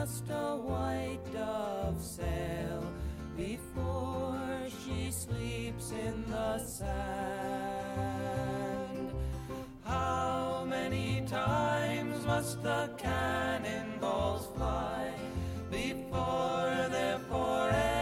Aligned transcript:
Must 0.00 0.30
a 0.30 0.56
white 0.56 1.18
dove 1.32 2.00
sail 2.00 2.84
before 3.36 4.38
she 4.80 5.10
sleeps 5.10 5.90
in 5.90 6.24
the 6.30 6.58
sand? 6.58 7.98
How 9.82 10.64
many 10.68 11.24
times 11.26 12.24
must 12.24 12.62
the 12.62 12.90
cannonballs 12.96 14.46
fly 14.54 15.10
before 15.68 16.86
they're 16.92 17.18
forever 17.28 17.97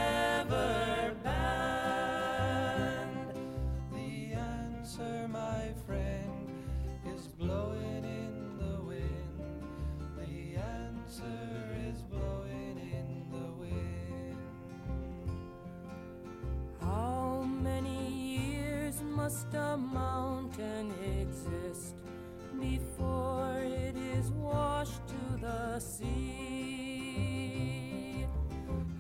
must 19.27 19.55
a 19.55 19.77
mountain 19.77 20.86
exist 21.20 21.94
before 22.60 23.58
it 23.58 23.96
is 24.16 24.30
washed 24.30 25.02
to 25.08 25.22
the 25.44 25.80
sea? 25.80 27.08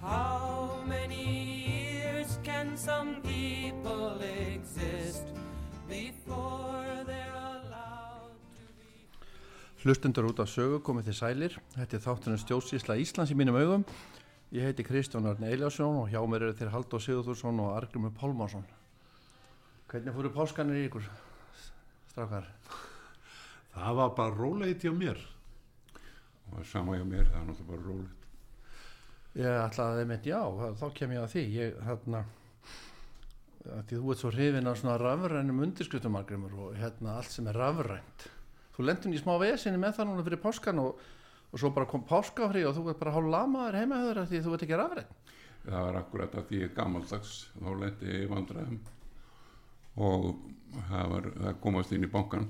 How 0.02 0.82
many 0.94 1.26
years 1.70 2.38
can 2.42 2.76
some 2.76 3.22
people 3.22 4.18
exist 4.50 5.26
before 5.88 7.04
they're 7.06 7.38
allowed 7.54 8.34
to 8.58 8.64
be? 8.74 8.98
Hlustundur 9.84 10.24
út 10.30 10.38
af 10.42 10.48
sögu 10.50 10.78
komið 10.82 11.04
til 11.04 11.16
sælir. 11.20 11.52
Þetta 11.76 11.96
er 11.96 12.02
þáttunum 12.08 12.42
stjórnsísla 12.42 12.98
Íslands 12.98 13.30
í 13.30 13.38
mínum 13.38 13.60
augum. 13.62 13.86
Ég 14.50 14.62
heiti 14.66 14.82
Kristján 14.82 15.30
Arne 15.30 15.46
Eiljásson 15.54 16.02
og 16.02 16.10
hjá 16.10 16.20
mér 16.26 16.48
eru 16.48 16.58
þeir 16.58 16.74
Haldur 16.74 16.98
Sigurðursson 17.06 17.62
og 17.62 17.76
Argrymur 17.78 18.10
Pálmarsson. 18.18 18.66
Hvernig 19.86 20.14
fóru 20.16 20.30
páskanir 20.34 20.80
í 20.80 20.86
ykkur, 20.88 21.04
strákar? 22.10 22.46
Það 23.70 23.98
var 24.00 24.14
bara 24.16 24.34
róleit 24.34 24.82
hjá 24.82 24.90
mér. 24.90 25.20
og 26.52 26.64
sama 26.66 26.96
hjá 26.96 27.04
mér, 27.06 27.28
það 27.30 27.40
er 27.40 27.46
náttúrulega 27.46 27.70
bara 27.70 27.84
rólegt 27.84 28.24
Ég 29.36 29.58
ætlaði 29.60 30.02
að 30.02 30.08
mynd, 30.10 30.26
já, 30.26 30.40
þá 30.80 30.86
kem 30.96 31.12
ég 31.12 31.20
að 31.22 31.32
því. 31.34 31.44
Ég, 31.52 31.74
hérna, 31.86 32.22
því 33.66 33.98
þú 34.00 34.12
ert 34.14 34.22
svo 34.22 34.30
hrifin 34.32 34.70
af 34.70 34.78
svona 34.80 34.96
rafrænum 35.02 35.62
undirskutum, 35.66 36.16
Argrymur, 36.16 36.56
og 36.64 36.78
hérna 36.80 37.18
allt 37.20 37.34
sem 37.34 37.50
er 37.50 37.60
rafrænt. 37.60 38.26
Þú 38.74 38.88
lendin 38.88 39.14
í 39.14 39.20
smá 39.20 39.36
vesinni 39.42 39.78
með 39.82 40.00
það 40.00 40.10
núna 40.10 40.26
fyrir 40.26 40.42
páskan 40.42 40.80
og, 40.82 41.04
og 41.52 41.60
svo 41.60 41.70
bara 41.76 41.90
kom 41.90 42.06
páskafri 42.08 42.64
og 42.66 42.74
þú 42.78 42.88
ert 42.90 43.02
bara 43.04 43.14
hálf 43.14 43.30
lamaður 43.36 43.78
heima 43.82 44.02
því 44.16 44.42
þú 44.42 44.56
ert 44.56 44.66
ekki 44.66 44.80
rafrænt. 44.82 45.14
það 45.66 45.80
var 45.82 45.96
akkurat 46.00 46.34
að 46.34 46.48
því 46.48 46.60
ég 46.60 46.68
er 46.70 46.76
gammaldags 46.76 47.38
þá 47.58 47.70
lendi 47.80 48.12
ég 48.12 48.28
vandræðum 48.30 48.80
og 49.96 50.30
það, 50.90 51.10
var, 51.12 51.28
það 51.40 51.58
komast 51.64 51.92
inn 51.96 52.06
í 52.06 52.12
bankan 52.12 52.46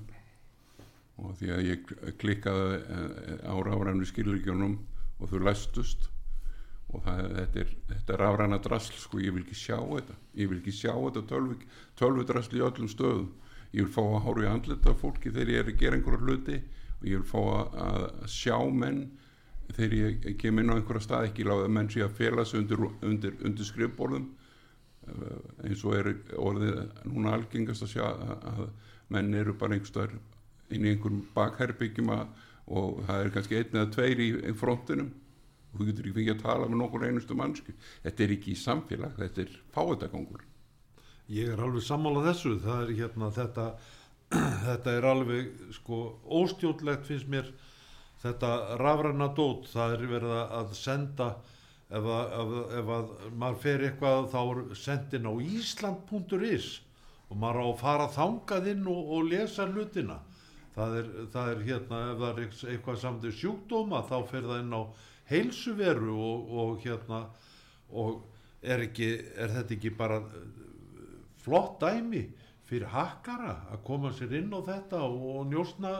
og 1.16 1.32
því 1.38 1.52
að 1.54 1.64
ég 1.64 1.94
klikkaði 2.20 2.76
eh, 2.76 3.48
á 3.48 3.54
rafrænu 3.64 4.04
skilríkjónum 4.08 4.76
og 5.20 5.30
þau 5.30 5.40
læstust. 5.46 6.10
Og 6.94 7.02
það, 7.02 7.22
þetta 7.38 7.62
er, 7.62 7.70
er 7.98 8.20
rafræna 8.20 8.58
drasl 8.62 8.98
sko, 9.00 9.18
ég 9.22 9.34
vil 9.34 9.42
ekki 9.42 9.58
sjá 9.58 9.78
þetta. 9.80 10.16
Ég 10.38 10.50
vil 10.50 10.60
ekki 10.60 10.74
sjá 10.76 10.92
þetta 10.92 11.24
tölvu, 11.32 11.56
tölvudrasl 11.98 12.58
í 12.58 12.64
öllum 12.66 12.90
stöðum. 12.92 13.30
Ég 13.72 13.86
vil 13.86 13.92
fá 13.92 14.02
að 14.04 14.22
horfa 14.26 14.44
í 14.44 14.50
andlita 14.50 14.92
af 14.92 15.00
fólki 15.02 15.32
þegar 15.32 15.52
ég 15.52 15.62
er 15.62 15.70
að 15.72 15.80
gera 15.80 15.98
einhverja 15.98 16.22
hluti. 16.22 16.58
Og 17.00 17.08
ég 17.10 17.22
vil 17.22 17.30
fá 17.32 17.40
að, 17.42 17.80
að 17.86 18.28
sjá 18.36 18.58
menn 18.82 19.02
þegar 19.72 19.96
ég 19.98 20.28
kem 20.40 20.62
inn 20.62 20.70
á 20.70 20.76
einhverja 20.76 21.08
stað. 21.08 21.30
Ekki 21.30 21.48
láða 21.48 21.72
menn 21.72 21.90
sé 21.92 22.04
að 22.06 22.16
fela 22.20 22.44
sig 22.46 22.62
undir, 22.62 22.86
undir, 23.02 23.34
undir 23.44 23.68
skrifborðum. 23.72 24.28
Eh, 24.28 24.45
eins 25.64 25.84
og 25.86 25.94
er 25.98 26.10
orðið 26.40 26.80
núna 27.10 27.36
algengast 27.36 27.86
að 27.86 27.92
sjá 27.94 28.06
að, 28.08 28.66
menn 29.12 29.34
eru 29.38 29.54
bara 29.54 29.76
einhverstaðar 29.76 30.16
inn 30.74 30.86
í 30.86 30.92
einhverjum 30.94 31.22
bakherbyggjum 31.36 32.10
og 32.16 33.04
það 33.06 33.20
er 33.20 33.32
kannski 33.36 33.60
einn 33.60 33.78
eða 33.78 33.92
tveir 33.94 34.22
í, 34.24 34.28
frontinum. 34.58 35.12
Og 35.70 35.78
þú 35.78 35.86
getur 35.90 36.08
ekki 36.08 36.18
fengið 36.18 36.34
að 36.34 36.42
tala 36.42 36.68
með 36.70 36.80
nokkur 36.80 37.06
einustu 37.06 37.36
mannsku 37.38 37.74
þetta 38.02 38.24
er 38.24 38.36
ekki 38.36 38.52
í 38.54 38.60
samfélag, 38.60 39.16
þetta 39.20 39.42
er 39.44 39.56
fáetagangur 39.74 40.44
Ég 41.26 41.50
er 41.50 41.58
alveg 41.58 41.82
sammála 41.82 42.22
þessu, 42.28 42.52
það 42.62 42.82
er 42.84 42.90
hérna 43.00 43.28
þetta, 43.34 43.64
þetta 44.66 44.92
er 44.94 45.06
alveg 45.10 45.48
sko 45.74 45.96
óstjórnlegt 46.38 47.08
finnst 47.08 47.30
mér. 47.30 47.48
Þetta 48.22 48.78
rafræna 48.80 49.28
dót, 49.34 49.66
það 49.72 49.96
er 49.96 50.04
verið 50.10 50.36
að 50.38 50.70
senda 50.78 51.26
ef 51.86 52.08
að, 52.10 52.32
ef, 52.40 52.54
ef 52.80 52.92
að 52.96 53.10
maður 53.38 53.60
fer 53.62 53.84
eitthvað 53.86 54.30
þá 54.32 54.40
er 54.42 54.62
sendin 54.80 55.28
á 55.30 55.32
Ísland.is 55.38 56.70
og 57.30 57.38
maður 57.42 57.62
á 57.62 57.66
að 57.66 57.82
fara 57.82 58.08
þangað 58.14 58.70
inn 58.72 58.86
og, 58.90 59.12
og 59.16 59.28
lesa 59.30 59.66
hlutina. 59.70 60.20
Það 60.76 60.96
er, 61.00 61.12
það 61.32 61.50
er 61.50 61.60
hérna 61.66 62.00
ef 62.10 62.18
það 62.22 62.30
er 62.30 62.40
eitthvað 62.74 62.98
samt 63.00 63.24
í 63.24 63.32
sjúkdóma 63.32 64.02
þá 64.06 64.16
fer 64.28 64.44
það 64.44 64.62
inn 64.64 64.74
á 64.76 64.82
heilsuveru 65.30 66.16
og, 66.20 66.50
og 66.60 66.82
hérna 66.84 67.22
og 67.96 68.18
er, 68.62 68.82
ekki, 68.84 69.08
er 69.38 69.54
þetta 69.54 69.74
ekki 69.76 69.92
bara 69.96 70.18
eh, 70.20 70.50
flott 71.42 71.80
dæmi 71.82 72.26
fyrir 72.66 72.90
hakkara 72.90 73.52
að 73.70 73.82
koma 73.86 74.10
sér 74.14 74.32
inn 74.40 74.50
á 74.50 74.60
þetta 74.66 75.02
og 75.06 75.44
njósna 75.50 75.92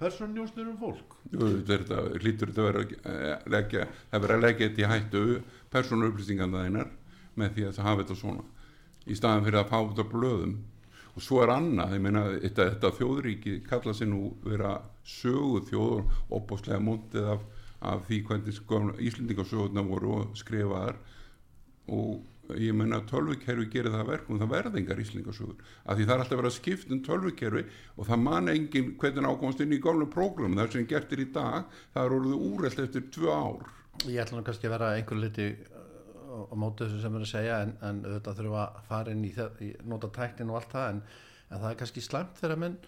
persónnjósnir 0.00 0.70
um 0.72 0.78
fólk? 0.80 1.18
Þetta 1.30 2.00
lítur 2.24 2.50
þetta 2.50 2.64
að 2.64 2.68
vera 2.68 2.82
að 2.82 3.52
leggja, 3.54 3.84
það 4.10 4.24
vera 4.24 4.38
að 4.38 4.46
leggja 4.46 4.68
þetta 4.68 4.82
í 4.82 4.88
hættu 4.92 5.24
persónu 5.70 6.08
upplýsingarna 6.10 6.64
þeinar 6.64 6.90
með 7.38 7.54
því 7.54 7.68
að 7.68 7.76
það 7.76 7.88
hafa 7.88 8.02
þetta 8.02 8.18
svona 8.22 8.46
í 9.08 9.16
staðan 9.16 9.46
fyrir 9.46 9.60
að 9.62 9.70
fá 9.70 9.78
þetta 9.78 10.08
blöðum. 10.12 10.56
Og 11.18 11.24
svo 11.24 11.40
er 11.42 11.52
annað, 11.54 11.94
ég 11.96 12.02
meina 12.02 12.24
þetta, 12.34 12.66
þetta 12.72 12.94
þjóðríki 12.98 13.54
kalla 13.66 13.94
sér 13.96 14.10
nú 14.10 14.32
vera 14.44 14.74
sögu 15.08 15.62
þjóður 15.70 16.18
opbáslega 16.34 16.82
múntið 16.82 17.30
af, 17.34 17.46
af 17.92 18.04
því 18.06 18.18
hvernig 18.28 18.60
Íslendingasögurna 19.08 19.86
voru 19.86 20.20
skrifaðar. 20.38 20.98
Og 21.88 22.20
ég 22.56 22.76
menna 22.76 23.00
að 23.02 23.08
tölvukerfi 23.12 23.66
gerir 23.72 23.92
það 23.92 24.10
verkum 24.12 24.38
það 24.40 24.52
verðingar 24.54 25.00
íslingasögur 25.02 25.56
af 25.84 25.98
því 25.98 26.04
það 26.06 26.12
er 26.14 26.22
alltaf 26.22 26.38
verið 26.40 26.50
að 26.50 26.56
skipta 26.56 26.94
um 26.94 27.02
tölvukerfi 27.04 27.64
og 27.96 28.08
það 28.08 28.22
man 28.24 28.52
engin 28.52 28.92
hvernig 29.00 29.28
ákomast 29.28 29.64
inn 29.64 29.74
í 29.76 29.80
gálnum 29.84 30.12
prógrum 30.12 30.56
það 30.56 30.76
sem 30.76 30.86
gertir 30.88 31.24
í 31.24 31.28
dag 31.34 31.66
það 31.94 32.04
er 32.04 32.14
orðið 32.18 32.46
úrelt 32.48 32.84
eftir 32.84 33.08
tvö 33.12 33.34
ár. 33.34 33.66
Ég 34.06 34.22
ætla 34.22 34.38
nú 34.38 34.46
kannski 34.46 34.68
að 34.68 34.74
vera 34.76 34.92
einhver 34.96 35.20
liti 35.20 35.48
á 36.28 36.54
móti 36.56 36.86
þessu 36.86 37.02
sem 37.02 37.18
er 37.18 37.24
að 37.26 37.32
segja 37.32 37.58
en, 37.64 37.74
en 37.82 37.98
auðvitað 38.06 38.40
þurfa 38.40 38.62
að 38.68 38.86
fara 38.88 39.12
inn 39.12 39.26
í, 39.26 39.32
í 39.64 39.72
nota 39.90 40.12
tæknin 40.14 40.52
og 40.52 40.60
allt 40.60 40.72
það 40.72 40.92
en, 40.92 41.02
en 41.48 41.62
það 41.62 41.68
er 41.72 41.78
kannski 41.82 42.04
slæmt 42.04 42.40
þegar 42.40 42.62
menn 42.64 42.78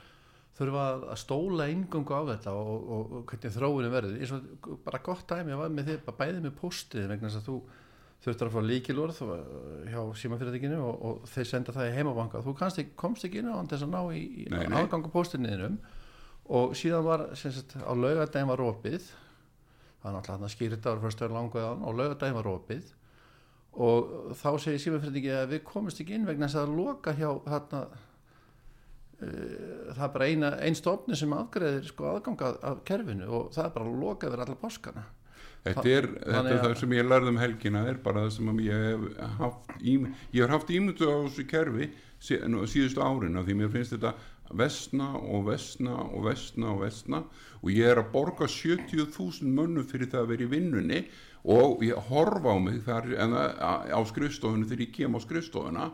þurfa 0.61 0.87
að 1.13 1.21
stóla 1.21 1.69
ingöngu 1.73 2.17
á 2.17 2.23
þetta 2.35 2.55
og, 2.57 2.71
og, 2.71 3.13
og 3.19 3.23
hvernig 3.31 3.55
þróunum 3.55 3.95
verður. 3.95 4.41
Bara 4.85 5.05
gott 5.05 5.25
dæmi 5.31 5.57
að 5.57 5.77
með 5.77 5.93
þið 5.93 6.11
bæðið 6.11 6.43
með 6.47 6.59
postið 6.61 7.09
vegna 7.13 7.31
þess 7.31 7.41
að 7.41 7.49
þú 7.49 7.57
þurftur 8.21 8.51
að 8.51 8.57
fá 8.57 8.61
líkilorð 8.67 9.21
hjá 9.89 10.01
símafyrirtækinu 10.23 10.79
og, 10.85 11.01
og 11.09 11.31
þeir 11.33 11.49
senda 11.49 11.73
það 11.73 11.89
í 11.89 11.97
heimabanka. 11.97 12.43
Þú 12.45 12.55
ekki, 12.67 12.85
komst 13.01 13.25
ekki 13.25 13.41
inn 13.41 13.49
á 13.49 13.57
hann 13.57 13.71
til 13.71 13.79
að 13.81 13.93
ná 13.95 14.01
í, 14.13 14.23
í 14.45 14.47
aðgangu 14.51 15.13
postinniðinum 15.15 15.79
og 16.51 16.75
síðan 16.77 17.07
var 17.07 17.25
sagt, 17.39 17.77
á 17.81 17.93
laugadagin 17.97 18.51
var 18.51 18.65
opið. 18.67 19.09
Það 20.01 20.11
er 20.11 20.17
náttúrulega 20.17 20.53
skýrita 20.53 20.93
ára 20.93 21.05
fyrstöður 21.05 21.37
languðan 21.39 21.87
og 21.87 21.97
laugadagin 21.97 22.37
var 22.37 22.51
opið. 22.51 22.93
Og 23.81 24.35
þá 24.37 24.51
segir 24.67 24.85
símafyrirtæki 24.85 25.33
að 25.39 25.55
við 25.55 25.65
komist 25.71 26.03
ekki 26.03 26.19
inn 26.19 26.29
vegna 26.29 26.51
þess 26.51 26.61
að 26.61 26.77
loka 26.77 27.15
hjá 27.17 27.29
hérna 27.47 27.85
uh, 29.23 29.95
það 29.95 30.05
er 30.05 30.13
bara 30.19 30.29
eina, 30.29 30.53
ein 30.61 30.77
stofni 30.77 31.17
sem 31.17 31.33
afgreðir 31.39 31.89
sko 31.89 32.11
aðganga 32.11 32.53
af 32.67 32.85
kerfinu 32.89 33.31
og 33.31 33.55
það 33.55 33.65
er 33.65 33.75
bara 33.79 33.89
að 33.89 34.05
loka 34.05 34.29
yfir 34.29 34.45
allar 34.45 34.61
páskana 34.61 35.07
Þetta 35.65 35.89
er, 35.93 36.07
þetta 36.25 36.41
að- 36.55 36.63
það 36.65 36.75
sem 36.81 36.93
ég 36.97 37.09
lærði 37.11 37.29
um 37.35 37.37
helgina 37.43 37.81
er 37.91 37.99
bara 38.01 38.23
það 38.27 38.31
sem 38.37 38.61
ég 38.65 38.85
hef 38.87 39.03
haft 39.39 39.75
ég 39.85 40.07
hef 40.41 40.51
haft 40.55 40.71
ímyndu 40.73 41.05
á 41.11 41.17
þessu 41.27 41.45
kerfi 41.51 41.91
síðustu 42.21 43.03
árin 43.05 43.37
af 43.37 43.45
því 43.49 43.57
mér 43.61 43.73
finnst 43.75 43.93
þetta 43.97 44.15
vesna 44.57 45.11
og 45.21 45.45
vesna 45.47 45.95
og 46.11 46.25
vesna 46.27 46.73
og 46.73 46.81
vesna 46.87 47.21
og 47.63 47.71
ég 47.71 47.87
er 47.93 48.01
að 48.03 48.09
borga 48.15 48.49
70.000 48.49 49.53
mönnum 49.59 49.85
fyrir 49.87 50.09
það 50.11 50.25
að 50.25 50.31
vera 50.33 50.47
í 50.49 50.51
vinnunni 50.55 51.03
og 51.45 51.85
ég 51.87 52.01
horfa 52.09 52.53
á 52.53 52.59
mig 52.61 52.81
þar 52.85 53.13
en, 53.21 53.37
að- 53.37 53.93
á 53.93 54.01
skrifstofunni 54.09 54.67
þegar 54.67 54.87
ég 54.89 54.93
kem 54.97 55.15
á 55.17 55.21
skrifstofuna 55.23 55.91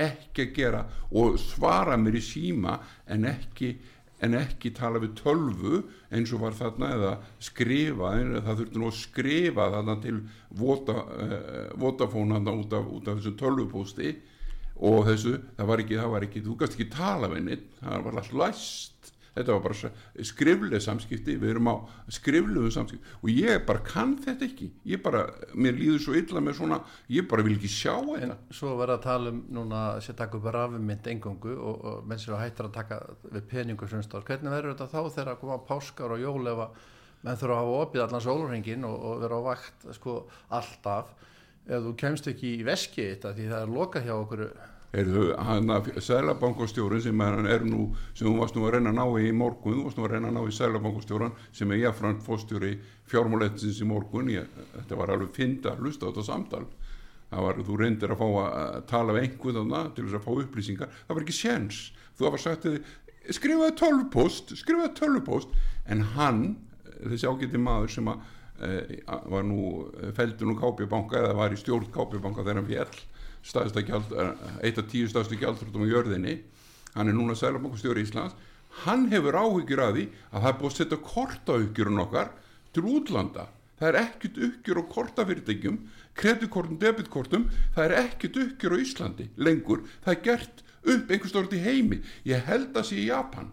ekki 0.00 0.44
að 0.48 0.52
gera 0.54 0.82
og 1.12 1.38
svara 1.38 1.96
mér 1.98 2.16
í 2.18 2.24
síma 2.24 2.78
en 3.10 3.24
ekki 3.30 3.74
en 4.24 4.36
ekki 4.36 4.72
tala 4.76 5.00
við 5.02 5.14
tölvu 5.20 5.82
eins 6.12 6.32
og 6.36 6.42
var 6.44 6.56
þarna 6.58 6.90
eða 6.96 7.12
skrifa 7.42 8.14
það 8.46 8.60
þurfti 8.62 8.80
nú 8.82 8.90
að 8.90 8.98
skrifa 8.98 9.68
þarna 9.76 9.96
til 10.04 10.16
vota, 10.60 10.96
uh, 11.04 11.70
votafón 11.80 12.34
þarna 12.36 12.56
út 12.60 12.76
út 12.98 13.08
af 13.08 13.20
þessum 13.20 13.38
tölvupósti 13.40 14.12
og 14.80 15.02
þessu, 15.08 15.34
það 15.56 15.70
var 15.72 15.82
ekki, 15.84 15.96
það 16.00 16.12
var 16.14 16.26
ekki 16.26 16.44
þú 16.44 16.58
gast 16.60 16.76
ekki 16.76 16.90
tala 16.92 17.28
við 17.32 17.46
neitt, 17.48 17.66
það 17.80 18.04
var 18.06 18.20
alltaf 18.20 18.38
læst 18.40 19.09
þetta 19.34 19.54
var 19.54 19.62
bara 19.64 19.90
skriflega 20.30 20.80
samskipti 20.82 21.36
við 21.40 21.54
erum 21.54 21.70
á 21.70 21.74
skriflegu 22.12 22.70
samskipti. 22.74 23.16
Og 23.22 23.32
ég 23.32 23.64
bara 23.66 23.82
kann 23.86 24.16
þetta 24.20 24.46
ekki. 24.48 24.70
Ég 24.90 25.02
bara, 25.04 25.24
mér 25.54 25.78
líður 25.78 26.04
svo 26.04 26.16
illa 26.18 26.42
með 26.44 26.58
svona 26.60 26.80
ég 27.12 27.28
bara 27.30 27.46
vil 27.46 27.56
ekki 27.56 27.70
sjá 27.72 27.94
en 28.00 28.12
þetta. 28.14 28.38
svo 28.60 28.76
verða 28.80 28.98
að 28.98 29.06
tala 29.06 29.34
um 29.34 29.42
núna 29.56 29.82
að 29.96 30.12
taka 30.18 30.38
upp 30.38 30.48
rafmynd 30.54 31.10
engungu 31.14 31.56
og, 31.56 31.84
og 31.84 32.08
menn 32.08 32.20
sér 32.20 32.36
að 32.36 32.44
hættir 32.46 32.68
að 32.68 32.76
taka 32.78 33.00
við 33.30 33.46
peningu 33.50 33.90
frumstáð, 33.90 34.26
hvernig 34.28 34.54
verður 34.54 34.74
þetta 34.74 34.90
þá 34.90 35.14
þegar 35.14 35.32
að 35.34 35.40
koma 35.44 35.60
páskar 35.68 36.16
og 36.16 36.24
jól 36.24 36.50
ef 36.50 36.64
að 36.66 36.82
menn 37.20 37.40
þurfa 37.40 37.56
að 37.56 37.62
hafa 37.62 37.80
opið 37.84 38.04
allan 38.06 38.24
sólurhengin 38.24 38.86
og, 38.88 38.98
og 39.10 39.24
vera 39.24 39.40
á 39.40 39.42
vakt 39.50 39.88
sko 39.96 40.16
alltaf? 40.56 41.14
Ef 41.70 41.84
þú 41.84 41.94
kemst 42.00 42.28
ekki 42.30 42.54
í 42.56 42.66
veski 42.66 43.04
þetta 43.12 43.34
því 43.36 43.48
það 43.50 43.64
er 43.64 43.74
lokað 43.76 44.06
hjá 44.08 44.14
okkur 44.16 44.44
hann 44.90 45.70
að 45.70 45.92
Sælabankastjórun 46.02 47.02
sem 47.02 47.20
er, 47.22 47.36
er 47.46 47.64
nú, 47.66 47.90
sem 48.10 48.26
hún 48.26 48.40
varst 48.40 48.56
nú 48.58 48.64
að 48.66 48.74
reyna 48.76 48.90
að 48.90 48.98
ná 48.98 49.20
í 49.22 49.30
morgun, 49.30 49.76
þú 49.76 49.84
varst 49.86 50.00
nú 50.00 50.06
að 50.06 50.14
reyna 50.16 50.30
að 50.32 50.34
ná 50.34 50.40
í 50.42 50.54
Sælabankastjóran 50.56 51.36
sem 51.54 51.70
er 51.70 51.82
jáfnframt 51.84 52.24
fórstjóri 52.26 52.72
fjármáleitsins 53.10 53.78
í 53.84 53.86
morgun, 53.86 54.32
ég, 54.34 54.48
þetta 54.74 54.98
var 54.98 55.14
alveg 55.14 55.30
fynda 55.36 55.74
að 55.74 55.84
hlusta 55.84 56.06
á 56.06 56.10
þetta 56.10 56.26
samtal, 56.26 56.64
það 57.30 57.46
var, 57.46 57.62
þú 57.68 57.78
reyndir 57.78 58.14
að 58.14 58.24
fá 58.24 58.26
að 58.42 58.80
tala 58.90 59.14
við 59.14 59.28
einhvern 59.28 59.60
þarna 59.60 59.84
til 59.94 60.06
þess 60.08 60.18
að 60.18 60.26
fá 60.26 60.32
upplýsingar, 60.44 60.98
það 61.06 61.16
var 61.18 61.26
ekki 61.26 61.38
séns, 61.38 61.80
þú 62.18 62.26
hafa 62.26 62.42
sagt 62.42 62.68
skrifaði 63.30 63.76
tölvupost, 63.78 64.54
skrifaði 64.58 64.94
tölvupost, 64.98 65.54
en 65.86 66.02
hann, 66.16 66.42
þessi 67.04 67.30
ágæti 67.30 67.62
maður 67.62 67.94
sem 67.94 68.10
að, 68.10 68.26
e, 68.58 69.00
var 69.06 69.46
nú 69.46 69.86
feldur 70.16 70.50
nú 70.50 70.58
Kápi 70.58 70.88
banka 70.90 71.20
eða 71.20 71.38
var 71.38 71.54
í 71.54 71.60
stjórn 71.60 71.90
Kápi 71.94 72.20
banka 72.22 72.42
þegar 72.42 72.62
hann 72.62 72.72
eh, 72.74 72.90
eitt 73.44 74.78
af 74.78 74.88
tíu 74.90 75.08
staðstu 75.08 75.38
gjaldþróttum 75.40 75.86
á 75.86 75.92
jörðinni 75.92 76.36
hann 76.94 77.08
er 77.08 77.16
núna 77.16 77.36
sælabokastjóri 77.38 78.04
Íslands 78.04 78.36
hann 78.84 79.08
hefur 79.10 79.36
áhyggjur 79.36 79.82
að 79.84 79.96
því 79.96 80.04
að 80.30 80.42
það 80.42 80.50
er 80.50 80.58
búið 80.60 80.70
að 80.70 80.76
setja 80.78 80.98
kortauðgjurinn 81.06 82.04
okkar 82.04 82.30
til 82.74 82.86
útlanda. 82.86 83.46
Það 83.80 83.88
er 83.88 83.98
ekkert 84.02 84.40
uppgjur 84.46 84.80
á 84.80 84.84
kortafyrirtækjum 84.94 85.78
kreditkortum, 86.20 86.76
debitkortum 86.80 87.46
það 87.74 87.84
er 87.86 87.94
ekkert 88.02 88.36
uppgjur 88.44 88.76
á 88.76 88.82
Íslandi 88.84 89.30
lengur. 89.40 89.86
Það 90.04 90.12
er 90.14 90.22
gert 90.26 90.62
upp 90.80 91.10
einhvers 91.10 91.32
stort 91.32 91.56
í 91.56 91.62
heimi. 91.64 92.00
Ég 92.28 92.44
held 92.46 92.76
að 92.76 92.90
sé 92.90 93.00
í 93.00 93.08
Japan 93.08 93.50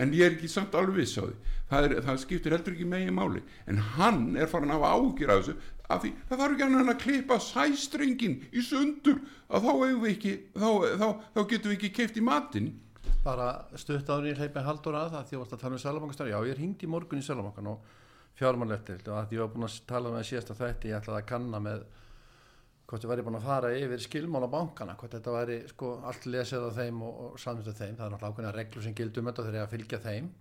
en 0.00 0.14
ég 0.16 0.26
er 0.26 0.36
ekki 0.36 0.48
samt 0.48 0.76
alveg 0.76 1.02
viss 1.02 1.18
á 1.20 1.24
því. 1.24 1.34
Það, 1.72 1.84
er, 1.86 1.94
það 2.04 2.20
skiptir 2.20 2.54
heldur 2.54 2.74
ekki 2.76 2.88
megin 2.88 3.16
máli. 3.16 3.42
En 3.68 3.80
hann 3.96 4.36
er 4.36 4.50
farin 4.50 4.72
að 4.72 4.82
hafa 4.82 4.92
ágjur 5.00 5.32
af 5.32 5.40
þessu 5.40 5.56
af 5.92 6.02
því 6.02 6.12
það 6.28 6.42
þarf 6.42 6.54
ekki 6.54 6.66
annað 6.66 6.92
að 6.92 7.00
klippa 7.02 7.38
sæstrengin 7.46 8.36
í 8.50 8.64
sundur 8.66 9.18
að 9.48 9.66
þá, 9.66 9.72
eigum 9.72 10.02
við 10.02 10.12
ekki, 10.12 10.34
þá, 10.56 10.68
þá, 11.02 11.08
þá 11.34 11.40
getum 11.52 11.72
við 11.72 11.76
ekki 11.78 11.92
keift 11.98 12.18
í 12.18 12.26
matinn. 12.26 12.70
Bara 13.22 13.48
stutt 13.78 14.08
áður 14.10 14.30
í 14.32 14.36
hleypi 14.38 14.66
haldur 14.66 14.98
að 14.98 15.16
það 15.16 15.26
því 15.28 15.36
að 15.36 15.42
varst 15.42 15.56
að 15.56 15.64
tala 15.64 15.76
um 15.76 15.82
Sælabankastar 15.82 16.30
já 16.32 16.38
ég 16.48 16.62
hingd 16.62 16.82
í 16.82 16.90
morgun 16.90 17.22
í 17.22 17.26
Sælabankan 17.26 17.72
og 17.72 17.90
fjármáleftir 18.38 19.02
og 19.06 19.18
að 19.20 19.34
ég 19.36 19.42
var 19.44 19.50
búin 19.52 19.68
að 19.68 19.80
tala 19.86 20.12
með 20.14 20.28
síðasta 20.30 20.56
þætti 20.58 20.90
ég 20.90 20.98
ætlaði 20.98 21.20
að 21.20 21.28
kanna 21.28 21.60
með 21.62 21.84
hvort 22.88 23.04
ég 23.04 23.12
væri 23.12 23.24
búin 23.26 23.38
að 23.38 23.46
fara 23.46 23.72
yfir 23.76 24.02
skilmála 24.02 24.48
bankana 24.52 24.96
hvort 24.98 25.14
þetta 25.14 25.34
væri 25.36 25.58
sko 25.70 25.92
allt 26.08 26.26
lesið 26.28 26.66
af 26.66 26.80
þeim 26.80 27.04
og, 27.06 27.20
og 27.26 27.36
samvitt 27.40 27.70
af 27.70 27.78
þeim. 27.78 27.94
Það 27.98 28.06
er 28.06 28.14
náttúrulega 28.14 28.32
ákveðna 28.32 28.54
reglur 28.56 28.86
sem 28.86 28.96
gildum 28.98 29.30
þetta 29.30 29.46
þegar 29.46 29.60
ég 29.60 29.68
að 29.68 29.76
fylgja 29.76 30.02
þeim 30.08 30.32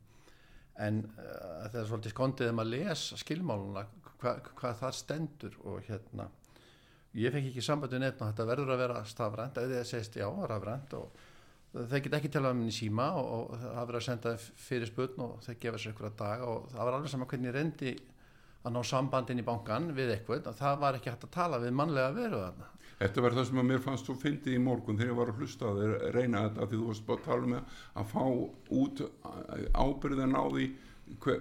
en 0.79 1.01
uh, 1.03 1.65
það 1.67 1.81
er 1.81 1.89
svolítið 1.89 2.15
skondið 2.15 2.51
um 2.53 2.61
að 2.63 2.71
lesa 2.75 3.17
skilmáluna 3.19 3.83
hva, 4.21 4.35
hvað 4.55 4.79
það 4.83 4.95
stendur 4.99 5.57
og 5.65 5.81
hérna 5.87 6.29
ég 7.17 7.33
fekk 7.33 7.49
ekki 7.49 7.65
sambandi 7.65 7.99
neitt 7.99 8.21
og 8.21 8.31
þetta 8.31 8.47
verður 8.47 8.73
að 8.75 8.81
vera 8.85 9.03
stafrænt. 9.07 9.59
Eða 9.59 9.83
segist 9.87 10.15
já, 10.15 10.27
rafrænt 10.47 10.95
og 10.95 11.19
þeir 11.71 12.05
geta 12.05 12.19
ekki 12.19 12.31
talað 12.31 12.55
um 12.55 12.63
henni 12.63 12.75
síma 12.75 13.07
og, 13.19 13.55
það 13.59 13.81
verður 13.81 13.99
að 13.99 14.07
senda 14.07 14.33
fyrir 14.39 14.89
spurn 14.89 15.25
og 15.25 15.37
þeir 15.45 15.59
gefa 15.65 15.81
sér 15.81 15.93
einhverja 15.93 16.17
dag 16.19 16.45
og 16.47 16.69
það 16.71 16.87
var 16.87 16.97
alveg 16.97 17.13
saman 17.13 17.31
hvernig 17.31 17.51
ég 17.51 17.57
reyndi 17.57 17.93
að 18.61 18.75
ná 18.75 18.81
sambandin 18.85 19.41
í 19.41 19.47
bankan 19.47 19.89
við 19.97 20.15
eitthvað 20.15 20.51
það 20.59 20.81
var 20.83 20.99
ekki 20.99 21.11
hægt 21.13 21.27
að 21.27 21.35
tala 21.37 21.59
við 21.63 21.75
mannlega 21.79 22.15
veru 22.15 22.41
þarna 22.43 22.70
Þetta 23.01 23.21
var 23.25 23.33
það 23.33 23.45
sem 23.49 23.59
að 23.61 23.69
mér 23.71 23.79
fannst 23.81 24.05
svo 24.05 24.13
fyndið 24.21 24.53
í 24.53 24.61
morgun 24.61 24.99
þegar 24.99 25.09
ég 25.09 25.17
var 25.17 25.29
að 25.31 25.39
hlusta 25.41 25.73
þeir 25.73 25.93
reyna 26.13 26.41
þetta 26.45 26.67
því 26.69 26.77
þú 26.77 26.87
varst 26.91 27.05
bara 27.07 27.21
að 27.21 27.29
tala 27.29 27.47
um 27.47 27.55
að 27.57 28.11
fá 28.11 28.25
út 28.77 29.01
ábyrðin 29.73 30.37
á 30.37 30.43
því 30.45 30.65
hver, 31.19 31.39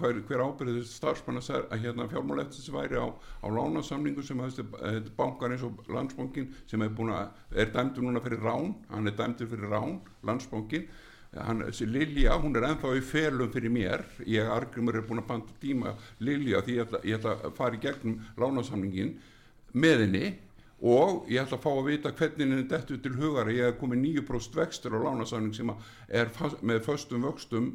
hver, 0.00 0.20
hver 0.28 0.42
ábyrðið 0.42 0.86
starfsmann 0.88 1.40
að 1.40 1.82
hérna 1.82 2.06
fjármálættis 2.10 2.70
væri 2.72 2.96
á, 2.96 3.12
á 3.12 3.46
lánasamningu 3.52 4.24
sem 4.24 4.40
að 4.40 4.56
þessi 4.62 5.12
bankar 5.18 5.52
eins 5.52 5.66
og 5.66 5.84
landsbankin 5.92 6.48
sem 6.70 6.82
er, 6.82 6.94
að, 7.18 7.28
er 7.52 7.74
dæmdur 7.74 8.06
núna 8.06 8.22
fyrir 8.24 8.42
rán 8.42 8.72
hann 8.90 9.06
er 9.06 9.18
dæmdur 9.18 9.52
fyrir 9.52 9.70
rán, 9.70 10.00
landsbankin 10.26 10.88
hann, 11.36 11.62
Lilja, 11.92 12.38
hún 12.40 12.56
er 12.56 12.70
ennþá 12.70 12.94
í 12.96 13.04
felum 13.04 13.52
fyrir 13.52 13.72
mér, 13.72 14.06
ég 14.24 14.48
argrymur 14.48 14.96
er 14.96 15.06
búin 15.06 15.20
að 15.20 15.28
banta 15.28 15.60
tíma 15.60 15.94
Lilja 16.24 16.64
því 16.64 16.80
ég 16.80 16.88
ætla, 16.88 17.04
ég 17.04 17.20
ætla 17.20 17.36
að 17.36 17.56
fara 17.60 17.76
í 17.76 17.84
gegnum 17.84 18.18
lánasamningin 18.40 19.14
með 19.76 20.06
henni 20.06 20.26
og 20.76 21.28
ég 21.32 21.40
ætla 21.40 21.56
að 21.56 21.62
fá 21.64 21.70
að 21.72 21.86
vita 21.88 22.12
hvernig 22.12 22.42
henni 22.44 22.68
dettu 22.68 22.98
til 23.00 23.14
hugar 23.16 23.48
að 23.48 23.56
ég 23.56 23.70
hef 23.70 23.78
komið 23.80 24.02
9% 24.02 24.58
vextur 24.58 24.96
á 24.96 25.00
lánasamning 25.06 25.54
sem 25.56 25.70
er 26.08 26.32
með 26.60 26.82
föstum 26.84 27.24
vöxtum 27.24 27.70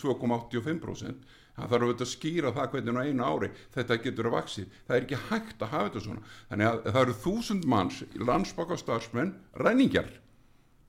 2,85% 0.00 1.26
það 1.56 1.72
þarf 1.72 1.86
auðvitað 1.86 2.06
að 2.06 2.12
skýra 2.12 2.52
það 2.56 2.70
hvernig 2.72 2.96
á 2.96 3.04
einu 3.04 3.26
ári 3.26 3.50
þetta 3.74 3.98
getur 4.04 4.28
að 4.30 4.36
vaksi 4.36 4.64
það 4.72 4.96
er 4.96 5.06
ekki 5.06 5.20
hægt 5.30 5.64
að 5.64 5.72
hafa 5.72 5.88
þetta 5.88 6.04
svona. 6.06 6.24
Þannig 6.50 6.68
að 6.70 6.80
það 6.86 7.00
eru 7.02 7.16
þúsund 7.24 7.68
manns 7.72 8.02
landsbakastarsmenn 8.30 9.34
ræningjar 9.60 10.10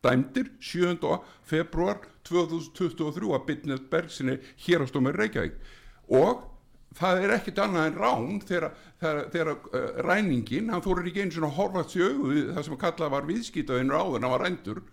dæmdir 0.05 0.51
7. 0.63 1.15
februar 1.47 2.03
2023 2.27 3.33
að 3.35 3.47
bytnið 3.47 3.87
Bergsinni 3.91 4.37
hér 4.65 4.83
á 4.83 4.85
stómið 4.87 5.19
Reykjavík. 5.21 5.57
Og 6.15 6.43
það 6.95 7.23
er 7.23 7.33
ekkit 7.37 7.61
annað 7.63 7.87
en 7.89 7.97
rán 8.01 8.41
þegar, 8.47 8.75
þegar, 9.01 9.23
þegar 9.33 9.51
uh, 9.53 9.87
ræningin, 10.07 10.69
hann 10.73 10.83
þórir 10.85 11.09
ekki 11.11 11.25
eins 11.25 11.39
og 11.41 11.55
horfast 11.57 11.97
í 11.97 12.03
við 12.03 12.51
það 12.55 12.67
sem 12.67 12.77
að 12.77 12.83
kalla 12.85 13.09
var 13.13 13.27
viðskýtavinnur 13.29 13.99
áður 13.99 14.21
hann 14.21 14.35
var 14.35 14.45
rændur. 14.45 14.83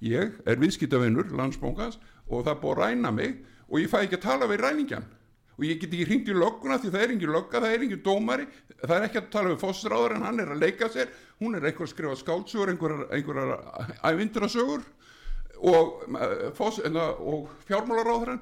Ég 0.00 0.36
er 0.48 0.60
viðskýtavinnur 0.60 1.32
landsbóngas 1.36 1.98
og 2.30 2.46
það 2.46 2.60
búið 2.62 2.76
að 2.76 2.84
ræna 2.84 3.14
mig 3.14 3.40
og 3.68 3.80
ég 3.82 3.90
fæ 3.90 4.02
ekki 4.04 4.20
að 4.20 4.28
tala 4.28 4.48
við 4.50 4.62
ræningjan 4.64 5.08
og 5.60 5.66
ég 5.68 5.76
get 5.76 5.92
ekki 5.92 6.06
hringt 6.08 6.28
í 6.32 6.34
lögguna 6.34 6.78
því 6.80 6.90
það 6.94 7.02
er 7.04 7.10
engin 7.14 7.32
lögga, 7.34 7.60
það 7.60 7.74
er 7.74 7.82
engin 7.84 8.02
dómari 8.04 8.46
það 8.80 8.94
er 8.96 9.06
ekki 9.06 9.20
að 9.20 9.26
tala 9.34 9.50
við 9.50 9.58
fósstráður 9.60 10.14
en 10.16 10.24
hann 10.24 10.40
er 10.40 10.52
að 10.54 10.62
leika 10.64 10.88
sér 10.88 11.10
hún 11.42 11.58
er 11.58 11.66
eitthvað 11.68 11.86
að 11.86 11.92
skrifa 11.92 12.16
skáldsögur 12.16 12.72
einhverjar, 12.72 13.52
ævindrasögur 14.08 14.86
og, 15.60 16.04
uh, 16.08 17.10
og 17.20 17.50
fjármálaráðurinn 17.68 18.40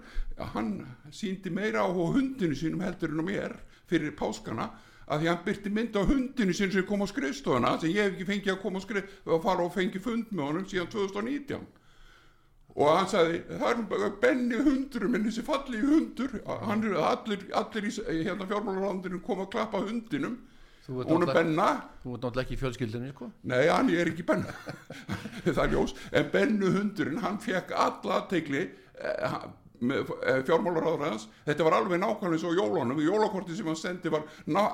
hann 0.55 0.75
síndi 1.11 1.51
meira 1.51 1.83
á 1.83 1.89
hundinu 1.91 2.55
sínum 2.55 2.85
heldur 2.87 3.15
en 3.15 3.25
á 3.25 3.27
mér 3.27 3.57
fyrir 3.91 4.15
páskana 4.19 4.71
að 5.09 5.23
því 5.23 5.31
hann 5.31 5.45
byrti 5.45 5.73
mynd 5.73 5.97
á 5.97 6.03
hundinu 6.05 6.55
sín 6.55 6.73
sem 6.73 6.87
kom 6.87 7.03
á 7.03 7.09
skrifstofuna 7.09 7.79
sem 7.81 7.91
ég 7.91 8.05
hef 8.05 8.15
ekki 8.15 8.29
fengið 8.29 8.55
að 8.55 8.63
koma 8.63 8.79
á 8.79 8.87
skrif 8.87 9.19
og 9.27 9.43
fara 9.43 9.65
og 9.65 9.75
fengi 9.75 10.03
fund 10.03 10.31
með 10.31 10.51
honum 10.51 10.69
síðan 10.69 10.93
2019 10.95 11.67
og 12.79 12.93
hann 12.95 13.09
sagði 13.11 13.41
það 13.59 13.97
er 13.97 14.13
benni 14.23 14.61
hundurum 14.63 15.17
en 15.19 15.25
þessi 15.27 15.43
falli 15.47 15.81
hundur. 15.83 16.37
Hann 16.47 16.85
allir, 16.95 17.41
allir 17.59 17.89
í 17.89 18.21
hérna 18.23 18.47
fjármálaráðundinu 18.47 19.19
koma 19.25 19.47
að 19.49 19.55
klappa 19.57 19.81
hundinum 19.83 20.37
hún 20.89 21.27
er 21.27 21.35
benna. 21.37 21.69
Þú 22.03 22.17
ert 22.17 22.25
náttúrulega 22.25 22.45
ekki 22.47 22.57
í 22.57 22.61
fjölskyldunni 22.63 23.13
sko. 23.13 23.31
Nei, 23.51 23.65
hann 23.69 23.93
er 23.93 24.11
ekki 24.13 24.27
benna. 24.29 24.55
Það 25.45 25.63
er 25.65 25.75
ljós, 25.75 25.95
en 26.13 26.31
bennu 26.33 26.73
hundurinn 26.77 27.23
hann 27.25 27.41
fekk 27.43 27.75
alla 27.77 28.23
aðtegli 28.23 28.65
eh, 28.65 29.37
eh, 29.89 30.41
fjármálaráður 30.49 31.05
hans. 31.11 31.29
Þetta 31.49 31.69
var 31.69 31.79
alveg 31.81 32.03
nákvæmlega 32.03 32.43
svo 32.45 32.55
jólunum. 32.57 33.03
Jólakorti 33.05 33.59
sem 33.59 33.69
hann 33.69 33.79
sendi 33.79 34.13
var 34.15 34.25
ná, 34.49 34.65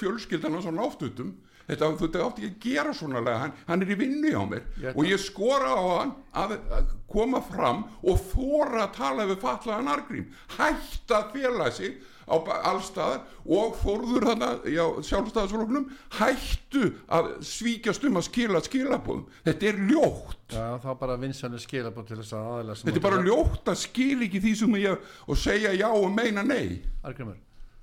fjölskyldan 0.00 0.58
hans 0.58 0.68
á 0.68 0.72
náttutum 0.72 1.36
þetta, 1.68 1.90
þetta 2.00 2.24
átti 2.24 2.46
ekki 2.48 2.50
að 2.50 2.64
gera 2.64 2.94
svona 2.96 3.22
lega 3.22 3.42
hann, 3.44 3.56
hann 3.68 3.84
er 3.84 3.92
í 3.92 3.98
vinnu 3.98 4.32
hjá 4.32 4.42
mér. 4.48 4.68
Ég 4.82 4.96
og 4.96 5.08
ég 5.08 5.22
skora 5.22 5.72
á 5.76 5.84
hann 5.84 6.14
að, 6.42 6.54
að 6.78 6.94
koma 7.12 7.42
fram 7.44 7.84
og 8.02 8.22
þóra 8.32 8.86
að 8.86 8.94
tala 8.98 9.26
við 9.28 9.42
fatlaðan 9.44 9.92
argrím 9.92 10.30
hætt 10.56 11.14
að 11.18 11.34
fela 11.36 11.70
sig 11.74 11.98
á 12.28 12.36
allstaðar 12.70 13.22
og 13.48 13.76
fórður 13.80 14.26
þarna 14.28 14.50
já, 14.68 14.84
sjálfstæðisfloknum 15.08 15.88
hættu 16.18 16.84
að 17.18 17.30
svíkjast 17.48 18.06
um 18.08 18.20
að 18.20 18.26
skila 18.28 18.62
skilabóðum 18.64 19.24
þetta 19.48 19.70
er 19.70 19.80
ljótt. 19.90 20.36
Já, 20.52 20.66
þá 20.84 20.90
bara 21.00 21.18
vinsælu 21.20 21.60
skilabóð 21.62 22.10
til 22.10 22.20
þess 22.20 22.36
að 22.38 22.50
aðeila 22.52 22.78
þetta 22.82 23.00
er 23.00 23.06
bara 23.08 23.22
ljótt 23.24 23.72
að 23.72 23.80
skil 23.82 24.18
ekki 24.28 24.42
því 24.44 24.54
sem 24.62 24.78
ég 24.82 25.08
og 25.26 25.40
segja 25.40 25.74
já 25.76 25.88
og 25.88 26.10
meina 26.14 26.44
nei. 26.46 26.82
Argrymur, 27.06 27.40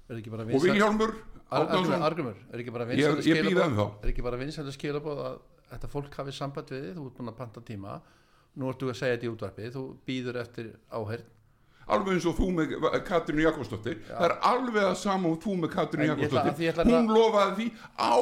er 0.09 0.21
ekki 0.21 0.33
bara 0.33 0.45
og 0.45 0.53
vinsælu 0.53 0.71
Vilhjálmur 0.71 1.17
Árnason. 1.55 2.01
Argrymur, 2.05 2.39
er 2.51 2.61
ekki 2.61 2.73
bara 2.73 2.87
bíð 2.89 4.71
skilabóð 4.75 5.19
er 5.19 5.27
að 5.29 5.43
þetta 5.69 5.89
fólk 5.91 6.17
hafi 6.19 6.33
samband 6.35 6.71
við 6.73 6.91
þú 6.95 7.07
ert 7.09 7.19
búin 7.19 7.31
að 7.31 7.39
panta 7.39 7.63
tíma. 7.65 7.99
Nú 8.55 8.69
ertu 8.71 8.89
að 8.91 8.99
segja 8.99 9.17
þetta 9.17 9.27
í 9.27 9.31
útvarpi. 9.33 9.71
Þú 9.73 9.83
býður 10.07 10.39
eftir 10.41 10.69
áheyrn 10.93 11.31
alveg 11.87 12.13
eins 12.15 12.25
og 12.25 12.35
þú 12.39 12.47
með 12.55 12.75
Katrínu 13.05 13.43
Jakobsdóttir. 13.45 13.97
Það 14.09 14.25
er 14.29 14.35
alveg 14.51 14.83
að 14.89 14.95
sama 14.97 15.29
og 15.29 15.39
þú 15.43 15.55
með 15.61 15.69
Katrínu 15.75 16.07
Jakobsdóttir. 16.09 16.79
að- 16.81 16.89
hún 16.91 17.11
lofaði 17.13 17.55
því 17.55 17.67
á 17.99 18.13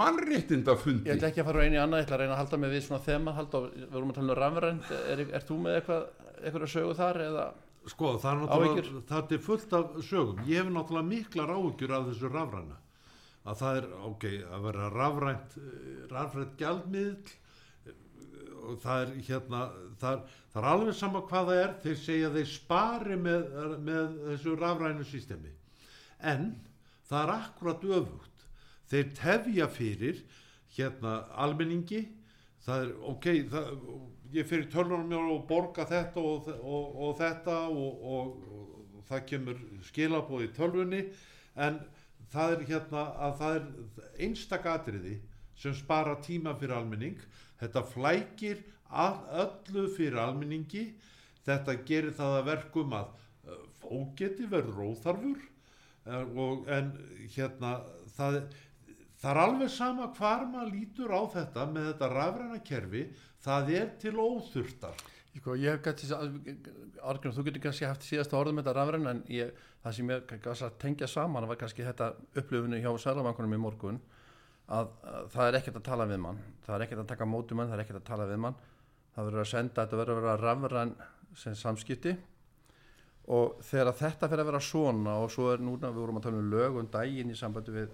mannréttindafundi. 0.00 1.06
Ég 1.08 1.16
ætla 1.18 1.30
ekki 1.30 1.42
að 1.42 1.48
fara 1.50 1.58
úr 1.60 1.66
einu 1.66 1.76
í 1.78 1.82
annað, 1.82 2.00
ég 2.02 2.06
ætla 2.06 2.16
að 2.16 2.22
reyna 2.22 2.34
að 2.36 2.40
halda 2.42 2.58
mig 2.62 2.70
við 2.72 2.82
svona 2.86 3.02
þema, 3.06 3.34
halda, 3.36 3.60
við 3.72 3.90
vorum 3.92 4.10
að 4.12 4.14
tala 4.18 4.32
um 4.32 4.38
rafrænt, 4.42 4.90
er, 5.12 5.20
er 5.38 5.46
þú 5.48 5.58
með 5.62 5.76
eitthvað, 5.80 6.06
eitthvað 6.42 6.72
sögu 6.74 6.96
þar 6.98 7.20
eða, 7.26 7.46
Sko, 7.82 8.12
það 8.22 8.30
er 8.30 8.38
náttúrulega, 8.46 9.02
það 9.10 9.32
er 9.34 9.38
fullt 9.42 9.72
af 9.74 9.86
sögum. 10.06 10.36
Ég 10.46 10.60
hef 10.62 10.68
náttúrulega 10.70 11.08
miklar 11.08 11.48
áhugjur 11.50 11.90
af 11.96 12.04
þessu 12.12 12.28
rafræna. 12.30 12.76
Að 13.42 13.56
það 13.58 13.76
er, 13.80 13.86
ok, 14.06 14.26
að 14.54 14.62
vera 14.68 14.90
rafrænt, 14.94 15.56
eh, 15.58 16.04
rafrænt 16.12 16.52
gjaldmiðl 16.60 17.32
það 18.82 19.02
er 19.04 19.12
hérna, 19.28 19.62
það 20.00 20.16
er, 20.16 20.36
það 20.52 20.62
er 20.62 20.68
alveg 20.72 20.98
sama 20.98 21.22
hvað 21.28 21.50
það 21.50 21.62
er, 21.62 21.74
þeir 21.84 21.98
segja 22.02 22.30
þeir 22.36 22.50
spari 22.52 23.18
með, 23.20 23.44
með 23.88 24.16
þessu 24.30 24.56
rafrænu 24.60 25.06
sístemi. 25.08 25.52
En 26.32 26.48
það 27.08 27.22
er 27.22 27.34
akkurat 27.36 27.86
öfugt. 28.00 28.46
Þeir 28.92 29.12
tefja 29.16 29.68
fyrir 29.72 30.24
hérna 30.76 31.14
almenningi, 31.40 32.02
það 32.64 32.86
er, 32.86 32.92
ok, 33.12 33.28
það, 33.52 33.70
ég 34.32 34.48
fyrir 34.48 34.68
tölunum 34.72 35.08
mér 35.10 35.32
og 35.34 35.44
borga 35.48 35.84
þetta 35.88 36.22
og, 36.22 36.48
og, 36.60 36.94
og 37.06 37.16
þetta 37.20 37.56
og, 37.68 38.06
og 38.14 39.02
það 39.08 39.26
kemur 39.28 39.60
skilabóð 39.88 40.46
í 40.46 40.52
tölvunni 40.56 41.02
en 41.60 41.80
það 42.32 42.54
er 42.54 42.64
hérna 42.70 43.04
að 43.26 43.36
það 43.40 43.58
er 43.58 43.66
einstakatriði 44.26 45.16
sem 45.62 45.74
spara 45.76 46.16
tíma 46.24 46.54
fyrir 46.58 46.78
almenning 46.78 47.18
þetta 47.62 47.84
flækir 47.92 48.60
öllu 48.92 49.86
fyrir 49.96 50.20
almenningi. 50.20 50.90
Þetta 51.46 51.78
gerir 51.88 52.14
það 52.14 52.36
að 52.38 52.50
verkum 52.50 52.92
að 52.98 53.08
uh, 53.48 53.62
fógeti 53.80 54.46
verður 54.50 54.92
óþarfur 54.92 55.40
uh, 55.40 56.26
og, 56.38 56.68
en 56.70 56.92
hérna 57.34 57.72
það, 58.14 58.38
það 59.18 59.30
er 59.32 59.42
alveg 59.46 59.72
sama 59.74 60.10
hvar 60.18 60.46
maður 60.50 60.74
lítur 60.76 61.14
á 61.14 61.22
þetta 61.32 61.66
með 61.72 61.88
þetta 61.92 62.12
rafræna 62.12 62.60
kerfi 62.68 63.08
það 63.42 63.74
er 63.80 63.90
til 64.02 64.14
óþurftar. 64.20 65.02
Sko, 65.32 65.54
ég 65.56 65.72
hef 65.72 65.84
gæti, 65.86 66.10
Argrym, 67.08 67.32
þú 67.32 67.46
getur 67.46 67.62
kannski 67.64 67.86
haft 67.88 68.04
síðasta 68.04 68.36
orðum 68.36 68.58
þetta 68.60 68.74
rafræn, 68.76 69.08
en 69.08 69.22
ég, 69.32 69.54
það 69.82 69.94
sem 69.96 70.10
ég 70.12 70.26
kannski 70.28 70.66
að 70.66 70.74
tengja 70.82 71.08
saman 71.08 71.46
var 71.48 71.58
kannski 71.60 71.86
þetta 71.86 72.10
upplifinu 72.36 72.80
hjá 72.82 72.90
Sælamankunum 73.00 73.56
í 73.56 73.60
morgun, 73.62 74.00
að, 74.68 74.92
að 75.02 75.30
það 75.34 75.48
er 75.48 75.58
ekkert 75.60 75.80
að 75.80 75.88
tala 75.88 76.08
við 76.10 76.22
mann, 76.26 76.42
það 76.66 76.76
er 76.76 76.84
ekkert 76.86 77.02
að 77.04 77.10
taka 77.14 77.28
móti 77.28 77.58
mann, 77.58 77.70
það 77.70 77.78
er 77.78 77.84
ekkert 77.86 78.02
að 78.02 78.10
tala 78.10 78.28
við 78.30 78.42
mann, 78.44 78.60
það 79.14 79.28
verður 79.28 79.44
að 79.44 79.50
senda, 79.52 79.82
þetta 79.82 80.00
verður 80.02 80.20
að 80.20 80.22
vera 80.28 80.38
rafræn 80.42 80.94
sem 81.42 81.56
samskipti. 81.58 82.14
Og 83.32 83.60
þegar 83.62 83.94
þetta 83.94 84.28
fyrir 84.28 84.42
að 84.42 84.48
vera 84.50 84.60
svona 84.66 85.12
og 85.22 85.28
svo 85.30 85.52
er 85.52 85.60
núna, 85.62 85.92
við 85.92 86.02
vorum 86.02 86.16
að 86.18 86.24
tala 86.26 86.40
um 86.40 86.48
lög 86.50 86.78
um 86.80 86.88
daginn 86.90 87.30
í 87.30 87.36
sambandi 87.38 87.74
við 87.74 87.92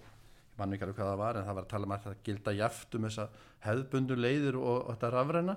ég 0.58 0.64
mann 0.64 0.74
ekki 0.74 0.86
alveg 0.88 0.96
hvað 0.98 1.10
það 1.12 1.20
var 1.20 1.36
en 1.38 1.44
það 1.46 1.56
var 1.56 1.66
að 1.66 1.72
tala 1.72 1.86
um 1.86 1.92
að 1.94 2.06
það 2.06 2.22
gilda 2.26 2.54
jaft 2.58 2.94
um 2.98 3.04
þessa 3.06 3.26
hefðbundu 3.62 4.16
leiðir 4.18 4.56
og, 4.58 4.78
og 4.80 4.88
þetta 4.96 5.10
rafræna 5.14 5.54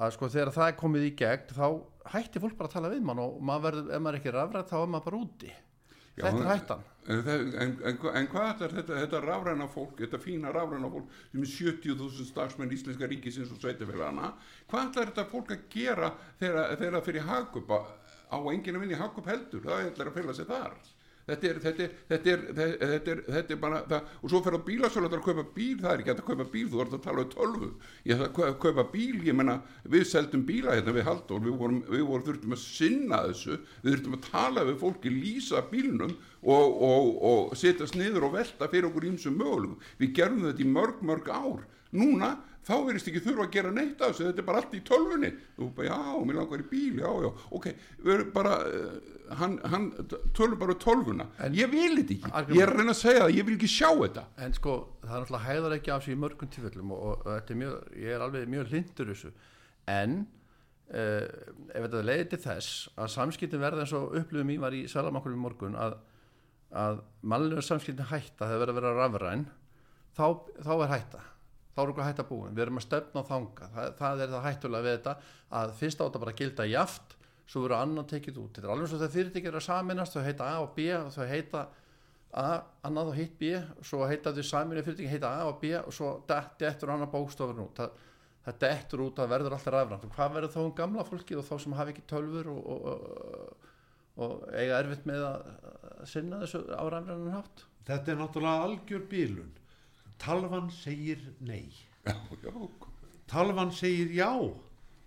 að 0.00 0.14
sko 0.14 0.28
þegar 0.32 0.52
það 0.54 0.70
er 0.70 0.78
komið 0.80 1.04
í 1.04 1.10
gegn 1.20 1.56
þá 1.58 1.66
hætti 2.14 2.40
fólk 2.40 2.56
bara 2.56 2.70
að 2.70 2.76
tala 2.78 2.92
við 2.94 3.02
mann 3.04 3.20
og 3.20 3.34
maður 3.44 3.66
verður, 3.66 3.90
ef 3.92 4.00
maður 4.00 4.16
er 4.16 4.20
ekki 4.22 4.34
rafrænt 4.36 4.70
þá 4.70 4.76
er 4.78 4.88
maður 4.94 5.06
bara 5.10 5.20
úti 5.20 5.52
Já, 6.16 6.24
þetta 6.26 6.40
er 6.42 6.50
hættan. 6.50 6.86
En, 7.10 7.20
en, 7.26 7.74
en, 7.88 7.98
en 8.20 8.28
hvað 8.30 8.64
er 8.66 8.74
þetta, 8.76 8.98
þetta 9.04 9.20
rafræna 9.24 9.66
fólk, 9.72 9.96
þetta 10.02 10.20
fína 10.20 10.52
rafræna 10.54 10.90
fólk 10.92 11.14
sem 11.30 11.44
er 11.46 11.52
70.000 11.54 12.28
starfsmenn 12.28 12.74
Íslenska 12.76 13.08
ríkisins 13.10 13.52
og 13.54 13.60
sveitafélagana, 13.62 14.34
hvað 14.70 15.00
er 15.00 15.12
þetta 15.12 15.26
fólk 15.30 15.54
að 15.56 15.66
gera 15.72 16.12
þegar 16.42 16.76
það 16.98 17.06
fyrir 17.08 17.28
hagkup? 17.30 17.74
Á 18.30 18.38
enginn 18.52 18.78
að 18.78 18.84
vinna 18.84 18.98
í 18.98 19.00
hagkup 19.00 19.26
heldur, 19.26 19.64
það 19.64 19.88
er 19.90 20.10
að 20.10 20.18
fela 20.20 20.36
sig 20.36 20.46
þar. 20.50 20.76
Þetta 21.28 21.46
er, 21.50 21.58
þetta 21.62 21.82
er, 21.84 21.90
þetta 22.10 22.30
er, 22.32 22.40
þetta 22.80 23.10
er, 23.12 23.18
þetta 23.28 23.54
er 23.54 23.58
bara, 23.62 23.80
það, 23.90 24.06
og 24.24 24.30
svo 24.32 24.40
fyrir 24.42 24.56
á 24.58 24.66
bílasölu 24.66 25.10
að 25.10 25.20
kaupa 25.26 25.44
bíl, 25.54 25.76
það 25.78 25.92
er 25.92 26.02
ekki 26.02 26.12
að 26.14 26.22
kaupa 26.26 26.46
bíl, 26.54 26.64
þú 26.72 26.80
ert 26.84 26.94
að 26.96 27.02
tala 27.04 27.22
um 27.24 27.28
tölvu, 27.34 27.68
ég 28.08 28.14
ætla 28.16 28.26
að 28.30 28.34
kau- 28.38 28.56
kaupa 28.64 28.84
bíl, 28.94 29.20
ég 29.28 29.36
menna, 29.38 29.56
við 29.94 30.06
seldum 30.10 30.42
bíla 30.48 30.74
hérna 30.78 30.94
við 30.96 31.06
Halldór, 31.06 31.44
við 31.44 31.58
vorum, 31.60 31.80
við 31.92 32.04
vorum 32.08 32.26
þurftum 32.30 32.56
að 32.56 32.62
sinna 32.64 33.20
þessu, 33.28 33.58
við 33.84 33.92
þurftum 33.94 34.16
að 34.18 34.24
tala 34.30 34.64
við 34.70 34.80
fólki, 34.82 35.12
lýsa 35.20 35.62
bílnum 35.70 36.16
og, 36.42 36.82
og, 36.90 37.10
og 37.30 37.54
setjast 37.60 37.98
niður 38.00 38.26
og 38.30 38.34
velta 38.40 38.70
fyrir 38.72 38.88
okkur 38.90 39.06
ímsum 39.12 39.36
mögulegum, 39.38 39.78
við 40.00 40.14
gerum 40.18 40.42
þetta 40.48 40.64
í 40.66 40.70
mörg, 40.72 41.04
mörg 41.12 41.30
ár, 41.30 41.62
núna, 41.96 42.28
þá 42.66 42.74
verðist 42.86 43.08
ekki 43.10 43.22
þurfa 43.24 43.46
að 43.46 43.54
gera 43.56 43.70
neitt 43.74 44.02
af 44.04 44.12
þessu, 44.12 44.26
þetta 44.28 44.42
er 44.42 44.46
bara 44.50 44.60
allt 44.62 44.74
í 44.76 44.80
tölvunni, 44.86 45.30
þú 45.56 45.68
bara, 45.74 45.88
já, 45.88 46.24
mér 46.28 46.36
langar 46.38 46.60
í 46.62 46.66
bíl, 46.70 46.98
já, 47.00 47.08
já, 47.24 47.30
ok, 47.56 47.68
við 48.04 48.12
erum 48.14 48.32
bara, 48.36 48.52
uh, 48.68 49.14
hann, 49.40 49.54
hann 49.72 49.86
tölur 50.36 50.58
bara 50.60 50.76
tölvuna, 50.82 51.26
En- 51.46 51.56
ég 51.56 51.70
vil 51.72 51.96
þetta 51.98 52.14
ekki, 52.18 52.32
Argrím- 52.42 52.58
ég 52.60 52.66
er 52.66 52.72
að 52.74 52.78
reyna 52.82 52.94
að 52.94 53.00
segja 53.00 53.22
það, 53.24 53.34
ég 53.40 53.48
vil 53.48 53.56
ekki 53.56 53.70
sjá 53.74 53.88
þetta, 54.02 54.24
en 54.46 54.52
sko 54.58 54.74
það 55.02 55.14
er 55.16 55.24
náttúrulega 55.24 55.46
hæðar 55.48 55.76
ekki 55.78 55.94
af 55.96 56.04
sig 56.04 56.14
í 56.14 56.20
mörgum 56.26 56.52
tilfellum 56.54 56.92
og, 56.94 57.00
og, 57.08 57.24
og 57.24 57.32
þetta 57.38 57.56
er 57.56 57.60
mjög, 57.64 57.80
ég 58.04 58.14
er 58.18 58.26
alveg 58.28 58.52
mjög 58.54 58.70
hlindur 58.74 59.10
þessu. 59.14 59.32
En 59.90 60.14
uh, 60.92 61.26
ef 61.74 61.80
þetta 61.88 62.04
leiði 62.06 62.28
til 62.34 62.40
þess 62.44 62.70
að 63.00 63.10
samskiptin 63.16 63.62
verða 63.64 63.82
eins 63.86 63.96
og 63.98 64.14
upplifum 64.20 64.52
í 64.54 64.60
var 64.62 64.76
í 64.76 64.84
Sælamankur 64.90 65.34
í 65.34 65.40
morgun 65.40 65.74
að, 65.80 65.96
að 66.76 67.00
mannlega 67.26 67.64
samskiptin 67.66 68.10
hætta 68.12 68.46
þegar 68.46 68.60
verða 68.60 68.76
að 68.76 68.80
vera 68.80 68.94
rafræn 69.00 69.44
þá, 70.14 70.24
þá 70.62 70.72
er 70.84 70.92
hætta 70.94 71.22
þá 71.74 71.80
er 71.82 71.92
okkur 71.92 72.06
hætta 72.06 72.26
búin, 72.28 72.54
við 72.54 72.64
erum 72.66 72.80
að 72.80 72.86
stefna 72.86 73.24
þanga 73.26 73.70
það, 73.74 73.90
það 74.00 74.22
er 74.24 74.32
það 74.34 74.46
hættulega 74.46 74.86
við 74.86 74.96
þetta 74.96 75.14
að 75.60 75.74
fyrst 75.80 76.04
átt 76.04 76.16
að 76.16 76.24
bara 76.24 76.36
gilda 76.40 76.66
jaft 76.70 77.16
svo 77.50 77.64
verður 77.64 77.80
annan 77.80 78.08
tekið 78.10 78.40
út, 78.42 78.52
þetta 78.54 78.68
er 78.68 78.74
alveg 78.74 78.90
svo 78.90 78.98
þegar 79.00 79.14
fyrirtækir 79.16 79.50
eru 79.50 79.60
að 79.60 79.66
saminast, 79.66 80.16
þau 80.16 80.26
heita 80.26 80.50
A 80.50 80.58
og 80.62 80.74
B 80.76 80.90
og 80.94 81.14
þau 81.14 81.24
heita 81.30 81.64
A, 82.30 82.60
annað 82.86 83.10
og 83.10 83.16
hitt 83.18 83.32
B 83.40 83.56
svo 83.82 84.04
heita 84.06 84.30
þau 84.34 84.44
saminu 84.46 84.84
fyrirtæki 84.86 85.10
heita 85.10 85.32
A 85.34 85.48
og 85.50 85.58
B 85.62 85.72
og 85.80 85.90
svo 85.94 86.12
detti 86.30 86.68
eftir 86.68 86.92
annar 86.94 87.10
bókstofur 87.10 87.58
út. 87.64 87.80
Það, 87.80 88.04
það 88.44 88.60
dettur 88.62 89.02
út 89.08 89.18
að 89.18 89.32
verður 89.32 89.56
alltaf 89.56 89.74
rafrænt. 89.74 90.04
Og 90.06 90.14
hvað 90.14 90.36
verður 90.36 90.54
þá 90.54 90.60
um 90.62 90.76
gamla 90.78 91.06
fólkið 91.08 91.40
og 91.40 91.48
þá 91.48 91.54
sem 91.64 91.74
hafa 91.80 91.92
ekki 91.92 92.06
tölfur 92.12 92.52
og, 92.52 92.60
og, 92.70 92.86
og, 92.92 93.72
og 94.22 94.46
eiga 94.54 94.78
erfitt 94.78 95.10
með 95.10 95.26
að 95.26 95.50
að 96.00 96.08
sinna 96.08 96.40
þessu 96.44 96.62
á 96.72 96.84
rafrænan 96.86 97.34
hátt? 97.34 97.64
Þetta 97.88 98.12
er 98.12 98.20
náttúrulega 98.20 98.68
algjör 98.68 99.02
bílun 99.10 99.50
talvan 100.20 100.70
segir 100.74 101.22
nei. 101.40 101.70
Já, 102.06 102.16
já, 102.42 102.52
talvan 103.26 103.72
segir 103.72 104.12
já. 104.14 104.32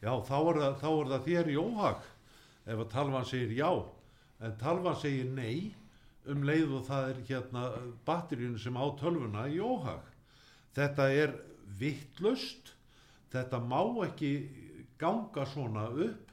Já 0.04 0.14
þá 0.28 0.38
er 0.40 0.60
það, 0.60 0.76
þá 0.82 0.90
er 0.90 1.12
það 1.14 1.28
þér 1.28 1.52
í 1.54 1.58
óhag 1.62 2.10
ef 2.64 2.82
að 2.84 2.92
talvan 2.92 3.30
segir 3.30 3.56
já. 3.58 3.72
En 4.44 4.58
talvan 4.60 5.00
segir 5.00 5.30
nei 5.32 5.74
um 6.30 6.44
leið 6.48 6.78
og 6.80 6.86
það 6.88 7.10
er 7.12 7.24
hérna 7.30 7.64
batteríun 8.08 8.60
sem 8.60 8.78
á 8.80 8.86
tölvuna 9.00 9.48
í 9.52 9.60
óhag. 9.64 10.04
Þetta 10.76 11.10
er 11.12 11.36
vittlust 11.80 12.74
þetta 13.34 13.60
má 13.64 13.82
ekki 14.06 14.34
ganga 15.02 15.46
svona 15.50 15.88
upp. 15.90 16.30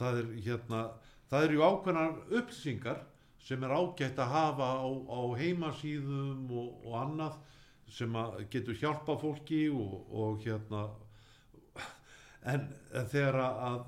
Það 0.00 0.18
er 0.22 0.34
hérna 0.46 0.82
það 1.30 1.46
eru 1.46 1.62
ákveðnar 1.62 2.16
upplýsingar 2.40 3.04
sem 3.40 3.62
er 3.64 3.72
ágætt 3.72 4.18
að 4.20 4.32
hafa 4.34 4.68
á, 4.80 4.88
á 4.88 5.20
heimasíðum 5.38 6.50
og, 6.50 6.80
og 6.84 6.96
annað 7.00 7.38
sem 7.90 8.16
að 8.16 8.36
getur 8.52 8.76
hjálpa 8.80 9.16
fólki 9.20 9.64
og, 9.74 9.94
og 10.10 10.42
hérna 10.44 10.84
en 12.50 12.68
þegar 13.10 13.38
að 13.42 13.80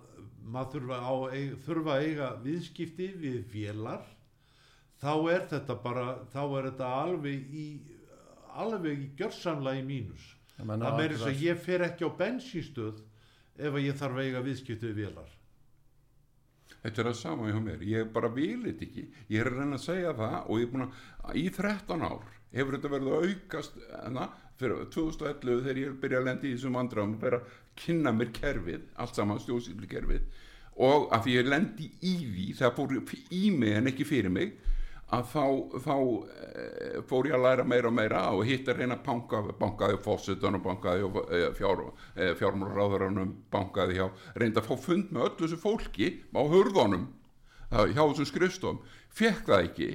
maður 0.53 0.73
þurfa, 0.83 0.99
á, 1.07 1.15
eig- 1.39 1.55
þurfa 1.65 1.95
að 1.97 2.07
eiga 2.09 2.29
viðskipti 2.45 3.07
við 3.23 3.39
vélar 3.53 4.03
þá 5.03 5.13
er 5.33 5.47
þetta 5.53 5.77
bara 5.85 6.07
þá 6.35 6.41
er 6.59 6.67
þetta 6.71 6.89
alveg 7.05 7.55
í 7.63 7.67
alveg 8.63 9.05
í 9.07 9.11
gjörsamlega 9.21 9.81
í 9.81 9.87
mínus 9.89 10.27
það 10.59 10.99
meiri 10.99 11.15
það 11.15 11.23
þess 11.23 11.29
er- 11.31 11.37
að 11.37 11.45
ég 11.47 11.63
fer 11.69 11.87
ekki 11.89 12.05
á 12.05 12.11
bensínstöð 12.19 13.01
ef 13.63 13.73
að 13.79 13.87
ég 13.87 13.97
þarf 14.03 14.19
að 14.19 14.27
eiga 14.27 14.43
viðskipti 14.49 14.91
við 14.91 15.01
vélar 15.07 15.33
þetta 16.83 17.03
er 17.03 17.09
það 17.09 17.19
sama 17.19 17.51
hjá 17.51 17.59
mér, 17.63 17.83
ég 17.87 18.13
bara 18.15 18.31
vil 18.35 18.61
þetta 18.67 18.87
ekki, 18.89 19.05
ég 19.31 19.41
er 19.41 19.51
að 19.51 19.59
reyna 19.61 19.79
að 19.79 19.85
segja 19.87 20.15
það 20.19 20.39
og 20.43 20.61
ég 20.61 20.67
er 20.67 20.73
búin 20.73 20.87
að, 20.87 21.03
í 21.39 21.45
13 21.57 22.07
ár 22.09 22.31
hefur 22.53 22.77
þetta 22.77 22.93
verið 22.93 23.13
að 23.13 23.27
aukast, 23.29 23.77
enna, 24.03 24.29
fyrir 24.61 24.89
2011 24.95 25.63
þegar 25.67 25.83
ég 25.83 26.01
byrja 26.03 26.21
að 26.21 26.27
lenda 26.29 26.49
í 26.49 26.55
þessum 26.57 26.79
vandræðum 26.79 27.15
og 27.17 27.23
fyrir 27.23 27.39
að 27.39 27.61
kynna 27.83 28.13
mér 28.17 28.33
kerfið 28.37 28.83
allt 29.01 29.19
saman 29.19 29.41
stjórnsýslu 29.43 29.89
kerfið 29.91 30.43
og 30.83 31.09
að 31.13 31.25
því 31.27 31.37
ég 31.37 31.49
lendi 31.49 31.89
í 32.09 32.13
því 32.21 32.47
það 32.59 32.77
fór 32.79 32.95
í 33.33 33.43
mig 33.57 33.79
en 33.79 33.91
ekki 33.91 34.07
fyrir 34.09 34.33
mig 34.33 34.55
að 35.13 35.25
þá, 35.29 35.45
þá 35.85 35.95
e, 35.97 37.01
fór 37.09 37.29
ég 37.29 37.35
að 37.37 37.45
læra 37.47 37.65
meira 37.69 37.91
og 37.91 37.97
meira 37.97 38.21
og 38.33 38.45
hitt 38.49 38.69
að 38.71 38.81
reyna 38.81 38.97
banka, 39.05 39.43
bankaði 39.59 39.99
fósitunum, 40.05 40.63
bankaði 40.65 41.09
e, 41.29 41.43
fjár, 41.59 41.83
e, 42.17 42.31
fjármálaráðurunum, 42.39 43.35
bankaði 43.53 43.99
hjá, 43.99 44.07
reynda 44.41 44.63
að 44.63 44.71
fá 44.71 44.87
fund 44.87 45.13
með 45.13 45.27
öllu 45.29 45.43
þessu 45.45 45.61
fólki 45.61 46.09
á 46.33 46.41
hurðunum 46.41 47.11
það- 47.73 47.93
hjá 47.93 48.01
þessum 48.03 48.31
skrifstofum, 48.31 48.81
fekk 49.13 49.45
það 49.51 49.69
ekki. 49.69 49.91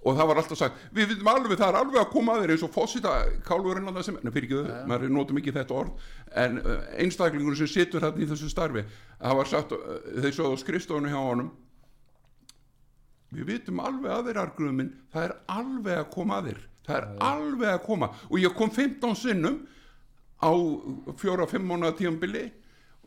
Og 0.00 0.14
það 0.16 0.28
var 0.30 0.38
alltaf 0.40 0.56
sagt, 0.56 0.76
við 0.96 1.10
vitum 1.10 1.28
alveg 1.28 1.58
það 1.60 1.68
er 1.74 1.78
alveg 1.82 1.98
að 2.00 2.12
koma 2.14 2.32
að 2.32 2.44
þér 2.44 2.52
eins 2.54 2.62
og 2.64 2.70
fósita 2.72 3.10
kálfurinn 3.44 3.90
að 3.90 3.98
það 3.98 4.06
sem, 4.06 4.16
en 4.16 4.32
fyrir 4.32 4.46
ekki 4.46 4.60
þau, 4.60 4.86
maður 4.88 5.10
notum 5.12 5.40
ekki 5.42 5.52
þetta 5.52 5.76
orð. 5.76 6.06
En 6.40 6.56
einstaklingur 7.04 7.58
sem 7.58 7.68
situr 7.68 8.00
þarna 8.00 8.24
í 8.24 8.30
þessu 8.30 8.48
starfi, 8.48 8.86
það 9.20 9.36
var 9.36 9.50
sagt 9.50 9.74
þeir 10.22 10.32
svo 10.32 10.48
á 10.48 10.62
skrifstofunni 10.62 11.12
hjá 11.12 11.20
honum 11.20 11.50
við 13.34 13.50
vitum 13.52 13.82
alveg 13.82 14.12
að 14.14 14.30
þeir 14.30 14.40
arguðum 14.44 14.80
minn, 14.80 14.94
það 15.12 15.26
er 15.26 15.34
alveg 15.56 15.98
að 15.98 16.08
koma 16.14 16.38
að 16.38 16.48
þér. 16.50 16.62
Það 16.86 16.96
er 16.96 17.10
alveg 17.26 17.72
að 17.72 17.82
koma. 17.86 18.08
Og 18.30 18.40
ég 18.42 18.56
kom 18.56 18.72
15 18.74 19.18
sinnum 19.20 19.60
á 20.40 20.50
fjóra-fimm 21.20 21.68
mánuða 21.68 21.98
tíðanbili 21.98 22.48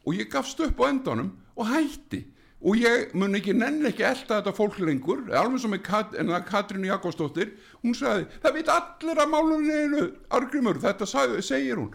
og 0.04 0.16
ég 0.16 0.30
gafst 0.32 0.62
upp 0.64 0.80
á 0.80 0.86
endanum 0.92 1.34
og 1.58 1.68
hætti. 1.72 2.24
Og 2.64 2.80
ég 2.80 3.12
mun 3.20 3.36
ekki 3.36 3.52
nenni 3.58 3.90
ekki 3.90 4.06
elda 4.08 4.38
þetta 4.38 4.54
fólk 4.56 4.78
lengur. 4.80 5.26
Alveg 5.36 5.60
sem 5.60 5.76
Kat, 5.84 6.14
Katrín 6.48 6.86
Jakobsdóttir. 6.88 7.58
Hún 7.84 7.98
sagði, 7.98 8.30
það 8.40 8.56
veit 8.56 8.72
allir 8.72 9.20
að 9.20 9.34
máluninu 9.34 10.06
argumur, 10.32 10.80
þetta 10.80 11.10
sagði, 11.10 11.44
segir 11.44 11.82
hún 11.82 11.92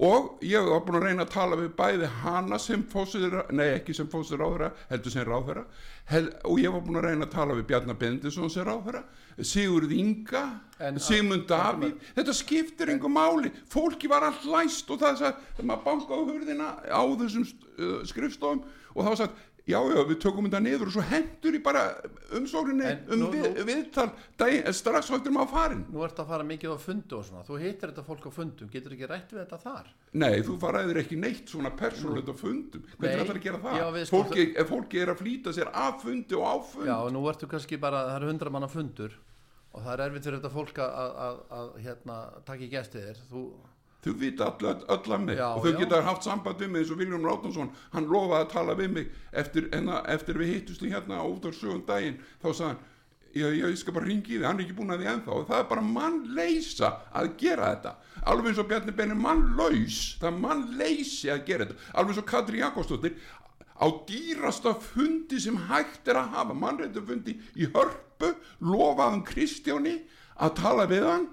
og 0.00 0.38
ég 0.42 0.64
var 0.70 0.80
búin 0.86 0.96
að 1.00 1.04
reyna 1.08 1.26
að 1.26 1.32
tala 1.34 1.56
við 1.60 1.72
bæði 1.76 2.06
hana 2.22 2.58
sem 2.58 2.82
fósir 2.88 3.34
nei 3.52 3.66
ekki 3.76 3.94
sem 3.94 4.08
fósir 4.08 4.40
ráðherra, 4.40 4.70
heldur 4.88 5.12
sem 5.12 5.26
ráðherra. 5.28 5.64
Hel, 6.08 6.30
og 6.48 6.58
ég 6.58 6.72
var 6.72 6.80
búin 6.86 6.96
að 6.98 7.04
reyna 7.10 7.26
að 7.28 7.34
tala 7.36 7.54
við 7.58 7.66
Bjarnar 7.68 7.98
Bendisson 8.00 8.50
sem 8.50 8.64
ráðherra 8.66 9.04
Sigurð 9.38 9.92
Inga, 9.96 10.42
En- 10.80 10.98
Sigmund 11.00 11.46
Davíð. 11.48 11.94
þetta 12.16 12.32
skiptir 12.36 12.90
einhver 12.92 13.08
máli. 13.12 13.52
Fólki 13.72 14.08
var 14.10 14.22
allt 14.26 14.44
læst 14.44 14.90
og 14.92 14.98
það 15.00 15.16
sagði, 15.22 15.46
þegar 15.56 15.68
maður 15.70 15.84
bankaði 15.86 16.18
á 16.20 16.28
hurðina 16.32 16.68
á 16.92 17.02
þessum 17.22 17.46
uh, 17.46 18.02
skrifstofum 18.04 18.64
og 18.92 18.98
það 19.04 19.08
var 19.08 19.20
sagt 19.22 19.40
já, 19.68 19.78
já, 19.78 20.00
við 20.08 20.18
tökum 20.24 20.46
þetta 20.48 20.60
niður 20.64 20.88
og 20.90 20.94
svo 20.96 21.02
hendur 21.06 21.54
í 21.54 21.60
bara 21.62 21.82
umsókninni 22.34 22.88
En 22.90 23.12
um 23.14 23.20
nú- 23.22 23.30
við, 23.32 23.44
nú- 23.56 23.64
viðtal 23.68 24.08
daginn, 24.40 24.72
strax 24.74 25.10
væntur 25.12 25.34
maður 25.36 25.50
farin 25.52 25.84
Nú 25.92 26.02
ert 26.06 26.18
að 26.18 26.30
fara 26.32 26.46
mikið 26.48 26.74
á 26.74 26.78
fundu 26.82 27.18
og 27.20 27.24
svona, 27.28 27.44
þú 27.46 27.58
hittir 27.62 27.92
þetta 27.92 28.04
fólk 28.06 28.26
á 28.26 28.30
fundum, 28.34 28.70
getur 28.72 28.96
ekki 28.96 29.08
rætt 29.10 29.30
við 29.36 29.42
þetta 29.44 29.60
þar? 29.62 29.90
Nei, 30.12 30.40
þú 30.42 30.56
faraðir 30.62 31.00
ekki 31.04 31.18
neitt 31.22 31.48
svona 31.48 31.70
persónulegt 31.78 32.28
á 32.28 32.36
fundum. 32.36 32.82
Hvernig 32.98 33.22
ætlar 33.22 33.38
að 33.38 33.44
gera 33.46 33.60
það? 33.62 33.78
já, 33.78 34.06
fólki, 34.12 34.46
ef 34.60 34.68
fólki 34.68 35.00
er 35.02 35.12
að 35.14 35.20
flýta 35.22 35.52
sér 35.56 35.70
af 35.72 36.02
fundi 36.02 36.34
og 36.36 36.44
á 36.44 36.54
fund. 36.72 36.86
Já, 36.90 36.96
og 36.98 37.12
nú 37.14 37.22
ertu 37.30 37.48
kannski 37.48 37.78
bara, 37.80 38.02
það 38.10 38.16
eru 38.20 38.32
hundra 38.32 38.50
manna 38.52 38.68
fundur 38.68 39.14
og 39.72 39.80
það 39.86 39.92
er 39.94 40.02
erfitt 40.10 40.26
fyrir 40.28 40.40
þetta 40.42 40.52
fólk 40.52 40.78
að, 40.84 40.90
að, 41.00 41.12
að, 41.26 41.38
að 41.58 41.68
hérna, 41.86 42.16
taka 42.44 42.66
í 42.66 42.68
gestið 42.74 43.06
þér, 43.08 43.22
þú, 43.30 43.44
Þau 44.02 44.14
vita 44.18 44.48
öll, 44.58 44.78
af 44.90 45.20
mig 45.22 45.36
Já, 45.38 45.46
og 45.54 45.62
þau 45.62 45.72
já. 45.72 45.78
geta 45.78 46.00
haft 46.02 46.24
samband 46.26 46.58
við 46.58 46.72
mig 46.72 46.82
eins 46.82 46.90
og 46.90 46.98
Viljum 46.98 47.26
Ráttansson, 47.26 47.68
hann 47.92 48.08
lofaði 48.10 48.46
að 48.46 48.52
tala 48.52 48.74
við 48.74 48.94
mig 48.96 49.12
eftir, 49.30 49.68
enna, 49.72 50.00
eftir 50.10 50.40
við 50.40 50.56
hittustum 50.56 50.90
hérna 50.90 51.20
á 51.22 51.26
út 51.26 51.46
á 51.46 51.50
sögum 51.54 51.84
daginn, 51.86 52.18
þá 52.42 52.48
sagði 52.50 52.70
hann, 52.72 52.80
já, 53.32 53.46
ég 53.56 53.76
skal 53.78 53.94
bara 53.96 54.08
ringi 54.08 54.34
í 54.34 54.38
þig, 54.38 54.46
hann 54.46 54.58
er 54.58 54.64
ekki 54.66 54.76
búin 54.76 54.92
að 54.92 55.04
því 55.04 55.10
ennþá. 55.12 55.36
Og 55.36 55.46
það 55.48 55.60
er 55.62 55.68
bara 55.70 55.84
mannleysa 55.86 56.90
að 57.20 57.28
gera 57.40 57.68
þetta. 57.70 57.92
Alveg 58.32 58.50
eins 58.50 58.60
og 58.62 58.68
Bjarni 58.70 58.94
Benni 58.96 59.18
mannlaus. 59.18 60.00
Það 60.20 60.28
er 60.28 60.42
mannleysi 60.42 61.30
að 61.32 61.44
gera 61.48 61.68
þetta. 61.68 61.78
Alveg 61.94 62.12
eins 62.12 62.22
og 62.22 62.28
Katri 62.28 62.60
Jakobsdóttir 62.60 63.16
á 63.82 63.86
dýrasta 64.08 64.74
fundi 64.78 65.40
sem 65.42 65.56
hægt 65.70 66.10
er 66.12 66.20
að 66.20 66.34
hafa 66.36 66.54
mannreitum 66.54 67.06
fundi 67.08 67.38
í 67.56 67.70
hörpu 67.72 68.34
lofaðum 68.62 69.24
Kristjáni 69.26 69.96
að 70.42 70.58
tala 70.60 70.86
við 70.90 71.08
hann 71.08 71.26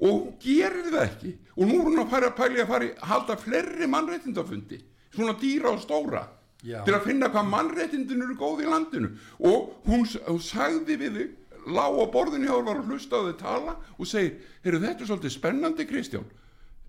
og 0.00 0.10
hún 0.10 0.28
gerir 0.42 0.90
það 0.90 1.06
ekki 1.06 1.32
og 1.56 1.66
nú 1.68 1.78
er 1.80 1.88
hún 1.88 2.02
að 2.02 2.12
fara 2.14 2.30
að 2.30 2.38
pæli 2.40 2.62
að 2.62 2.70
fara 2.72 2.88
í 2.88 2.92
halda 3.10 3.36
fleiri 3.40 3.88
mannreitindafundi 3.90 4.80
svona 5.14 5.36
dýra 5.40 5.74
og 5.74 5.82
stóra 5.82 6.24
Já. 6.64 6.80
til 6.84 6.94
að 6.96 7.06
finna 7.08 7.30
hvað 7.32 7.52
mannreitindin 7.52 8.24
eru 8.24 8.36
góð 8.40 8.64
í 8.64 8.70
landinu 8.70 9.12
og 9.38 9.86
hún, 9.88 10.04
hún 10.26 10.42
sagði 10.44 10.96
við 11.00 11.20
þig 11.20 11.70
lá 11.72 11.86
á 11.88 12.04
borðinu 12.12 12.48
hjá 12.48 12.56
þér 12.56 12.66
var 12.68 12.80
að 12.80 12.90
hlusta 12.90 13.20
á 13.20 13.26
þau 13.28 13.36
tala 13.40 13.76
og 13.96 14.08
segir, 14.08 14.34
heyrðu 14.64 14.82
þetta 14.86 15.04
er 15.04 15.10
svolítið 15.10 15.34
spennandi 15.36 15.86
Kristján 15.88 16.26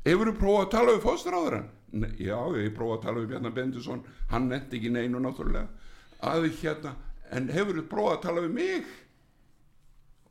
hefur 0.06 0.32
þú 0.32 0.36
prófað 0.40 0.66
að 0.66 0.74
tala 0.76 0.96
við 0.96 1.06
fóstaráðurann? 1.06 1.70
Já, 2.16 2.40
ég 2.56 2.76
prófað 2.76 2.98
að 2.98 3.06
tala 3.06 3.20
við 3.20 3.30
Bjarnar 3.34 3.56
Bendusson 3.56 4.04
hann 4.32 4.50
nefndi 4.52 4.80
ekki 4.80 4.92
neinu 4.96 5.22
náttúrulega 5.22 5.68
að 6.32 6.48
hérna, 6.62 6.96
en 7.32 7.50
hefur 7.52 7.82
þú 7.82 7.88
prófað 7.92 8.18
að 8.18 8.24
tala 8.28 8.46
við 8.46 8.56
mig? 8.56 8.92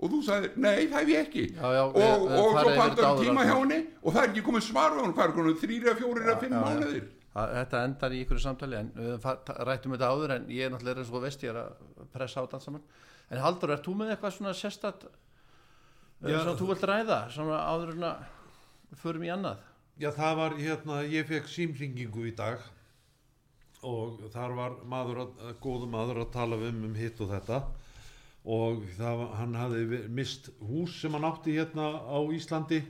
Og 0.01 0.11
þú 0.15 0.19
sagðir, 0.25 0.53
nei 0.57 0.87
það 0.89 0.99
hef 1.01 1.09
ég 1.13 1.23
ekki 1.27 1.45
Já, 1.55 1.67
já, 1.77 1.83
og, 1.85 1.97
við- 1.97 2.27
við 2.27 2.41
og 2.41 2.53
svo 2.57 2.75
áður, 2.81 3.23
tíma 3.25 3.45
hjá 3.45 3.55
henni 3.61 3.81
og 4.03 4.15
það 4.15 4.23
er 4.23 4.29
ekki 4.31 4.45
komið 4.49 4.65
svar 4.71 4.95
við 4.97 5.03
hann 5.05 5.17
það 5.19 5.27
er 5.29 5.35
komið 5.39 5.59
þrýra, 5.65 5.95
fjórir 6.01 6.25
eða 6.29 6.39
fimm 6.45 6.57
mánuðir 6.57 7.09
þetta 7.31 7.81
endar 7.87 8.15
í 8.17 8.21
ykkur 8.25 8.41
samtali 8.43 8.77
en 8.81 8.89
við 8.97 9.21
ta- 9.23 9.57
rættum 9.69 9.93
þetta 9.95 10.09
áður 10.11 10.33
en 10.39 10.49
ég 10.51 10.65
er 10.67 10.73
náttúrulega 10.75 11.05
eins 11.05 11.13
og 11.15 11.23
veist, 11.23 11.45
ég 11.47 11.53
er 11.53 11.61
að 11.61 12.09
pressa 12.13 12.41
á 12.41 12.43
þetta 12.43 12.57
allt 12.59 12.65
saman. 12.67 12.83
En 13.31 13.39
Haldur, 13.45 13.71
ert 13.71 13.85
þú 13.87 13.93
með 14.01 14.11
eitthvað 14.17 14.33
svona 14.35 14.55
sérstætt 14.59 15.05
Já. 16.27 16.41
sem 16.43 16.57
þú 16.59 16.67
vilt 16.73 16.83
ræða, 16.91 17.19
svona 17.31 17.61
áður 17.71 17.93
en 17.95 18.09
að 18.09 18.25
við 18.91 18.99
förum 19.05 19.23
í 19.29 19.31
annað? 19.37 19.63
Já, 20.03 20.11
það 20.17 20.35
var 20.41 20.57
hérna, 20.59 20.99
ég 21.07 21.29
fekk 21.31 21.47
símringingu 21.55 22.27
í 22.27 22.35
dag 22.37 22.59
og 23.87 24.19
þar 24.35 24.57
var 24.59 24.75
maður, 24.91 25.23
að, 25.23 25.55
góðu 25.63 25.87
maður 25.89 26.25
að 26.25 26.33
tala 26.35 26.59
um, 26.59 26.83
um 26.91 26.95
hitt 26.99 27.21
og 27.25 27.31
þetta 27.31 27.63
og 28.45 28.87
það, 28.97 29.23
hann 29.37 29.57
hafði 29.59 30.01
mist 30.09 30.49
hús 30.65 30.97
sem 31.03 31.13
hann 31.17 31.27
átti 31.29 31.59
hérna 31.59 31.93
á 32.09 32.19
Íslandi. 32.33 32.81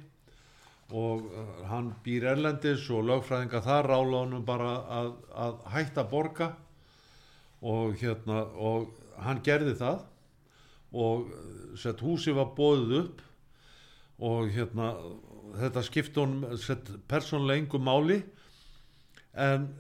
Og 0.91 1.27
uh, 1.31 1.65
hann 1.71 1.93
býr 2.05 2.29
erlendis 2.33 2.89
og 2.91 3.07
lögfræðinga 3.07 3.63
þar 3.63 3.89
rála 3.91 4.23
honum 4.25 4.45
bara 4.47 4.77
að, 4.91 5.11
að 5.35 5.59
hætta 5.75 6.05
borga. 6.11 6.53
Og 7.63 7.99
hérna 8.01 8.45
og 8.59 8.95
hann 9.23 9.43
gerði 9.47 9.75
það. 9.79 10.05
Og 10.91 11.27
uh, 11.31 11.75
sett 11.79 12.03
húsi 12.03 12.35
var 12.35 12.55
bóðið 12.57 12.97
upp. 13.05 13.23
Og 14.21 14.51
hérna 14.55 14.95
þetta 15.59 15.87
skipti 15.87 16.23
honum 16.23 16.59
sett 16.63 16.91
persónulega 17.11 17.65
engu 17.65 17.83
máli. 17.83 18.21
En 19.35 19.71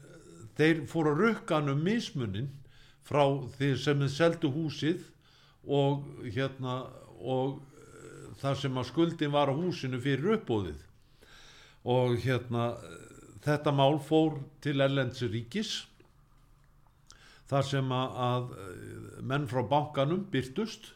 þeir 0.58 0.84
fóru 0.90 1.14
að 1.14 1.24
rukka 1.24 1.58
hann 1.58 1.74
um 1.74 1.82
mismunin 1.82 2.50
frá 3.06 3.22
því 3.56 3.72
sem 3.78 4.02
þið 4.02 4.14
seldu 4.14 4.50
húsið 4.54 5.06
og 5.66 6.06
hérna 6.24 6.82
og 7.20 7.60
eh, 7.76 8.30
það 8.40 8.62
sem 8.62 8.80
að 8.80 8.88
skuldin 8.88 9.34
var 9.34 9.52
á 9.52 9.54
húsinu 9.54 10.00
fyrir 10.00 10.38
uppbóðið 10.38 10.86
og 11.90 12.16
hérna 12.20 12.72
þetta 13.44 13.72
mál 13.72 14.00
fór 14.04 14.38
til 14.64 14.80
Erlends 14.84 15.22
ríkis 15.24 15.86
þar 17.50 17.66
sem 17.66 17.92
að, 17.92 18.52
eh, 18.54 19.22
menn 19.22 19.48
frá 19.50 19.62
bankanum 19.68 20.24
byrtust 20.30 20.92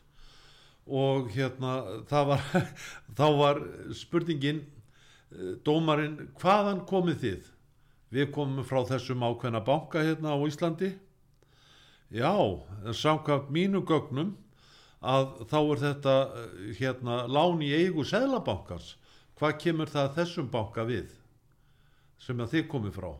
og 0.86 1.30
hérna 1.32 2.04
var, 2.10 2.44
þá 3.18 3.26
var 3.38 3.60
spurningin 3.96 4.62
eh, 5.32 5.56
dómarinn 5.64 6.30
hvaðan 6.40 6.84
komið 6.88 7.20
þið? 7.24 7.50
Við 8.14 8.30
komum 8.30 8.62
frá 8.62 8.84
þessum 8.86 9.24
ákveðna 9.26 9.64
banka 9.66 10.04
hérna 10.04 10.36
á 10.36 10.38
Íslandi. 10.46 10.92
Já, 12.14 12.30
samkvæmt 12.94 13.48
mínu 13.50 13.80
gögnum 13.82 14.36
að 15.04 15.44
þá 15.50 15.58
er 15.60 15.82
þetta 15.82 16.14
eh, 16.24 16.70
hérna 16.78 17.18
lán 17.28 17.62
í 17.64 17.72
eigu 17.76 18.04
seðlabankans. 18.08 18.94
Hvað 19.38 19.58
kemur 19.64 19.90
það 19.90 20.14
þessum 20.18 20.48
banka 20.52 20.86
við 20.88 21.12
sem 22.22 22.40
að 22.40 22.54
þið 22.54 22.66
komið 22.72 22.96
frá? 22.96 23.10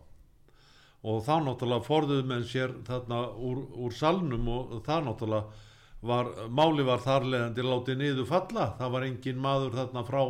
Og 1.05 1.21
þá 1.27 1.35
náttúrulega 1.45 1.85
forðuðu 1.85 2.25
menn 2.31 2.47
sér 2.49 2.73
þarna 2.87 3.21
úr, 3.37 3.61
úr 3.77 3.93
salnum 3.93 4.49
og 4.49 4.79
það 4.87 5.11
náttúrulega 5.11 5.63
var, 6.05 6.31
máli 6.49 6.87
var 6.87 7.03
þarlegandi 7.05 7.65
látið 7.65 8.01
niður 8.01 8.31
falla, 8.31 8.71
það 8.79 8.95
var 8.95 9.07
engin 9.09 9.43
maður 9.45 9.77
þarna 9.81 10.05
frá 10.09 10.23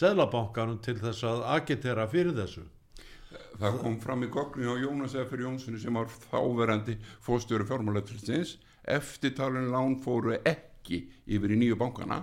seðlabankanum 0.00 0.80
til 0.82 0.96
þess 0.98 1.26
að 1.26 1.44
agitera 1.54 2.08
fyrir 2.10 2.34
þessu. 2.38 2.64
Það 3.60 3.78
kom 3.84 4.00
fram 4.02 4.24
í 4.26 4.30
gogni 4.32 4.66
á 4.66 4.74
Jónas 4.80 5.14
Effer 5.18 5.44
Jónssoni 5.44 5.78
sem 5.78 5.94
var 5.94 6.10
þáverandi 6.30 6.96
fórstjóri 7.22 7.66
fjármálatilsins 7.68 8.56
eftirtalin 8.90 9.70
lán 9.70 9.98
fóru 10.02 10.34
ekki 10.40 10.69
yfir 10.88 11.54
í 11.54 11.58
nýju 11.60 11.78
bankana. 11.80 12.22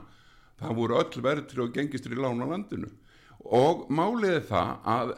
Það 0.57 0.79
voru 0.79 0.97
öll 0.97 1.23
verðtri 1.23 1.61
og 1.61 1.75
gengistri 1.75 2.17
lán 2.17 2.41
á 2.41 2.47
landinu. 2.49 2.89
Og 3.45 3.85
málið 3.93 4.39
er 4.39 4.47
það 4.49 4.71
að 4.89 5.13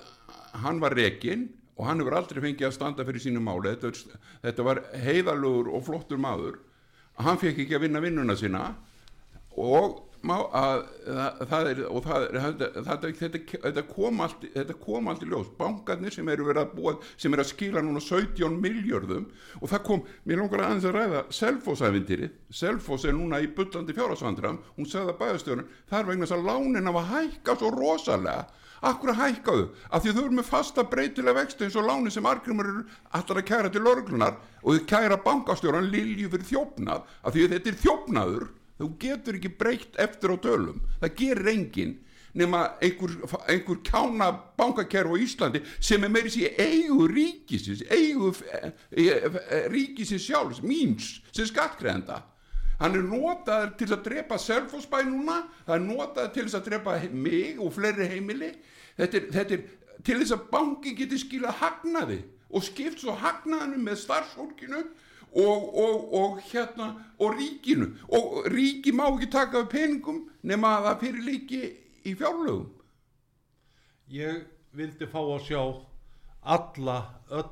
hann 0.65 0.81
var 0.83 0.95
rekinn 0.97 1.47
og 1.79 1.87
hann 1.87 2.01
hefur 2.01 2.17
aldrei 2.19 2.41
fengið 2.43 2.67
að 2.67 2.75
standa 2.75 3.05
fyrir 3.07 3.23
sínu 3.23 3.39
máli. 3.43 3.71
Þetta, 3.71 4.19
þetta 4.43 4.67
var 4.67 4.83
heiðalugur 5.05 5.71
og 5.71 5.85
flottur 5.87 6.19
maður. 6.19 6.59
Hann 7.19 7.39
fekk 7.39 7.63
ekki 7.63 7.77
að 7.77 7.85
vinna 7.87 8.03
vinnuna 8.03 8.35
sína 8.39 8.65
og 9.59 10.08
má, 10.27 10.35
að, 10.55 10.81
það, 11.49 11.69
er 11.71 11.81
og 11.87 12.03
það 12.05 12.25
er, 12.25 12.39
þetta, 12.89 13.11
þetta, 13.63 13.83
kom 13.87 14.23
allt 14.25 14.45
þetta 14.55 14.75
kom 14.83 15.07
allt 15.11 15.23
í 15.23 15.29
ljós, 15.31 15.51
bankarnir 15.59 16.13
sem 16.15 16.27
eru 16.31 16.49
verið 16.49 16.65
að 16.65 16.75
búa, 16.75 16.95
sem 17.15 17.33
eru 17.33 17.45
að 17.45 17.51
skila 17.53 17.83
núna 17.85 18.03
17 18.03 18.59
miljörðum 18.59 19.29
og 19.61 19.71
það 19.71 19.85
kom 19.87 20.05
mér 20.27 20.43
langar 20.43 20.65
aðeins 20.67 20.87
að 20.89 20.97
ræða 20.97 21.23
Selfoss-ævindýrið 21.39 22.37
Selfoss 22.61 23.07
er 23.07 23.15
núna 23.15 23.39
í 23.43 23.49
bullandi 23.55 23.95
fjárhagsvandram 23.95 24.61
hún 24.75 24.89
sagði 24.89 25.13
að 25.13 25.19
bæðastjórun, 25.23 25.67
það 25.89 25.99
er 25.99 26.09
vegna 26.09 26.27
þess 26.27 26.37
að 26.37 26.47
lánin 26.49 26.89
hafa 26.89 27.05
hækkað 27.13 27.61
svo 27.61 27.71
rosalega. 27.75 28.47
Akkur 28.79 29.11
að 29.11 29.17
hækkaðu, 29.19 29.63
af 29.91 30.03
því 30.03 30.11
þau 30.15 30.21
eru 30.21 30.35
með 30.37 30.47
fasta 30.47 30.85
breytilega 30.87 31.41
vexti 31.41 31.65
eins 31.65 31.75
og 31.75 31.87
láni 31.89 32.13
sem 32.15 32.27
argrymur 32.29 32.69
eru 32.69 32.83
allar 33.17 33.41
að 33.41 33.47
kæra 33.49 33.71
til 33.73 33.83
örglunar 33.91 34.37
og 34.63 34.77
þau 34.77 34.85
kæra 34.87 35.17
bankastjóran 35.25 35.89
lilju 35.91 36.31
fyrir 36.31 36.47
þjófnað, 36.47 37.03
af 37.03 37.35
því 37.35 37.43
að 37.43 37.55
þetta 37.55 37.71
er 37.73 37.81
þjófnaður, 37.83 38.45
þú 38.79 38.91
getur 39.01 39.39
ekki 39.39 39.51
breytt 39.59 39.99
eftir 39.99 40.33
á 40.33 40.37
tölum, 40.41 40.79
það 41.01 41.17
gerir 41.19 41.51
enginn 41.53 41.97
nema 42.39 42.63
einhver, 42.85 43.15
einhver 43.49 43.79
kjána 43.83 44.31
bankakerf 44.57 45.11
á 45.11 45.17
Íslandi 45.19 45.63
sem 45.81 46.03
er 46.05 46.11
meiri 46.13 46.31
sér 46.33 46.59
eigu 46.61 47.07
ríkisins, 47.09 47.83
eigu 47.89 48.31
e, 48.45 48.73
e, 48.91 49.05
e, 49.05 49.61
ríkisins 49.73 50.27
sjálfs, 50.27 50.61
míns, 50.61 51.17
sem 51.33 51.49
skattgreðenda 51.49 52.21
hann 52.79 52.95
er 52.95 53.03
notaður 53.03 53.73
til 53.79 53.89
að 53.91 54.03
drepa 54.07 54.37
selfosbæ 54.39 55.01
núna, 55.07 55.41
það 55.67 55.75
er 55.75 55.85
notaður 55.85 56.33
til 56.37 56.45
að 56.47 56.67
drepa 56.69 56.95
mig 57.11 57.59
og 57.59 57.73
fleiri 57.75 58.07
heimili. 58.07 58.53
Þetta 58.95 59.19
er, 59.19 59.25
þetta 59.35 59.57
er 59.57 60.03
til 60.07 60.19
þess 60.21 60.35
að 60.35 60.45
banki 60.53 60.95
geti 60.95 61.19
skila 61.19 61.51
hagnaði 61.59 62.21
og 62.49 62.63
skipt 62.65 63.03
svo 63.03 63.17
hagnaðinu 63.19 63.83
með 63.83 63.99
starfsfólkinu 64.05 64.83
og, 65.33 65.65
og, 65.77 66.13
og 66.13 66.39
hérna 66.49 66.89
og 67.19 67.35
ríkinu. 67.37 67.91
Og 68.09 68.47
ríki 68.51 68.93
má 68.95 69.07
ekki 69.09 69.29
taka 69.31 69.63
við 69.63 69.71
peningum 69.73 70.23
nema 70.41 70.77
að 70.77 70.87
það 70.87 71.03
fyrir 71.03 71.27
líki 71.27 71.61
í 72.05 72.15
fjárlögum. 72.17 72.69
Ég 74.09 74.47
vildi 74.73 75.09
fá 75.09 75.19
að 75.21 75.45
sjá 75.45 75.61
alla, 76.49 76.97
öll, 77.29 77.51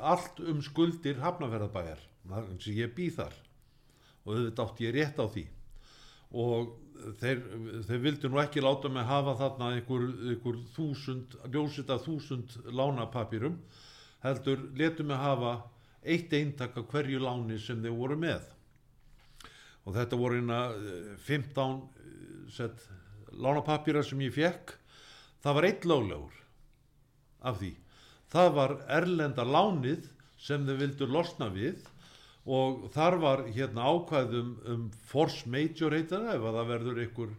allt 0.00 0.42
um 0.44 0.60
skuldir 0.64 1.20
hafnaferðabæjar, 1.22 2.02
ég 2.66 2.92
býð 2.96 3.16
þar. 3.22 3.40
Og 4.26 4.34
auðvitað 4.34 4.64
átti 4.66 4.86
ég 4.86 4.96
rétt 4.96 5.20
á 5.22 5.26
því. 5.30 5.44
Og 6.30 6.72
þeir, 7.20 7.40
þeir 7.88 8.02
vildi 8.04 8.30
nú 8.30 8.40
ekki 8.42 8.62
láta 8.62 8.90
mig 8.92 9.06
hafa 9.08 9.36
þarna 9.38 9.70
einhver, 9.76 10.06
einhver 10.32 10.58
þúsund, 10.76 11.36
ljósita 11.52 11.98
þúsund 12.02 12.56
lánapapýrum 12.68 13.56
heldur 14.24 14.66
letu 14.76 15.06
mig 15.06 15.20
hafa 15.20 15.56
eitt 16.02 16.32
eintak 16.32 16.76
af 16.80 16.88
hverju 16.92 17.20
láni 17.22 17.58
sem 17.60 17.82
þeir 17.82 17.96
voru 17.96 18.16
með. 18.20 18.44
Og 19.84 19.96
þetta 19.96 20.18
voru 20.20 20.40
eina 20.40 20.60
15 21.26 21.76
eh, 21.76 21.82
sett 22.52 22.86
lánapapýra 23.30 24.02
sem 24.04 24.20
ég 24.24 24.34
fekk 24.34 24.74
það 25.44 25.56
var 25.56 25.68
eitt 25.68 25.86
löglegur 25.88 26.40
af 27.40 27.60
því. 27.60 27.70
Það 28.30 28.50
var 28.56 28.74
erlenda 29.00 29.46
lánið 29.46 30.10
sem 30.40 30.66
þau 30.66 30.76
vildu 30.80 31.08
losna 31.08 31.48
við 31.52 31.86
og 32.50 32.86
þar 32.94 33.16
var 33.20 33.42
hérna 33.52 33.88
ákvæðum 33.92 34.52
um 34.72 34.84
force 35.06 35.48
major 35.48 35.92
heitir 35.94 36.22
það 36.24 36.36
ef 36.36 36.46
að 36.48 36.58
það 36.58 36.70
verður 36.72 37.00
einhver 37.04 37.34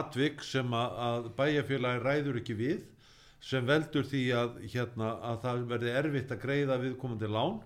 atvik 0.00 0.42
sem 0.46 0.74
að 0.74 1.30
bæjarfélagi 1.38 2.02
ræður 2.04 2.40
ekki 2.40 2.56
við 2.58 2.80
sem 3.40 3.64
veldur 3.66 4.04
því 4.04 4.22
að, 4.36 4.56
hérna, 4.68 5.14
að 5.24 5.38
það 5.44 5.62
verði 5.70 5.92
erfitt 6.02 6.34
að 6.34 6.42
greiða 6.42 6.80
viðkomandi 6.82 7.30
lán 7.30 7.60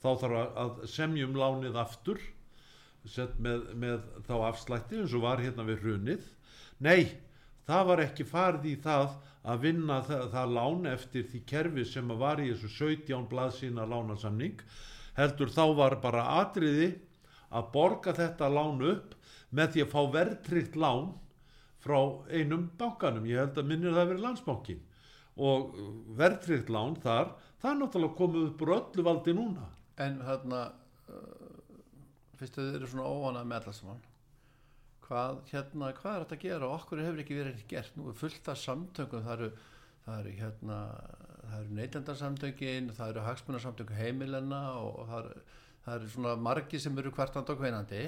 þá 0.00 0.10
þarf 0.22 0.36
að, 0.40 0.84
semjum 0.90 1.34
lánið 1.36 1.80
aftur 1.80 2.20
með, 3.40 3.66
með 3.80 4.06
þá 4.28 4.34
afslætti 4.50 5.00
eins 5.00 5.16
og 5.16 5.24
var 5.24 5.42
hérna 5.42 5.66
við 5.68 5.84
hrunið. 5.84 6.28
Nei, 6.80 7.10
það 7.68 7.86
var 7.90 8.04
ekki 8.04 8.26
farið 8.28 8.70
í 8.70 8.76
það 8.84 9.18
að 9.50 9.62
vinna 9.64 10.00
það, 10.04 10.24
það 10.34 10.54
lán 10.56 10.88
eftir 10.90 11.28
því 11.30 11.42
kerfi 11.48 11.84
sem 11.88 12.12
var 12.20 12.40
í 12.42 12.50
þessu 12.52 12.72
17 12.76 13.28
blaðsína 13.30 13.86
lánasamning 13.88 14.60
heldur 15.16 15.52
þá 15.52 15.64
var 15.78 15.96
bara 16.02 16.26
atriði 16.40 16.92
að 17.50 17.72
borga 17.74 18.14
þetta 18.16 18.50
lán 18.52 18.84
upp 18.84 19.16
með 19.50 19.74
því 19.74 19.84
að 19.84 19.92
fá 19.94 20.00
verðtrygt 20.14 20.76
lán 20.78 21.10
frá 21.80 21.98
einum 22.28 22.68
bankanum, 22.78 23.26
ég 23.26 23.40
held 23.40 23.58
að 23.58 23.68
minnir 23.70 23.94
það 23.94 24.02
að 24.02 24.10
vera 24.12 24.24
landsbankin 24.26 24.82
og 25.40 25.76
verðtrygt 26.18 26.68
lán 26.72 26.98
þar, 27.00 27.32
það 27.62 27.70
er 27.70 27.78
náttúrulega 27.80 28.18
komið 28.18 28.48
upp 28.50 28.64
úr 28.64 28.74
öllu 28.76 29.06
valdi 29.06 29.34
núna 29.36 29.68
En 30.00 30.20
uh, 30.20 30.68
fyrst 32.40 32.58
að 32.58 32.70
þið 32.70 32.78
eru 32.78 32.92
svona 32.92 33.10
óvanað 33.10 33.50
með 33.50 33.60
allar 33.60 33.78
saman? 33.80 34.04
Hvað, 35.04 35.40
hérna, 35.50 35.90
hvað 35.98 36.14
er 36.14 36.24
þetta 36.24 36.38
að 36.38 36.44
gera? 36.44 36.68
Og 36.68 36.76
okkur 36.78 37.02
hefur 37.02 37.24
ekki 37.24 37.40
verið 37.40 37.64
gert. 37.70 37.96
Nú 37.98 38.10
er 38.10 38.20
fullt 38.20 38.52
af 38.52 38.60
samtöngum 38.62 39.24
það 39.26 39.34
eru, 39.36 39.50
það 40.04 40.20
eru 40.22 40.36
hérna 40.38 40.78
eru 41.60 41.76
neytendarsamtöngin, 41.78 42.90
það 42.96 43.12
eru 43.12 43.24
hagsmunarsamtöngin 43.26 43.98
heimilenna 43.98 44.60
og 44.80 45.00
það 45.08 45.22
eru, 45.22 45.46
það 45.84 45.96
eru 45.96 46.10
svona 46.14 46.34
margi 46.48 46.80
sem 46.82 47.00
eru 47.02 47.12
hvertand 47.16 47.52
og 47.52 47.62
hveinandi 47.62 48.02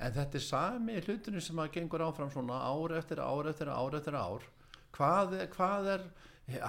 en 0.00 0.16
þetta 0.16 0.38
er 0.38 0.44
sami 0.44 0.96
hlutinu 1.04 1.42
sem 1.44 1.60
að 1.60 1.74
gengur 1.76 2.04
áfram 2.06 2.32
svona 2.32 2.62
ár 2.64 2.96
eftir 2.96 3.20
ár 3.20 3.50
eftir 3.50 3.70
ár 3.70 3.96
eftir 3.98 4.16
ár. 4.16 4.46
Hvað 4.96 5.36
hvað 5.54 5.90
er 5.94 6.06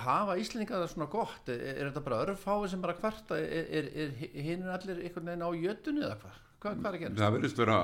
hafa 0.05 0.37
Íslinga 0.41 0.81
það 0.81 0.91
svona 0.93 1.09
gott? 1.11 1.49
Er, 1.51 1.63
er 1.73 1.89
þetta 1.89 2.05
bara 2.05 2.21
örfái 2.25 2.69
sem 2.71 2.83
bara 2.83 2.97
hverta 2.99 3.39
er, 3.39 3.71
er, 3.79 3.89
er 4.05 4.45
hinn 4.45 4.67
allir 4.69 5.01
einhvern 5.01 5.31
veginn 5.31 5.47
á 5.47 5.49
jötunni 5.57 6.05
eða 6.05 6.19
hvað, 6.21 6.37
hvað, 6.59 6.77
hvað 6.83 6.93
er 6.93 7.03
gera 7.05 7.19
það 7.21 7.35
verðist 7.37 7.63
vera 7.63 7.79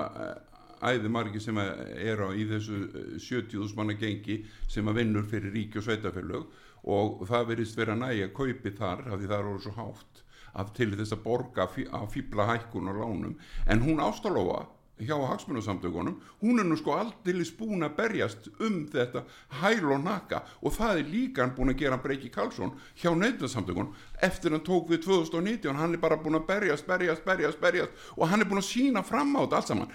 æði 0.78 1.10
margi 1.10 1.42
sem 1.42 1.58
eru 1.58 2.30
í 2.38 2.46
þessu 2.52 2.84
70.000 3.18 3.78
manna 3.80 3.98
gengi 3.98 4.44
sem 4.70 4.88
að 4.88 5.02
vinnur 5.02 5.26
fyrir 5.30 5.54
ríki 5.56 5.82
og 5.82 5.88
sveitafélög 5.88 6.64
og 6.88 7.26
það 7.28 7.52
verðist 7.52 7.78
vera 7.80 7.98
nægi 7.98 8.28
að 8.28 8.36
kaupi 8.38 8.74
þar 8.78 9.06
af 9.08 9.18
því 9.18 9.30
það 9.32 9.40
eru 9.40 9.60
svo 9.66 9.76
hátt 9.80 10.24
af 10.58 10.72
til 10.78 10.94
þess 10.96 11.14
að 11.14 11.24
borga 11.26 11.68
á 11.68 12.02
fýbla 12.10 12.48
hækkun 12.50 12.90
og 12.92 13.00
lánum. 13.02 13.36
En 13.68 13.84
hún 13.84 14.02
ástalofa 14.02 14.66
hjá 15.00 15.18
hagsmunasamtökunum 15.30 16.16
hún 16.42 16.60
er 16.60 16.66
nú 16.66 16.78
sko 16.78 16.96
aldrei 16.98 17.46
búin 17.58 17.86
að 17.86 17.98
berjast 18.00 18.48
um 18.60 18.80
þetta 18.90 19.24
hæl 19.62 19.92
og 19.94 20.02
naka 20.04 20.42
og 20.62 20.74
það 20.74 21.02
er 21.02 21.12
líka 21.12 21.44
hann 21.44 21.54
búin 21.58 21.74
að 21.74 21.84
gera 21.84 22.00
Breiki 22.02 22.32
Karlsson 22.34 22.74
hjá 22.98 23.12
neytunarsamtökunum 23.14 23.94
eftir 24.22 24.56
hann 24.56 24.66
tók 24.66 24.90
við 24.90 25.06
2019 25.06 25.78
hann 25.78 25.94
er 25.94 26.02
bara 26.02 26.18
búin 26.18 26.40
að 26.40 26.48
berjast, 26.50 26.88
berjast, 26.88 27.24
berjast, 27.26 27.62
berjast 27.62 27.92
og 28.16 28.28
hann 28.32 28.42
er 28.42 28.50
búin 28.50 28.64
að 28.64 28.72
sína 28.72 29.04
fram 29.06 29.36
á 29.38 29.46
þetta 29.46 29.62
allt 29.62 29.72
saman. 29.72 29.94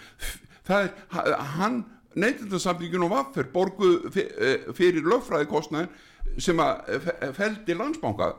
Það 0.62 0.84
er, 0.86 1.34
hann 1.58 1.82
neytunarsamtökunum 2.14 3.10
vaffer 3.10 3.50
borguð 3.50 4.06
fyrir 4.12 5.02
lögfræðikostnaðin 5.02 5.90
sem 6.38 6.60
að 6.62 7.10
feldi 7.34 7.74
landsbánka 7.74 8.32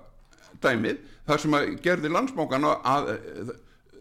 dæmið 0.63 1.03
þar 1.27 1.43
sem 1.43 1.55
að 1.57 1.69
gerði 1.83 2.11
landsbánkan 2.13 2.67
að 2.71 3.11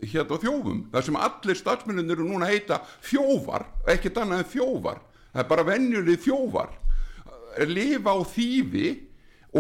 hérna 0.03 0.39
þjófum 0.43 0.83
þar 0.93 1.07
sem 1.07 1.19
allir 1.27 1.59
starfsmennir 1.59 2.17
eru 2.17 2.27
núna 2.27 2.49
að 2.49 2.57
heita 2.57 2.81
þjófar, 3.07 3.67
ekkert 3.95 4.21
annað 4.23 4.45
en 4.45 4.51
þjófar. 4.53 5.01
Það 5.33 5.43
er 5.43 5.49
bara 5.53 5.67
venjulegi 5.69 6.23
þjófar. 6.27 6.77
Lifa 7.69 8.15
á 8.17 8.19
þýfi 8.33 8.87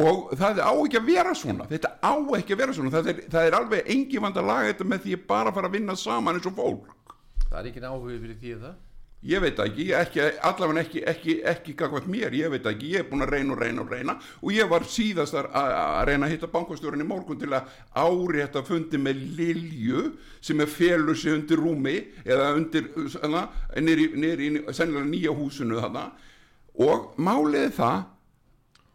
og 0.03 0.33
það 0.41 0.63
á 0.65 0.73
ekki 0.73 1.01
að 1.01 1.11
vera 1.11 1.35
svona. 1.37 1.69
Þetta 1.69 1.93
á 2.01 2.15
ekki 2.39 2.57
að 2.57 2.63
vera 2.63 2.77
svona. 2.77 2.95
Það 2.95 3.13
er, 3.13 3.21
það 3.35 3.49
er 3.49 3.59
alveg 3.59 3.93
engi 3.97 4.23
vand 4.25 4.41
að 4.41 4.49
laga 4.49 4.71
þetta 4.73 4.89
með 4.93 5.05
því 5.07 5.19
bara 5.29 5.53
að 5.53 5.59
fara 5.59 5.71
að 5.71 5.77
vinna 5.79 5.99
saman 6.01 6.39
eins 6.39 6.49
og 6.49 6.57
fólk. 6.57 7.15
Það 7.49 7.59
er 7.61 7.71
ekki 7.71 7.85
áhugið 7.85 8.25
fyrir 8.25 8.41
því 8.41 8.57
það 8.63 8.81
ég 9.23 9.43
veit 9.43 9.59
ekki, 9.63 9.85
ekki 9.95 10.23
allavega 10.43 10.83
ekki, 10.83 11.03
ekki, 11.07 11.35
ekki 11.47 11.75
gagvært 11.79 12.09
mér, 12.11 12.35
ég 12.35 12.51
veit 12.51 12.67
ekki, 12.67 12.91
ég 12.97 13.05
er 13.05 13.09
búin 13.11 13.23
að 13.23 13.37
reyna 13.37 13.55
og 13.55 13.61
reyna 13.63 13.85
og 13.85 13.93
reyna 13.93 14.17
og 14.41 14.55
ég 14.55 14.71
var 14.71 14.87
síðast 14.91 15.37
að, 15.39 15.49
að 15.55 16.01
reyna 16.11 16.27
að 16.27 16.35
hitta 16.35 16.51
bankastjórun 16.51 17.05
í 17.05 17.07
morgun 17.07 17.39
til 17.39 17.53
að 17.55 17.71
ári 17.95 18.43
þetta 18.43 18.65
fundi 18.67 18.99
með 18.99 19.23
Lilju 19.39 20.05
sem 20.43 20.65
er 20.65 20.71
félur 20.71 21.19
sig 21.19 21.37
undir 21.37 21.63
rúmi 21.63 21.97
eða 22.25 22.51
undir, 22.59 22.91
nýri 23.79 24.51
í 24.51 24.65
sennilega 24.75 25.07
nýja 25.07 25.37
húsinu 25.39 25.79
þarna. 25.79 26.09
Og 26.83 27.13
máliði 27.21 27.71
það 27.77 27.99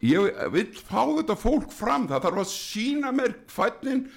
ég 0.04 0.48
vil 0.52 0.68
fá 0.76 1.02
þetta 1.08 1.38
fólk 1.38 1.72
fram 1.74 2.08
það 2.10 2.26
þarf 2.26 2.42
að 2.44 2.50
sína 2.52 3.12
mér 3.14 3.38
fætnin 3.50 4.08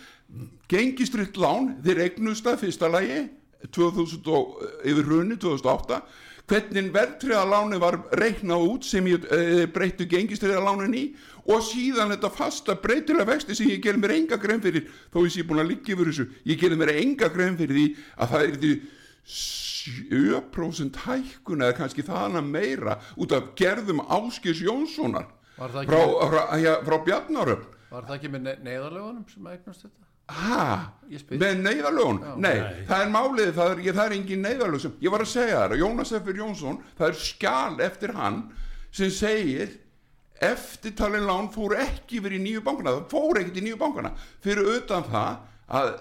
gengistritt 0.71 1.39
lán 1.39 1.77
þeir 1.85 2.03
eignust 2.05 2.47
að 2.47 2.65
fyrsta 2.65 2.89
lagi 2.91 3.23
2000 3.69 4.29
og, 4.33 4.59
yfir 4.87 5.07
hrunni 5.07 5.37
2008 5.41 6.01
hvernig 6.51 6.89
verðtriðaláni 6.91 7.79
var 7.79 7.97
reiknað 8.19 8.65
út 8.67 8.87
sem 8.87 9.05
ég 9.07 9.25
e, 9.31 9.67
breyttu 9.71 10.07
gengistriðalánin 10.09 10.95
í 10.97 11.03
og 11.51 11.63
síðan 11.65 12.11
þetta 12.15 12.31
fasta 12.33 12.75
breytilega 12.81 13.29
vexti 13.31 13.55
sem 13.57 13.71
ég 13.71 13.81
gerði 13.83 14.03
mér 14.03 14.15
enga 14.17 14.39
grein 14.41 14.63
fyrir 14.63 14.89
þó 15.13 15.21
ég 15.23 15.33
sé 15.35 15.45
búin 15.47 15.63
að 15.63 15.71
liggja 15.73 15.95
yfir 15.95 16.11
þessu 16.11 16.27
ég 16.51 16.61
gerði 16.61 16.79
mér 16.81 16.93
enga 16.97 17.31
grein 17.33 17.59
fyrir 17.59 17.77
því 17.77 17.87
að 18.17 18.33
það 18.33 18.47
er 18.47 18.57
því 18.63 18.73
7% 19.31 21.03
hækkun 21.05 21.65
eða 21.65 21.77
kannski 21.77 22.05
þaðan 22.05 22.49
meira 22.51 22.97
út 23.17 23.33
af 23.37 23.53
gerðum 23.57 24.03
Áskis 24.05 24.61
Jónssonar 24.65 25.29
frá, 25.55 25.83
frá, 25.85 26.01
frá, 26.29 26.41
frá 26.85 26.97
Bjarnaröfn 27.05 27.77
Var 27.91 28.05
það 28.07 28.15
ekki 28.15 28.29
með 28.31 28.43
ne 28.45 28.53
neyðarlegunum 28.63 29.23
sem 29.27 29.47
eignast 29.51 29.83
þetta? 29.83 30.10
Spyr. 30.29 31.39
með 31.41 31.61
neyðalögun 31.65 32.19
nei, 32.37 32.59
Nei. 32.61 32.81
það 32.87 33.05
er 33.05 33.13
málið, 33.13 33.53
það 33.57 33.71
er, 33.73 33.83
það 33.91 34.03
er 34.05 34.15
engin 34.17 34.45
neyðalög 34.45 34.83
sem, 34.83 34.97
ég 35.03 35.13
var 35.13 35.25
að 35.25 35.31
segja 35.33 35.61
það, 35.63 35.77
Jónas 35.81 36.13
F. 36.17 36.33
Jónsson 36.37 36.81
það 36.97 37.07
er 37.09 37.19
skjal 37.19 37.79
eftir 37.87 38.15
hann 38.15 38.41
sem 38.91 39.11
segir 39.13 39.77
eftirtalin 40.41 41.27
lán 41.27 41.51
fóru 41.53 41.77
ekki 41.77 42.21
verið 42.23 42.39
í 42.39 42.45
nýju 42.47 42.63
bankana 42.65 42.95
það 42.95 43.11
fóru 43.11 43.41
ekkert 43.41 43.59
í 43.61 43.65
nýju 43.67 43.79
bankana 43.81 44.13
fyrir 44.41 44.71
utan 44.77 45.05
það 45.09 45.35
að 45.81 45.91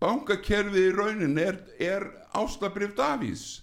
bankakerfið 0.00 0.86
í 0.86 0.94
raunin 0.96 1.40
er, 1.42 1.58
er 1.76 2.06
ástabrif 2.40 2.94
Davís 2.96 3.60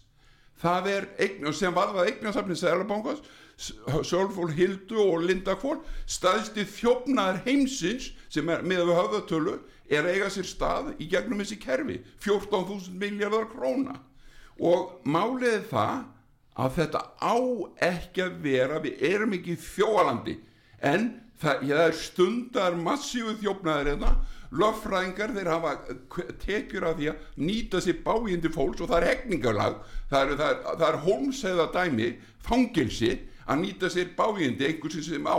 það 0.61 0.89
er 0.93 1.07
eign, 1.21 1.51
sem 1.53 1.75
varðað 1.75 2.11
eignasafni 2.11 2.57
Sælabankans, 2.57 3.21
Sölfól 4.05 4.51
Hildu 4.53 4.99
og 5.01 5.23
Linda 5.25 5.55
Kvól 5.57 5.79
staðsti 6.05 6.65
þjófnaðar 6.69 7.41
heimsins 7.47 8.11
sem 8.29 8.49
er 8.53 8.61
með 8.61 8.83
við 8.89 8.99
höfðatölu 8.99 9.55
er 9.89 10.09
eiga 10.11 10.27
sér 10.29 10.45
stað 10.45 10.91
í 11.01 11.07
gegnum 11.09 11.41
þessi 11.41 11.57
kerfi 11.61 11.97
14.000 12.21 12.93
miljardar 13.01 13.47
króna. 13.49 13.97
Og 14.61 15.01
málið 15.09 15.55
er 15.55 15.65
það 15.71 16.05
að 16.57 16.77
þetta 16.77 17.01
á 17.17 17.37
ekki 17.87 18.25
að 18.25 18.37
vera 18.45 18.81
við 18.83 19.03
erum 19.09 19.33
ekki 19.37 19.55
í 19.55 19.61
þjóalandi 19.61 20.37
en 20.85 21.09
það, 21.41 21.63
það 21.69 21.83
er 21.83 21.95
stundar 22.01 22.75
massífu 22.81 23.37
þjófnaðar 23.41 23.91
hérna. 23.91 24.11
Löffræðingar 24.57 25.33
þeir 25.35 25.49
hafa 25.51 25.71
tekjur 26.39 26.85
af 26.87 26.93
því 26.95 27.09
að 27.11 27.23
nýta 27.43 27.81
sér 27.83 27.97
bájindi 28.05 28.51
fólks 28.53 28.83
og 28.83 28.87
það 28.87 29.01
er 29.01 29.07
hegningalag 29.09 29.81
það 30.07 30.21
er, 30.21 30.45
er, 30.45 30.85
er 30.87 30.99
holmseða 31.03 31.65
dæmi 31.73 32.13
fangilsi 32.47 33.09
að 33.43 33.59
nýta 33.65 33.89
sér 33.91 34.13
bájindi 34.15 34.69
einhversin 34.69 35.03
sem 35.03 35.27
á, 35.27 35.35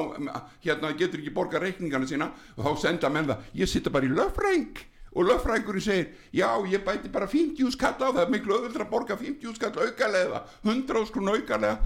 hérna 0.61 0.93
getur 0.93 1.23
ekki 1.23 1.33
borga 1.33 1.63
reikningana 1.63 2.09
sína 2.09 2.29
og 2.59 2.69
þá 2.69 2.85
senda 2.85 3.09
menn 3.13 3.33
það. 3.33 3.49
Ég 3.57 3.73
sitta 3.73 3.93
bara 3.95 4.09
í 4.09 4.13
löffræðing 4.13 4.85
og 5.17 5.29
löffræðingurinn 5.31 5.87
segir 5.89 6.09
já 6.37 6.49
ég 6.69 6.85
bæti 6.85 7.09
bara 7.13 7.29
50 7.33 7.73
skall 7.75 7.97
á 7.97 8.13
það 8.13 8.35
miklu 8.35 8.59
öðvöldra 8.59 8.89
borga 8.91 9.17
50 9.17 9.57
skall 9.57 9.73
aukalega 9.73 10.45
100 10.63 11.09
skrún 11.09 11.33
aukalega 11.33 11.81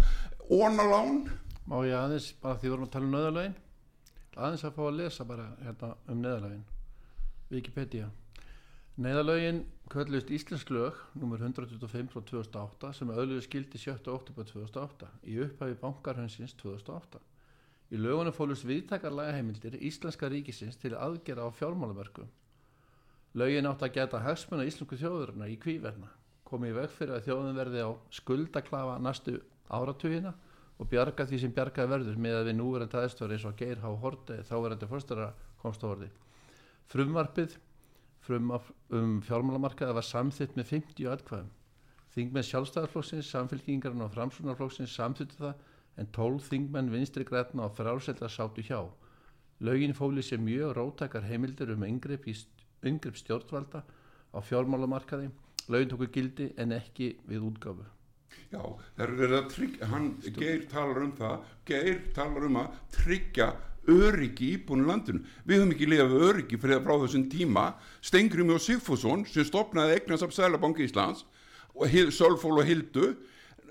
ónalán 0.50 1.28
Má 1.70 1.78
ég 1.86 1.94
aðeins, 1.94 2.32
bara 2.42 2.58
því 2.58 2.66
við 2.66 2.72
vorum 2.74 2.88
að 2.88 2.94
tala 2.96 3.06
um 3.06 3.14
nöðalögin 3.14 3.60
aðeins 4.36 4.64
að 4.64 4.76
fá 4.76 4.82
að 4.86 4.98
lesa 4.98 5.24
bara 5.28 5.46
hérna 5.60 5.94
um 6.08 6.20
nöðalögin 6.22 6.64
Wikipedia 7.52 8.08
Neyðalögin 9.02 9.62
köllust 9.92 10.30
Íslensk 10.32 10.70
lög 10.72 10.96
nr. 11.16 11.40
125 11.40 12.12
frá 12.12 12.22
2008 12.28 12.92
sem 12.96 13.12
öðluðu 13.12 13.44
skildi 13.44 13.80
7. 13.80 14.08
oktober 14.12 14.48
2008 14.48 15.10
í 15.28 15.36
upphæfi 15.44 15.76
bankarhönsins 15.80 16.56
2008 16.60 17.20
Í 17.92 18.00
lögunum 18.00 18.32
fólust 18.32 18.64
viðtakar 18.64 19.12
lagaheimildir 19.12 19.76
Íslenska 19.84 20.30
ríkisins 20.32 20.80
til 20.80 20.94
aðgera 20.96 21.44
á 21.44 21.52
fjármálaverku 21.52 22.24
Lögin 23.36 23.68
átt 23.68 23.84
að 23.84 23.94
geta 23.98 24.20
hagsmuna 24.20 24.64
íslensku 24.68 24.96
þjóðurina 25.00 25.48
í 25.48 25.58
kvíverna 25.60 26.08
komið 26.48 26.72
í 26.72 26.78
veg 26.80 26.90
fyrir 26.92 27.16
að 27.16 27.28
þjóðin 27.28 27.60
verði 27.60 27.84
á 27.84 27.90
skuldaklafa 28.12 28.96
næstu 29.00 29.38
áratugina 29.72 30.34
og 30.82 30.88
bjarga 30.90 31.26
því 31.28 31.38
sem 31.38 31.52
bjargaði 31.54 31.90
verður 31.92 32.16
með 32.18 32.36
að 32.40 32.48
við 32.48 32.56
núverandi 32.58 32.98
aðstöður 32.98 33.34
eins 33.36 33.44
og 33.46 33.58
Geir 33.60 33.82
H. 33.82 33.90
Horte 34.02 34.38
þáverandi 34.48 34.88
fórstara 34.90 35.28
komst 35.62 35.84
á 35.86 35.86
orði. 35.92 36.08
Frumvarpið 36.90 37.54
frumvarp 38.26 38.70
um 38.94 39.20
fjármálamarkaða 39.22 39.96
var 39.98 40.06
samþitt 40.06 40.56
með 40.58 40.72
50 40.72 41.10
atkvæðum. 41.12 41.52
Þingmenn 42.12 42.46
sjálfstæðarflokksins, 42.48 43.30
samfélkingarinn 43.30 44.04
og 44.04 44.12
framsunarflokksins 44.12 44.94
samþittu 44.98 45.38
það 45.38 46.02
en 46.02 46.10
12 46.18 46.50
þingmenn 46.50 46.92
vinstri 46.92 47.24
grætna 47.28 47.68
og 47.68 47.78
frálsælda 47.78 48.28
sátu 48.28 48.64
hjá. 48.66 48.82
Lögin 49.62 49.94
fóli 49.94 50.22
sér 50.26 50.42
mjög 50.42 50.74
róttakar 50.76 51.24
heimildir 51.24 51.72
um 51.72 51.86
yngripp 51.86 53.16
stjórnvalda 53.16 53.84
á 54.34 54.38
fjármálamarkaði. 54.42 55.30
Lögin 55.70 55.94
tóku 55.94 56.10
gildi 56.10 56.52
en 56.58 56.74
ekki 56.74 57.14
við 57.28 57.46
útgáfu. 57.52 57.86
Já, 58.52 58.62
það 58.98 59.12
er 59.26 59.36
að 59.38 59.50
tryggja, 59.52 59.90
hann, 59.90 60.08
Geir 60.38 60.64
talar 60.70 61.04
um 61.06 61.12
það, 61.18 61.36
Geir 61.68 62.00
talar 62.16 62.48
um 62.48 62.58
að 62.62 62.80
tryggja 62.98 63.52
öryggi 63.90 64.52
íbúinu 64.56 64.86
landinu. 64.86 65.22
Við 65.48 65.58
höfum 65.58 65.74
ekki 65.74 65.88
lifað 65.90 66.12
við 66.12 66.26
öryggi 66.28 66.58
fyrir 66.62 66.82
frá 66.84 66.94
þessum 67.02 67.24
tíma. 67.32 67.64
Stengrimi 68.04 68.54
og 68.54 68.62
Sigfússon 68.62 69.24
sem 69.26 69.46
stopnaði 69.48 69.96
eignast 69.98 70.26
af 70.26 70.34
Sælabanki 70.36 70.86
Íslands 70.86 71.24
Sölfól 72.12 72.60
og 72.60 72.66
Hildu, 72.68 73.14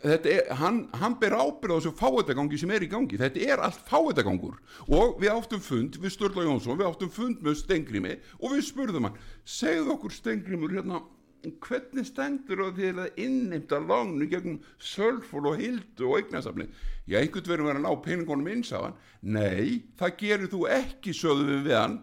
þetta 0.01 0.29
er, 0.29 0.53
hann, 0.57 0.87
hann 0.97 1.15
ber 1.21 1.35
ábyrð 1.37 1.77
á 1.77 1.77
þessu 1.77 1.93
fáetagangi 1.99 2.57
sem 2.57 2.71
er 2.73 2.81
í 2.81 2.89
gangi. 2.89 3.19
Þetta 3.21 3.43
er 3.45 3.61
allt 3.61 3.81
fáetagangur 3.85 4.57
og 4.89 5.21
við 5.21 5.29
áttum 5.29 5.61
fund, 5.61 5.99
við 6.01 6.15
Sturla 6.15 6.45
Jónsson, 6.47 6.79
við 6.79 6.89
áttum 6.89 7.11
fund 7.13 7.43
með 7.45 7.59
Stengrimi 7.61 8.17
og 8.39 8.55
við 8.55 8.65
spurðum 8.71 9.09
hann, 9.09 9.19
segðu 9.45 9.93
okkur 9.95 10.15
Stengrimur 10.15 10.73
hérna, 10.73 11.03
hvernig 11.41 12.05
stendur 12.05 12.61
á 12.63 12.67
því 12.75 12.89
að 12.93 13.19
innimta 13.23 13.79
lánu 13.81 14.27
gegnum 14.29 14.59
sölfól 14.77 15.47
og 15.51 15.61
hildu 15.61 16.09
og 16.09 16.19
eignasafni 16.19 16.67
já, 17.09 17.19
einhvern 17.19 17.47
verður 17.49 17.69
verið 17.69 17.81
að 17.81 17.85
ná 17.87 18.03
peningunum 18.05 18.49
hann. 18.71 18.97
Nei, 19.21 19.83
það 19.97 20.17
gerir 20.21 20.51
þú 20.51 20.65
ekki 20.69 21.13
sögðu 21.17 21.47
við 21.49 21.63
við 21.69 21.77
hann. 21.77 21.99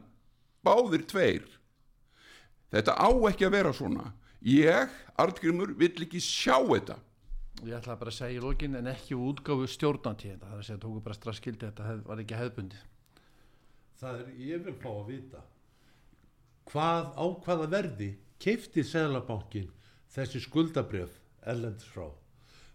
Báðir 0.66 1.05
tveir. 1.09 1.44
Þetta 2.74 2.94
á 2.98 3.11
ekki 3.31 3.46
að 3.46 3.55
vera 3.55 3.72
svona. 3.72 4.12
Ég, 4.44 4.90
Artgrimur, 5.18 5.72
vill 5.79 5.94
ekki 6.05 6.20
sjá 6.22 6.59
þetta. 6.59 6.98
Ég 7.66 7.74
ætla 7.74 7.96
bara 7.98 8.12
að 8.12 8.18
segja 8.20 8.38
í 8.38 8.42
lokin 8.42 8.77
en 8.79 8.90
ekki 8.90 9.16
útgáfu 9.18 9.66
stjórnantíðenda. 9.70 10.46
Það 10.46 10.55
er 10.55 10.62
að 10.62 10.68
segja 10.68 10.83
tóku 10.85 11.03
bara 11.03 11.16
strax 11.18 11.40
skildi 11.40 11.66
þetta 11.66 11.87
hef, 11.88 12.03
var 12.07 12.22
ekki 12.22 12.38
hefðbundið. 12.38 12.85
það 13.98 14.20
er, 14.20 14.27
ég 14.38 14.61
vil 14.62 14.74
fá 14.79 14.90
að 14.92 15.09
vita 15.09 15.40
hvað 16.68 17.07
á 17.18 17.24
hvaða 17.44 17.68
verði 17.72 18.11
keifti 18.42 18.85
Sæðlabankin 18.87 19.68
þessi 20.14 20.40
skuldabrjöf 20.44 21.18
ellendis 21.48 21.88
frá. 21.90 22.09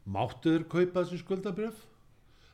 Máttu 0.04 0.52
þeir 0.52 0.68
kaupa 0.72 1.04
þessi 1.04 1.22
skuldabrjöf 1.24 1.84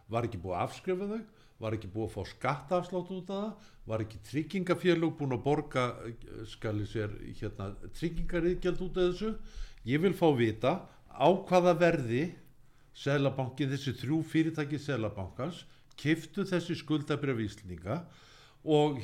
var 0.09 0.27
ekki 0.27 0.41
búið 0.41 0.57
að 0.57 0.65
afskrifa 0.67 1.09
þau? 1.09 1.21
Var 1.59 1.75
ekki 1.75 1.89
búið 1.91 2.05
að 2.05 2.13
fá 2.13 2.33
skattaafslátt 2.33 3.09
út 3.11 3.31
af 3.33 3.41
það? 3.41 3.71
Var 3.89 4.03
ekki 4.05 4.21
tryggingafélug 4.29 5.17
búin 5.19 5.35
að 5.35 5.43
borga 5.43 5.87
eh, 6.07 6.85
sér 6.87 7.17
hérna, 7.41 7.73
tryggingariðgjald 7.97 8.85
út 8.85 9.01
af 9.01 9.09
þessu? 9.09 9.33
Ég 9.89 10.01
vil 10.05 10.15
fá 10.15 10.29
vita 10.37 10.77
á 11.09 11.27
hvaða 11.27 11.75
verði 11.79 12.29
Sæðlabankin, 12.99 13.69
þessi 13.71 13.93
þrjú 13.95 14.23
fyrirtæki 14.27 14.79
Sæðlabankans 14.81 15.61
kiftu 15.99 16.43
þessi 16.47 16.75
skuldabrjöf 16.79 17.43
íslendinga. 17.45 18.01
og 18.01 18.28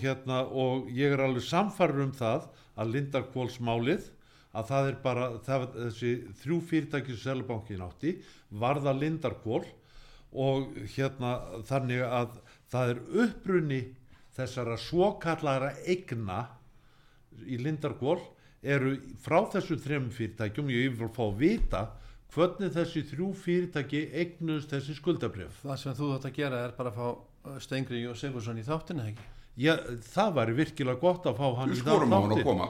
hérna 0.02 0.44
og 0.52 0.90
ég 0.92 1.14
er 1.16 1.24
alveg 1.24 1.44
samfarður 1.46 2.10
um 2.10 2.14
það 2.16 2.48
að 2.76 2.92
Lindarkvóls 2.96 3.60
málið 3.64 4.10
að 4.56 4.70
það 4.70 4.90
er 4.90 4.98
bara 5.04 5.30
það, 5.44 5.66
þessi 5.76 6.12
þrjú 6.42 6.60
fyrirtæki 6.70 7.16
sem 7.16 7.24
Sæðlabankin 7.24 7.84
átti 7.84 8.16
varða 8.52 8.94
Lindarkvól 8.96 9.64
og 10.36 10.76
hérna 10.96 11.38
þannig 11.68 12.04
að 12.04 12.40
það 12.72 12.94
er 12.94 13.04
upprunni 13.24 13.82
þessara 14.36 14.78
svokallara 14.80 15.74
eigna 15.88 16.46
í 17.48 17.60
Lindarkvól 17.60 18.20
eru 18.66 18.96
frá 19.24 19.44
þessum 19.54 19.80
þrem 19.84 20.10
fyrirtækjum 20.12 20.74
ég 20.74 20.98
vil 21.00 21.12
fá 21.16 21.24
að 21.28 21.40
vita 21.44 21.86
hvernig 22.36 22.74
þessi 22.76 23.06
þrjú 23.12 23.30
fyrirtæki 23.40 24.02
eignuðst 24.12 24.74
þessi 24.74 24.98
skuldabrjöf 24.98 25.62
Það 25.64 25.82
sem 25.84 25.96
þú 25.96 26.12
þátt 26.12 26.30
að 26.32 26.38
gera 26.42 26.62
er 26.66 26.76
bara 26.76 26.92
að 26.92 27.00
fá 27.00 27.60
Stengri 27.62 28.02
og 28.10 28.18
Sigurðsson 28.18 28.60
í 28.60 28.66
þáttinu, 28.66 29.06
ekki? 29.06 29.28
Já, 29.56 29.76
það 30.12 30.34
væri 30.36 30.56
virkilega 30.58 31.00
gott 31.00 31.28
að 31.30 31.38
fá 31.40 31.46
hann 31.60 31.70
við 31.72 31.78
í 31.78 31.82
skorum 31.84 32.12
á 32.12 32.18
hann 32.20 32.32
að 32.32 32.42
þáttinn. 32.42 32.48
koma 32.50 32.66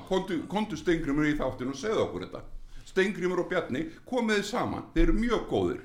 kontu, 0.54 0.78
Stengrimur 0.78 1.26
í 1.26 1.38
þáttinu 1.40 1.74
og 1.74 1.80
segðu 1.80 2.04
okkur 2.06 2.26
þetta 2.28 2.42
Stengrimur 2.86 3.42
og 3.42 3.50
Bjarni 3.50 3.86
komið 4.06 4.42
þið 4.42 4.50
saman 4.52 4.84
þeir 4.94 5.04
eru 5.08 5.16
mjög 5.18 5.48
góðir 5.50 5.80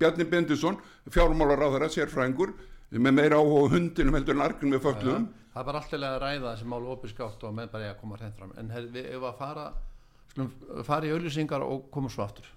Bjarni 0.00 0.24
Bendisson, 0.28 0.78
fjármálaráðara, 1.12 1.90
sérfræðingur 1.92 2.54
með 2.96 3.16
meira 3.18 3.36
áhuga 3.40 3.68
á 3.68 3.72
hundinum 3.76 4.16
heldur 4.16 4.36
en 4.36 4.46
arkin 4.46 4.72
með 4.72 4.82
föllum 4.86 5.28
Það 5.56 5.62
er 5.62 5.68
bara 5.70 5.80
alltaf 5.80 6.02
að 6.04 6.18
ræða 6.20 6.50
þessi 6.52 6.66
mál 6.68 6.88
opinskátt 6.92 7.44
og 7.48 7.54
með 7.56 7.70
bara 7.72 7.86
ég 7.86 7.94
að 7.94 8.00
koma 8.02 8.16
hreint 8.20 8.34
fram. 8.36 8.50
En 8.60 8.66
við 8.92 9.06
hefum 9.08 9.22
að 9.24 9.38
fara, 9.38 9.62
skulum, 10.28 10.50
fara 10.84 11.08
í 11.08 11.12
auðlýsingar 11.14 11.62
og 11.64 11.86
koma 11.94 12.10
svo 12.12 12.26
aftur. 12.26 12.50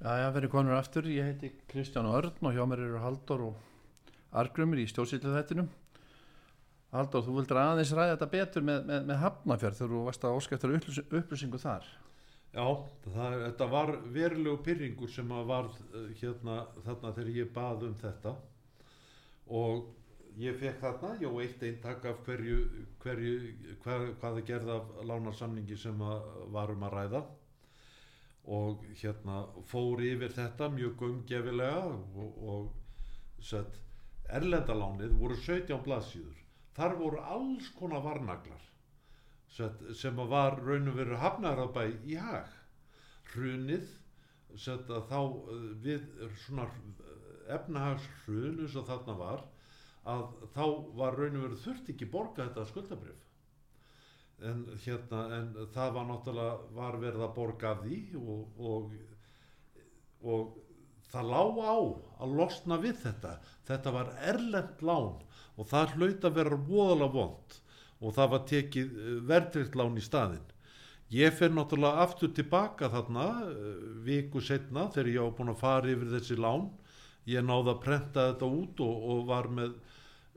Já, 0.00 0.14
já, 0.16 0.30
verið 0.32 0.48
konur 0.54 0.78
aftur. 0.78 1.04
Ég 1.12 1.26
heiti 1.28 1.50
Kristján 1.68 2.06
Örn 2.08 2.46
og 2.48 2.54
hjá 2.56 2.62
mér 2.64 2.80
eru 2.86 3.00
Halldór 3.02 3.42
og 3.50 3.56
Argrumur 4.32 4.80
í 4.80 4.86
stjórnsýtlu 4.88 5.34
þættinum. 5.34 5.66
Halldór, 6.94 7.26
þú 7.26 7.34
vildur 7.36 7.60
aðeins 7.60 7.92
ræða 7.92 8.14
þetta 8.14 8.28
betur 8.32 8.64
með, 8.64 8.86
með, 8.88 9.02
með 9.10 9.18
Hafnafjörð 9.20 9.76
þegar 9.76 9.92
þú 9.92 10.04
varst 10.06 10.24
að 10.24 10.36
óskæftur 10.38 10.72
upplýsingu 11.20 11.60
þar. 11.60 11.90
Já, 12.54 12.64
það, 13.04 13.36
þetta 13.44 13.68
var 13.74 13.92
verulegu 14.16 14.62
pyrringur 14.70 15.12
sem 15.12 15.34
var 15.50 15.68
hérna 16.22 16.56
þarna 16.86 17.12
þegar 17.18 17.36
ég 17.36 17.52
bað 17.58 17.84
um 17.90 17.98
þetta 18.00 18.32
og 19.60 19.84
ég 20.40 20.56
fekk 20.62 20.80
þarna, 20.80 21.12
já, 21.20 21.28
eitt 21.44 21.66
eintak 21.68 22.08
af 22.08 22.24
hverju, 22.24 22.56
hverju 23.04 23.36
hvað, 23.84 24.08
hvaða 24.24 24.46
gerð 24.48 24.72
af 24.78 24.96
lánarsamningi 25.12 25.76
sem 25.78 26.00
var 26.00 26.72
um 26.72 26.88
að 26.88 26.96
ræða 26.96 27.22
og 28.50 28.82
hérna 28.98 29.44
fór 29.70 30.02
yfir 30.02 30.32
þetta 30.34 30.68
mjög 30.74 30.96
gumgefilega 30.98 31.84
og, 31.86 32.40
og 32.52 33.44
sett, 33.46 33.76
erlendalánið 34.30 35.14
voru 35.20 35.36
17 35.38 35.84
blaðsíður. 35.86 36.40
Þar 36.74 36.96
voru 36.98 37.22
alls 37.34 37.70
konar 37.78 38.02
varnaglar 38.04 38.66
sett, 39.50 39.80
sem 39.98 40.18
var 40.30 40.58
raun 40.62 40.90
og 40.90 40.98
veru 40.98 41.18
hafnaðarabæ 41.20 41.86
í 42.06 42.18
hag. 42.18 42.50
Hrunið 43.32 43.86
sett, 44.58 44.90
þá 44.90 45.18
eh, 45.20 45.64
við 45.86 46.06
svona 46.44 46.66
efnahagshrun 47.50 48.62
eins 48.62 48.76
og 48.78 48.86
þarna 48.90 49.16
var 49.18 49.42
að 50.10 50.28
þá 50.54 50.64
var 50.98 51.18
raun 51.18 51.38
og 51.38 51.46
veru 51.46 51.58
þurft 51.64 51.90
ekki 51.92 52.10
borga 52.10 52.46
þetta 52.46 52.66
skuldabrif 52.70 53.29
en 54.46 54.64
hérna 54.84 55.22
en 55.36 55.48
það 55.74 55.94
var 55.96 56.08
náttúrulega 56.08 56.74
var 56.76 56.98
verið 57.02 57.24
að 57.26 57.34
borga 57.36 57.72
af 57.74 57.82
því 57.84 57.98
og, 58.20 58.60
og, 58.72 58.92
og 60.24 60.54
það 61.10 61.32
lá 61.32 61.42
á 61.66 61.76
að 62.24 62.36
losna 62.38 62.78
við 62.80 63.02
þetta. 63.04 63.34
Þetta 63.68 63.94
var 63.96 64.14
erlend 64.32 64.84
lán 64.86 65.18
og 65.56 65.68
það 65.68 65.96
hlaut 65.96 66.24
að 66.24 66.38
vera 66.38 66.62
voðalega 66.70 67.14
vond 67.16 67.60
og 68.00 68.16
það 68.16 68.32
var 68.32 68.46
tekið 68.48 68.98
verðrikt 69.28 69.76
lán 69.76 70.00
í 70.00 70.04
staðinn. 70.04 70.48
Ég 71.10 71.34
fer 71.34 71.50
náttúrulega 71.50 72.04
aftur 72.04 72.30
tilbaka 72.32 72.88
þarna 72.92 73.26
eh, 73.50 73.86
viku 74.06 74.40
setna 74.40 74.86
þegar 74.94 75.10
ég 75.10 75.26
á 75.26 75.34
búin 75.34 75.52
að 75.52 75.62
fara 75.64 75.90
yfir 75.90 76.12
þessi 76.14 76.36
lán. 76.38 76.68
Ég 77.28 77.42
náði 77.44 77.74
að 77.74 77.82
prenta 77.82 78.28
þetta 78.30 78.46
út 78.46 78.82
og, 78.86 79.02
og 79.10 79.24
var 79.28 79.50
með 79.52 79.74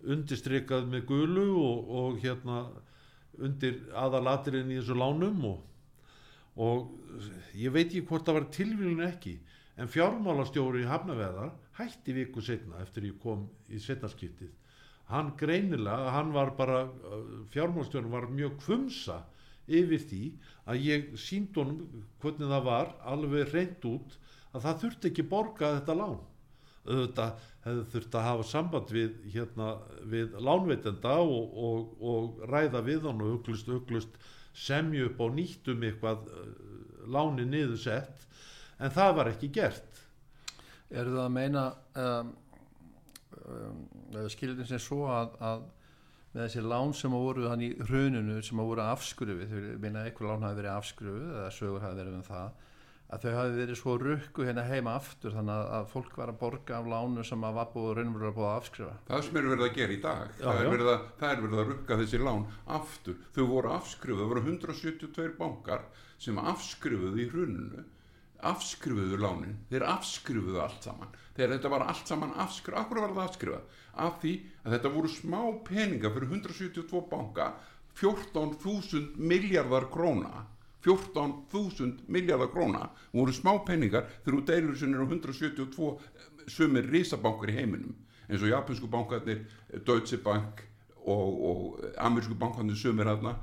undirstrykað 0.03 0.89
með 0.91 1.05
gulu 1.11 1.45
og, 1.61 1.93
og 1.99 2.17
hérna 2.23 2.65
undir 3.41 3.79
aðalatirinn 3.97 4.71
í 4.71 4.79
þessu 4.79 4.97
lánum 4.97 5.45
og, 5.49 5.59
og 6.55 7.57
ég 7.57 7.73
veit 7.73 7.87
ekki 7.87 8.05
hvort 8.09 8.27
það 8.27 8.39
var 8.39 8.49
tilvílun 8.57 9.05
ekki 9.07 9.37
en 9.81 9.89
fjármálastjóri 9.89 10.83
í 10.83 10.89
Hafnaveðar 10.89 11.53
hætti 11.79 12.13
viku 12.13 12.43
setna 12.45 12.81
eftir 12.83 13.09
ég 13.09 13.21
kom 13.23 13.47
í 13.73 13.81
setnaskiptið 13.81 14.51
hann 15.09 15.33
greinilega, 15.37 16.11
hann 16.13 16.33
var 16.33 16.53
bara 16.57 16.85
fjármálastjórin 17.53 18.13
var 18.13 18.29
mjög 18.31 18.59
kvumsa 18.63 19.23
yfir 19.67 20.03
því 20.09 20.21
að 20.69 20.85
ég 20.85 21.09
sínd 21.19 21.55
honum 21.57 22.05
hvernig 22.21 22.51
það 22.51 22.67
var 22.67 22.93
alveg 23.13 23.51
reynd 23.53 23.89
út 23.89 24.15
að 24.53 24.65
það 24.67 24.79
þurfti 24.83 25.11
ekki 25.11 25.27
borga 25.31 25.73
þetta 25.79 25.97
lán 25.97 26.19
auðvitað 26.83 27.49
hefði 27.63 27.83
þurft 27.93 28.15
að 28.19 28.27
hafa 28.27 28.45
samband 28.47 28.91
við, 28.91 29.11
hérna, 29.33 29.69
við 30.11 30.37
lánveitenda 30.43 31.15
og, 31.23 31.57
og, 31.67 31.93
og 32.03 32.45
ræða 32.51 32.83
við 32.83 33.07
hann 33.07 33.23
og 33.23 33.37
uglust, 33.37 33.69
uglust 33.71 34.17
semju 34.53 35.07
upp 35.09 35.21
á 35.23 35.27
nýttum 35.33 35.85
eitthvað 35.87 36.27
uh, 36.27 36.49
láni 37.09 37.47
niður 37.47 37.79
sett 37.79 38.27
en 38.83 38.91
það 38.93 39.15
var 39.19 39.31
ekki 39.31 39.51
gert. 39.53 40.01
Eru 40.93 41.15
það 41.15 41.23
að 41.23 41.33
meina 41.37 41.63
um, 42.03 42.33
um, 43.47 43.79
skilðin 44.29 44.67
sem 44.69 44.81
svo 44.81 45.07
að, 45.09 45.37
að 45.39 45.63
með 46.33 46.47
þessi 46.47 46.65
lán 46.65 46.93
sem 46.97 47.13
voru 47.13 47.47
hann 47.49 47.63
í 47.63 47.71
hruninu 47.85 48.39
sem 48.45 48.59
voru 48.59 48.83
afskrufi 48.83 49.47
þau 49.49 49.57
meina 49.81 50.03
eitthvað 50.07 50.31
lán 50.31 50.45
hafi 50.47 50.59
verið 50.61 50.75
afskrufi 50.75 51.25
eða 51.29 51.49
sögur 51.53 51.83
hafi 51.85 51.99
verið 52.01 52.15
um 52.17 52.25
það 52.25 52.71
að 53.13 53.25
þau 53.25 53.33
hafi 53.37 53.55
verið 53.59 53.79
svo 53.79 53.95
rukku 54.01 54.45
hérna 54.47 54.63
heima 54.67 54.95
aftur 54.97 55.35
þannig 55.35 55.53
að, 55.53 55.71
að 55.77 55.89
fólk 55.91 56.15
var 56.17 56.31
að 56.31 56.39
borga 56.39 56.77
af 56.79 56.89
lánu 56.93 57.25
sem 57.27 57.43
að 57.45 57.57
var 57.59 57.71
búið 57.73 57.97
raunverulega 57.99 58.37
búið 58.37 58.49
að 58.49 58.59
afskrifa. 58.61 58.93
Það 59.09 59.25
sem 59.27 59.39
er 59.39 59.49
verið 59.51 59.65
að 59.67 59.75
gera 59.79 59.93
í 59.93 59.99
dag 60.03 60.37
Já, 60.39 60.45
það, 60.45 60.61
er 60.77 60.85
að, 60.85 61.07
það 61.19 61.33
er 61.33 61.43
verið 61.47 61.63
að 61.63 61.73
rukka 61.73 61.99
þessi 62.03 62.21
lán 62.23 62.45
aftur, 62.79 63.19
þau 63.35 63.43
voru 63.51 63.73
afskrifuð 63.77 64.23
það 64.23 64.31
voru 64.33 64.45
172 64.47 65.35
bankar 65.41 65.85
sem 66.23 66.39
afskrifuðu 66.53 67.21
í 67.21 67.27
hruninu 67.33 67.83
afskrifuðu 68.43 69.19
lánin, 69.23 69.59
þeir 69.71 69.85
afskrifuðu 69.87 70.59
allt 70.63 70.87
saman, 70.87 71.11
þegar 71.35 71.53
þetta 71.55 71.71
var 71.71 71.85
allt 71.87 72.09
saman 72.09 72.33
afskrifuð, 72.43 72.79
akkur 72.81 72.99
var 72.99 73.13
það 73.13 73.27
afskrifað? 73.29 73.77
Af 74.03 74.17
því 74.23 74.33
að 74.63 74.75
þetta 74.75 74.91
voru 74.97 75.11
smá 75.13 75.39
peninga 75.67 76.11
fyrir 76.13 76.33
172 76.33 77.03
banka 77.11 77.47
14.000 77.99 79.21
miljardar 79.21 79.87
króna 79.93 80.47
14.000 80.83 82.03
miljardar 82.07 82.51
króna. 82.51 82.89
Voru 83.13 83.33
smá 83.35 83.55
peningar 83.65 84.09
þegar 84.23 84.39
þú 84.39 84.43
deilur 84.49 84.77
sinni 84.79 84.99
á 84.99 85.05
172 85.05 85.93
sumir 86.51 86.89
risabankar 86.91 87.53
í 87.53 87.57
heiminum. 87.57 87.95
Eins 88.29 88.43
og 88.43 88.51
japansku 88.51 88.89
bankarnir 88.91 89.43
Deutsche 89.85 90.19
Bank 90.23 90.63
og, 91.03 91.29
og 91.49 91.89
amerísku 91.97 92.35
bankarnir 92.39 92.79
sumir 92.79 93.09
hérna 93.11 93.37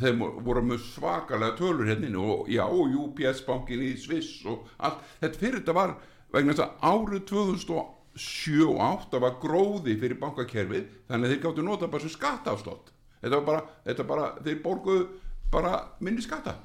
þeim 0.00 0.22
voru 0.46 0.62
með 0.64 0.82
svakalega 0.94 1.56
tölur 1.58 1.88
hérna 1.88 2.22
og 2.22 2.48
já 2.50 2.64
og 2.64 2.94
UPS 3.04 3.42
bankin 3.46 3.82
í 3.84 3.94
Sviss 4.00 4.44
og 4.48 4.68
allt. 4.78 5.02
Þetta 5.20 5.40
fyrir 5.42 5.60
þetta 5.60 5.76
var 5.76 5.96
vegna 6.32 6.54
þess 6.54 6.64
að 6.64 6.86
árið 6.92 7.24
2007 7.32 8.68
og 8.68 8.82
8 8.86 9.22
var 9.24 9.38
gróði 9.42 9.96
fyrir 10.00 10.20
bankakerfið 10.20 10.86
þannig 11.08 11.26
að 11.26 11.34
þeir 11.34 11.42
gáttu 11.44 11.64
nota 11.66 11.90
bara 11.90 12.04
sem 12.04 12.14
skattafstótt 12.14 12.92
þetta 13.22 13.34
var 13.40 13.46
bara, 13.46 13.62
þetta 13.86 14.06
bara 14.08 14.28
þeir 14.44 14.60
borguðu 14.64 15.06
bara 15.52 15.82
minni 16.00 16.22
skatta. 16.24 16.56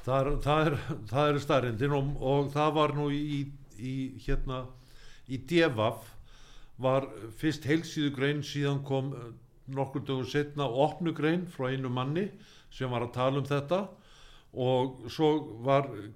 Það 0.00 0.20
er, 0.20 0.30
það 0.44 0.66
er, 0.66 0.78
er 1.26 1.40
starrindin 1.44 1.94
og, 1.96 2.14
og 2.24 2.52
það 2.54 2.76
var 2.78 2.94
nú 2.96 3.10
í, 3.12 3.42
í 3.76 3.94
hérna 4.24 4.64
í 5.30 5.38
Devaf 5.50 6.08
var 6.80 7.06
fyrst 7.38 7.66
heilsíðu 7.68 8.12
grein 8.16 8.42
síðan 8.46 8.80
kom 8.86 9.12
eh, 9.14 9.30
nokkur 9.70 10.04
dögur 10.06 10.28
setna 10.28 10.66
opnugrein 10.66 11.44
frá 11.52 11.68
einu 11.70 11.90
manni 11.92 12.30
sem 12.72 12.90
var 12.90 13.04
að 13.04 13.14
tala 13.18 13.42
um 13.42 13.48
þetta 13.48 13.82
og 14.66 15.04
svo 15.12 15.30
var 15.66 15.90
eh, 15.92 16.08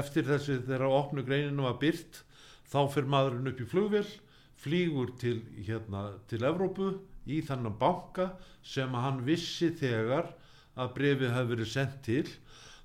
eftir 0.00 0.26
þessi 0.26 0.62
þegar 0.64 0.88
opnugreinin 0.88 1.64
var 1.66 1.76
byrt 1.82 2.22
þá 2.72 2.80
fyrir 2.94 3.10
maðurinn 3.12 3.52
upp 3.52 3.60
í 3.60 3.68
flugvél 3.70 4.06
flýgur 4.64 5.12
til, 5.20 5.42
hérna, 5.66 6.14
til 6.30 6.40
Evrópu 6.48 6.94
í 7.26 7.40
þannig 7.44 7.76
banka 7.80 8.30
sem 8.64 8.94
hann 8.96 9.22
vissi 9.26 9.70
þegar 9.76 10.30
að 10.74 10.94
brefið 10.96 11.34
hefði 11.34 11.52
verið 11.54 11.70
sendt 11.70 12.00
til. 12.06 12.26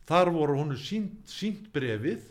Þar 0.10 0.32
voru 0.34 0.58
honu 0.60 0.78
sínt, 0.80 1.26
sínt 1.30 1.70
brefið 1.74 2.24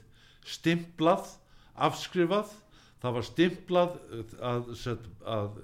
stimplað, 0.48 1.28
afskrifað. 1.74 2.52
Það 2.98 3.14
var 3.14 3.26
stimplað 3.28 3.96
að, 4.42 4.70
að, 4.82 5.10
að 5.22 5.58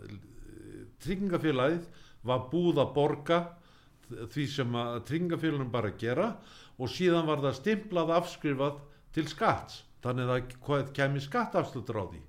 tryggingafélagið 1.03 1.89
var 2.25 2.45
búið 2.53 2.83
að 2.85 2.93
borga 2.95 3.41
því 4.35 4.45
sem 4.53 4.77
að 4.79 5.01
tryggingafélagum 5.09 5.73
bara 5.73 5.95
gera 5.99 6.29
og 6.79 6.91
síðan 6.91 7.27
var 7.27 7.43
það 7.43 7.59
stimplað 7.59 8.15
afskrifað 8.21 8.79
til 9.17 9.27
skatts. 9.31 9.83
Þannig 10.05 10.31
að 10.31 10.55
það 10.69 10.95
kemi 10.95 11.23
skattafslutur 11.25 11.99
á 11.99 12.05
því 12.13 12.23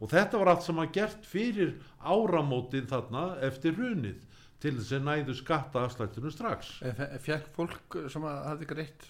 og 0.00 0.10
þetta 0.10 0.40
var 0.40 0.52
allt 0.54 0.66
sem 0.66 0.80
að 0.80 0.92
gert 0.96 1.28
fyrir 1.28 1.76
áramótin 2.00 2.88
þarna 2.90 3.24
eftir 3.46 3.76
hrunið 3.76 4.26
til 4.60 4.74
þess 4.76 4.96
að 4.96 5.06
næðu 5.06 5.34
skattaafslættunum 5.38 6.32
strax. 6.34 6.74
Fekk 7.24 7.48
fólk 7.56 7.96
sem 8.12 8.24
að 8.28 8.42
hafði 8.48 8.68
greitt 8.74 9.08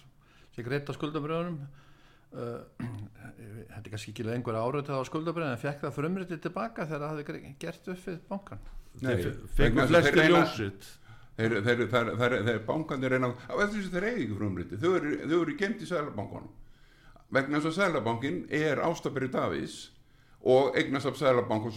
sem 0.55 0.67
greitt 0.67 0.91
á 0.91 0.93
skuldabröðunum 0.97 1.59
uh, 1.63 2.61
þetta 3.71 3.83
er 3.85 3.93
kannski 3.93 4.15
ekki 4.15 4.27
lengur 4.27 4.59
árið 4.59 4.93
á 4.95 4.99
skuldabröðun 5.07 5.55
en 5.55 5.63
fekk 5.63 5.85
það 5.87 5.97
frumritið 5.99 6.43
tilbaka 6.47 6.87
þegar 6.87 7.05
það 7.05 7.13
hafði 7.15 7.55
gert 7.65 7.93
upp 7.95 8.07
við 8.07 8.23
bankan 8.31 8.65
Nei, 9.01 9.13
Þeir 9.55 9.77
flesti 9.87 10.25
ljósitt 10.27 10.89
þeir, 11.39 11.53
þeir, 11.63 11.85
þeir, 11.93 12.09
þeir, 12.19 12.35
þeir 12.49 12.65
bankanir 12.67 13.15
reyna 13.15 13.31
á 13.31 13.55
eftir 13.63 13.77
þess 13.77 13.91
að 13.91 13.95
þeir 13.95 14.07
eigi 14.09 14.25
ekki 14.25 14.39
frumriti 14.41 14.81
þau 14.81 14.91
eru, 14.99 15.13
eru 15.39 15.55
gemt 15.61 15.85
í 15.85 15.89
Sælabankunum 15.89 16.51
vegna 17.31 17.61
þess 17.61 17.71
að 17.71 17.77
Sælabankin 17.79 18.41
er 18.59 18.83
Ástabri 18.83 19.31
Davís 19.31 19.79
og 20.45 20.77
eignast 20.79 21.07
af 21.07 21.17
Sælabank 21.17 21.67
og 21.67 21.73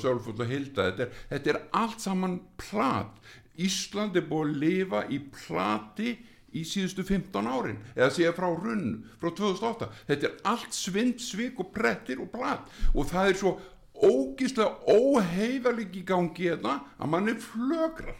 Sölfull 0.00 0.40
og 0.40 0.46
Hilda. 0.46 0.88
Þetta 0.90 1.02
er, 1.02 1.20
þetta 1.32 1.50
er 1.52 1.60
allt 1.76 2.00
saman 2.00 2.40
plat. 2.56 3.20
Ísland 3.58 4.16
er 4.16 4.26
búið 4.28 4.48
að 4.48 4.60
lifa 4.62 5.02
í 5.10 5.18
plati 5.34 6.12
í 6.56 6.62
síðustu 6.64 7.04
15 7.04 7.48
árin 7.50 7.80
eða 7.92 8.08
séð 8.14 8.30
frá 8.38 8.46
runn 8.48 8.92
frá 9.20 9.28
2008 9.36 9.88
þetta 10.08 10.28
er 10.30 10.38
allt 10.48 10.72
svind, 10.72 11.18
svik 11.20 11.58
og 11.60 11.72
prettir 11.74 12.22
og 12.22 12.30
plat. 12.32 12.70
Og 12.94 13.10
það 13.10 13.32
er 13.32 13.40
svo 13.42 13.52
ógíslega 13.98 14.94
óheiðalig 14.94 15.98
í 15.98 16.06
gangi 16.06 16.48
hérna 16.48 16.78
að 16.96 17.12
mann 17.12 17.28
er 17.32 17.42
flögrar 17.42 18.16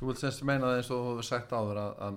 Þú 0.00 0.08
vilt 0.08 0.20
semst 0.22 0.44
meina 0.48 0.64
það 0.64 0.78
eins 0.78 0.90
og 0.90 1.00
þú 1.00 1.08
hefur 1.10 1.26
sagt 1.28 1.50
áður 1.52 1.78
að, 1.82 1.96
að 2.06 2.14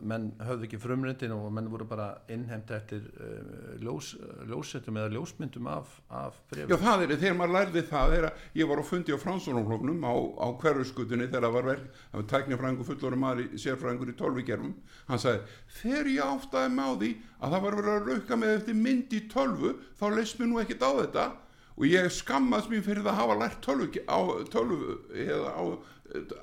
menn 0.00 0.30
höfðu 0.42 0.68
ekki 0.68 0.80
frumrindin 0.82 1.34
og 1.36 1.48
menn 1.54 1.70
voru 1.72 1.86
bara 1.88 2.08
innhemd 2.32 2.70
eftir 2.76 3.04
uh, 3.16 3.74
ljós, 3.82 4.14
ljósettum 4.48 5.00
eða 5.00 5.12
ljósmyndum 5.16 5.68
af, 5.72 5.96
af 6.08 6.38
Já 6.52 6.64
brefum 6.66 6.84
það 6.86 7.04
er, 7.06 7.16
þegar 7.16 7.38
maður 7.40 7.56
lærði 7.58 7.84
það 7.90 8.16
er 8.18 8.28
að 8.30 8.46
ég 8.62 8.70
var 8.72 8.82
á 8.82 8.84
fundi 8.92 9.16
á 9.16 9.22
Fransónumfloknum 9.22 10.06
á, 10.08 10.14
á 10.40 10.46
hverfuskutunni 10.62 11.28
þegar 11.28 11.48
það 11.48 11.56
var 11.58 11.68
verð 11.70 11.86
það 11.98 12.18
var 12.20 12.30
tæknifræðingur 12.34 12.90
fullorinn 12.92 13.24
maður 13.26 13.44
í 13.44 13.62
sérfræðingur 13.62 14.12
í 14.12 14.18
tölvugerfum 14.22 14.74
hann 15.10 15.22
sagði 15.22 15.60
þegar 15.80 16.12
ég 16.12 16.32
áttaði 16.32 16.74
með 16.76 16.92
á 16.92 16.94
því 17.02 17.12
að 17.42 17.54
það 17.54 17.64
var 17.64 17.76
verið 17.78 17.94
að 17.94 18.10
rauka 18.10 18.38
með 18.38 18.52
eftir 18.56 18.78
mynd 18.78 19.14
í 19.16 19.20
tölvu 19.32 19.72
þá 19.98 20.04
leist 20.14 20.38
mér 20.38 20.50
nú 20.50 20.60
ekkert 20.62 20.84
á 20.86 20.90
þetta. 21.00 21.24
Og 21.72 21.86
ég 21.88 22.10
skammast 22.12 22.70
mér 22.70 22.84
fyrir 22.84 23.02
það 23.02 23.14
að 23.14 23.20
hafa 23.22 23.36
lært 23.40 23.62
tölvu, 23.64 24.02
á, 24.04 24.18
tölvu 24.52 24.96
eða 25.24 25.52
á, 25.56 25.64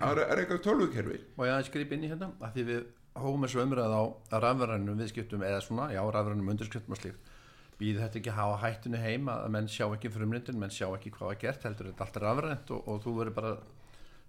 að 0.09 0.21
reyka 0.39 0.57
tölvukerfi. 0.65 1.19
Og 1.37 1.45
ég 1.45 1.53
aðeins 1.53 1.73
grip 1.75 1.93
inn 1.95 2.07
í 2.07 2.09
hérna? 2.09 2.31
Að 2.41 2.55
því 2.57 2.65
við 2.71 2.87
hófum 3.17 3.45
þessu 3.45 3.63
umræð 3.63 3.95
á 3.95 4.03
rafverðanum 4.43 5.01
viðskiptum 5.01 5.43
eða 5.45 5.63
svona, 5.65 5.89
já 5.93 6.01
rafverðanum 6.03 6.53
undirskriftum 6.53 6.95
og 6.95 7.01
slíkt. 7.01 7.35
Býð 7.79 8.01
þetta 8.03 8.19
ekki 8.19 8.31
að 8.33 8.39
hafa 8.41 8.61
hættinu 8.65 8.99
heim 8.99 9.29
að 9.31 9.45
menn 9.55 9.69
sjá 9.71 9.85
ekki 9.87 10.11
frumrindin, 10.11 10.59
menn 10.59 10.73
sjá 10.73 10.89
ekki 10.89 11.13
hvað 11.15 11.31
var 11.31 11.37
gert 11.43 11.67
heldur 11.67 11.91
þetta 11.91 12.05
allt 12.05 12.17
rafrænt 12.23 12.73
og, 12.75 12.89
og 12.91 12.99
þú 13.05 13.13
verður 13.21 13.37
bara 13.37 13.53
að 13.53 13.61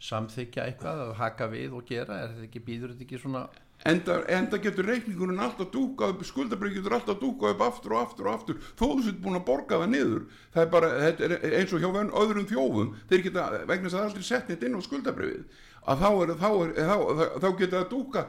samþykja 0.00 0.68
eitthvað 0.68 1.02
og 1.08 1.18
haka 1.18 1.48
við 1.50 1.74
og 1.76 1.88
gera, 1.88 2.22
er 2.22 2.30
þetta 2.30 2.46
ekki, 2.46 2.62
býður 2.68 2.94
þetta 2.94 3.04
ekki 3.06 3.20
svona? 3.20 3.42
Enda, 3.90 4.18
enda 4.28 4.58
getur 4.60 4.84
reikningurinn 4.84 5.40
alltaf 5.40 5.70
dúkað 5.72 6.14
upp 6.14 6.24
skuldabrið 6.28 6.78
getur 6.78 6.94
alltaf 6.98 7.16
dúkað 7.20 7.54
upp 7.54 7.62
aftur 7.64 7.94
og 7.96 8.02
aftur 8.02 8.28
og 8.28 8.34
aftur. 8.34 8.58
Þó 8.76 8.84
þú 8.84 9.04
sétt 9.06 9.20
búin 9.24 9.38
að 9.38 9.46
borga 9.48 9.78
það 9.80 9.92
niður 9.94 10.26
það 10.52 10.62
er 10.62 10.70
bara, 10.74 10.90
er 11.08 11.46
eins 11.60 11.72
og 11.72 11.80
hjá 11.80 11.88
öðrum 12.22 12.48
þjófum 12.50 12.94
þeir 13.10 13.24
geta, 13.26 13.46
vegna 13.64 13.88
þess 13.88 13.94
að 13.94 13.98
það 13.98 14.04
er 14.04 14.10
aldrei 14.10 14.28
sett 14.28 14.52
neitt 14.52 14.66
inn 14.68 14.76
á 14.76 14.80
skuldabriðið 14.84 15.62
að 15.88 16.02
þá, 16.02 16.08
er, 16.10 16.32
þá, 16.36 16.50
er, 16.50 16.74
þá, 16.76 17.24
þá, 17.40 17.48
geta 17.58 17.78
það 17.78 17.88
dúka 17.94 18.24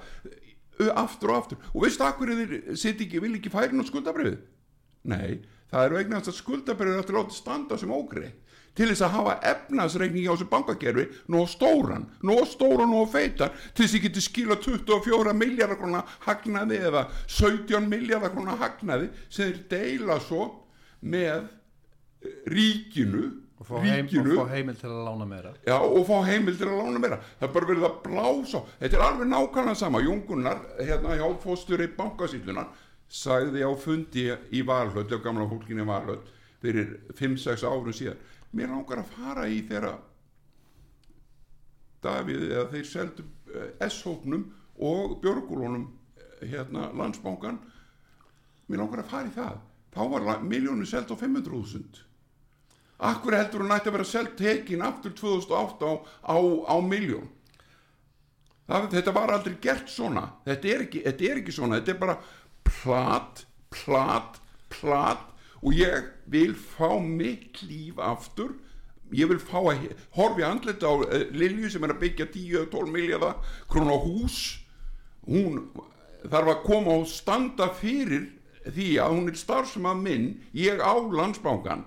aftur 0.95 1.33
og 1.33 1.41
aftur. 1.41 1.59
Og 1.73 1.85
veistu 1.85 2.05
akkur 2.07 2.31
þeir 2.33 2.55
sitt 2.79 3.01
ekki, 3.03 3.21
vil 3.23 3.35
ekki 3.37 3.53
færin 3.53 3.83
á 3.83 3.85
skuldabriðið 3.85 4.39
nei, 5.09 5.41
það 5.71 5.85
er 5.85 5.97
vegna 5.97 6.21
þess 6.21 6.33
að 6.33 6.39
skuldabriðið 6.41 6.95
er 6.95 7.03
aftur 7.03 7.17
látið 7.17 7.37
standa 7.37 7.77
sem 7.79 7.93
ógreið 7.93 8.39
til 8.77 8.87
þess 8.87 9.03
að 9.03 9.15
hafa 9.17 9.33
efnaðsreikningi 9.49 10.29
á 10.31 10.33
þessu 10.33 10.47
bankakerfi 10.51 11.05
nóg 11.33 11.49
stóran, 11.51 12.05
nóg 12.23 12.45
stóran 12.47 12.93
og 12.95 13.09
feitar 13.11 13.51
til 13.73 13.83
þess 13.83 13.91
að 13.91 13.97
ég 13.97 14.05
geti 14.05 14.23
skila 14.23 14.57
24 14.63 15.33
miljardar 15.35 15.79
krona 15.81 16.03
hagnaði 16.23 16.79
eða 16.87 17.05
17 17.25 17.89
miljardar 17.91 18.31
krona 18.31 18.55
hagnaði 18.61 19.09
sem 19.27 19.51
þeir 19.51 19.59
deila 19.73 20.19
svo 20.23 20.47
með 21.01 21.41
eh, 21.41 22.37
ríkinu 22.53 23.25
og 23.61 23.67
fá, 23.67 23.75
heim, 23.85 24.07
og 24.09 24.29
fá 24.39 24.53
heimil 24.55 24.77
til 24.79 24.89
að 24.89 25.01
lána 25.05 25.25
meira. 25.29 25.51
Já, 25.67 25.75
og 25.77 26.05
fá 26.07 26.15
heimil 26.25 26.55
til 26.57 26.65
að 26.65 26.79
lána 26.79 27.01
meira. 27.03 27.19
Það 27.37 27.47
er 27.47 27.51
bara 27.53 27.69
verið 27.69 27.83
að 27.85 27.99
blása 28.07 28.61
þetta 28.79 28.97
er 28.97 29.03
alveg 29.05 29.29
nákvæmlega 29.29 29.77
sama. 29.77 30.01
Jóngunnar, 30.01 30.63
hérna 30.79 31.17
hjá 31.19 31.27
fóstur 31.43 31.83
í 31.85 31.89
bankasýtlunar 31.99 32.71
sagði 33.11 33.61
á 33.61 33.71
fundi 33.77 34.25
í 34.49 34.63
Valhöll, 34.65 35.05
á 35.05 35.19
gamla 35.21 35.45
fólkinni 35.51 35.85
í 35.85 35.89
Valhöll 35.91 36.21
fyrir 36.63 36.95
5-6 37.19 37.65
árum 37.67 37.93
síðan 37.93 38.21
mér 38.57 38.73
langar 38.73 39.03
að 39.03 39.13
fara 39.13 39.47
í 39.49 39.61
þeirra 39.67 39.97
Davíð 42.01 42.47
eða 42.49 42.67
þeir 42.71 42.87
seldu 42.89 43.25
eh, 43.53 43.73
S-hóknum 43.85 44.47
og 44.81 45.19
Björgúlunum 45.21 45.83
eh, 46.17 46.47
hérna 46.49 46.89
landsbankan 46.97 47.59
mér 48.71 48.81
langar 48.81 49.03
að 49.03 49.11
fara 49.11 49.29
í 49.29 49.35
það. 49.35 49.59
Þá 49.91 50.01
var 50.15 50.47
miljónu 50.47 50.87
seld 50.87 51.11
á 51.13 51.15
500.000 51.19 52.07
Akkur 53.01 53.33
heldur 53.33 53.63
hún 53.63 53.73
ætti 53.73 53.89
að 53.89 53.95
vera 53.97 54.07
selt 54.07 54.35
tekin 54.37 54.83
aftur 54.85 55.15
2008 55.17 55.87
á, 55.89 55.93
á, 56.29 56.37
á 56.69 56.75
miljón 56.85 57.29
þetta 58.71 59.13
var 59.13 59.31
aldrei 59.33 59.57
gert 59.61 59.89
svona. 59.89 60.27
Þetta 60.45 60.69
er, 60.69 60.85
ekki, 60.85 61.03
þetta 61.05 61.27
er 61.27 61.41
ekki 61.41 61.55
svona. 61.55 61.79
Þetta 61.79 61.93
er 61.93 62.01
bara 62.01 62.17
plat, 62.67 63.45
plat, 63.73 64.41
plat. 64.71 65.27
Og 65.61 65.75
ég 65.77 66.11
vil 66.31 66.55
fá 66.55 66.99
mitt 67.01 67.61
líf 67.67 67.99
aftur. 68.01 68.55
Ég 69.11 69.27
vil 69.27 69.41
fá 69.43 69.59
að 69.59 69.89
horfi 70.15 70.43
andlet 70.47 70.83
á 70.87 70.91
uh, 70.93 71.15
Lilju 71.35 71.69
sem 71.69 71.83
er 71.83 71.91
að 71.91 72.03
byggja 72.05 72.29
10-12 72.31 72.91
miljardar 72.93 73.57
krónu 73.69 73.97
á 73.97 73.99
hús. 73.99 74.37
Hún 75.27 75.65
þarf 76.23 76.53
að 76.53 76.63
koma 76.63 76.95
og 77.01 77.09
standa 77.11 77.67
fyrir 77.75 78.29
því 78.71 78.87
að 79.03 79.17
hún 79.17 79.31
er 79.33 79.41
starfsema 79.41 79.93
minn. 79.97 80.37
Ég 80.55 80.79
á 80.79 80.95
landsbánkan 80.95 81.83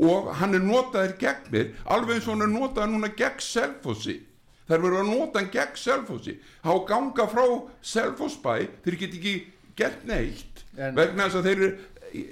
og 0.00 0.30
hann 0.40 0.54
er 0.56 0.62
notaður 0.64 1.16
gegn 1.20 1.50
mér 1.52 1.72
alveg 1.84 2.16
eins 2.16 2.26
og 2.28 2.32
hann 2.36 2.46
er 2.46 2.52
notaður 2.52 2.92
núna 2.94 3.10
gegn 3.18 3.40
selfossi. 3.44 4.18
Er 4.72 4.80
verið 4.80 5.02
að 5.02 5.08
nota 5.12 5.40
hann 5.42 5.50
gegn 5.52 5.76
selfossi. 5.76 6.36
Þá 6.64 6.72
ganga 6.88 7.26
frá 7.28 7.42
selfossbæ 7.84 8.54
þeir 8.86 8.96
get 9.02 9.16
ekki 9.18 9.34
gert 9.76 10.04
neitt 10.08 10.62
En- 10.78 10.94
vegna 10.96 11.26
þess 11.28 11.40
að 11.42 11.48
þeir 11.50 11.62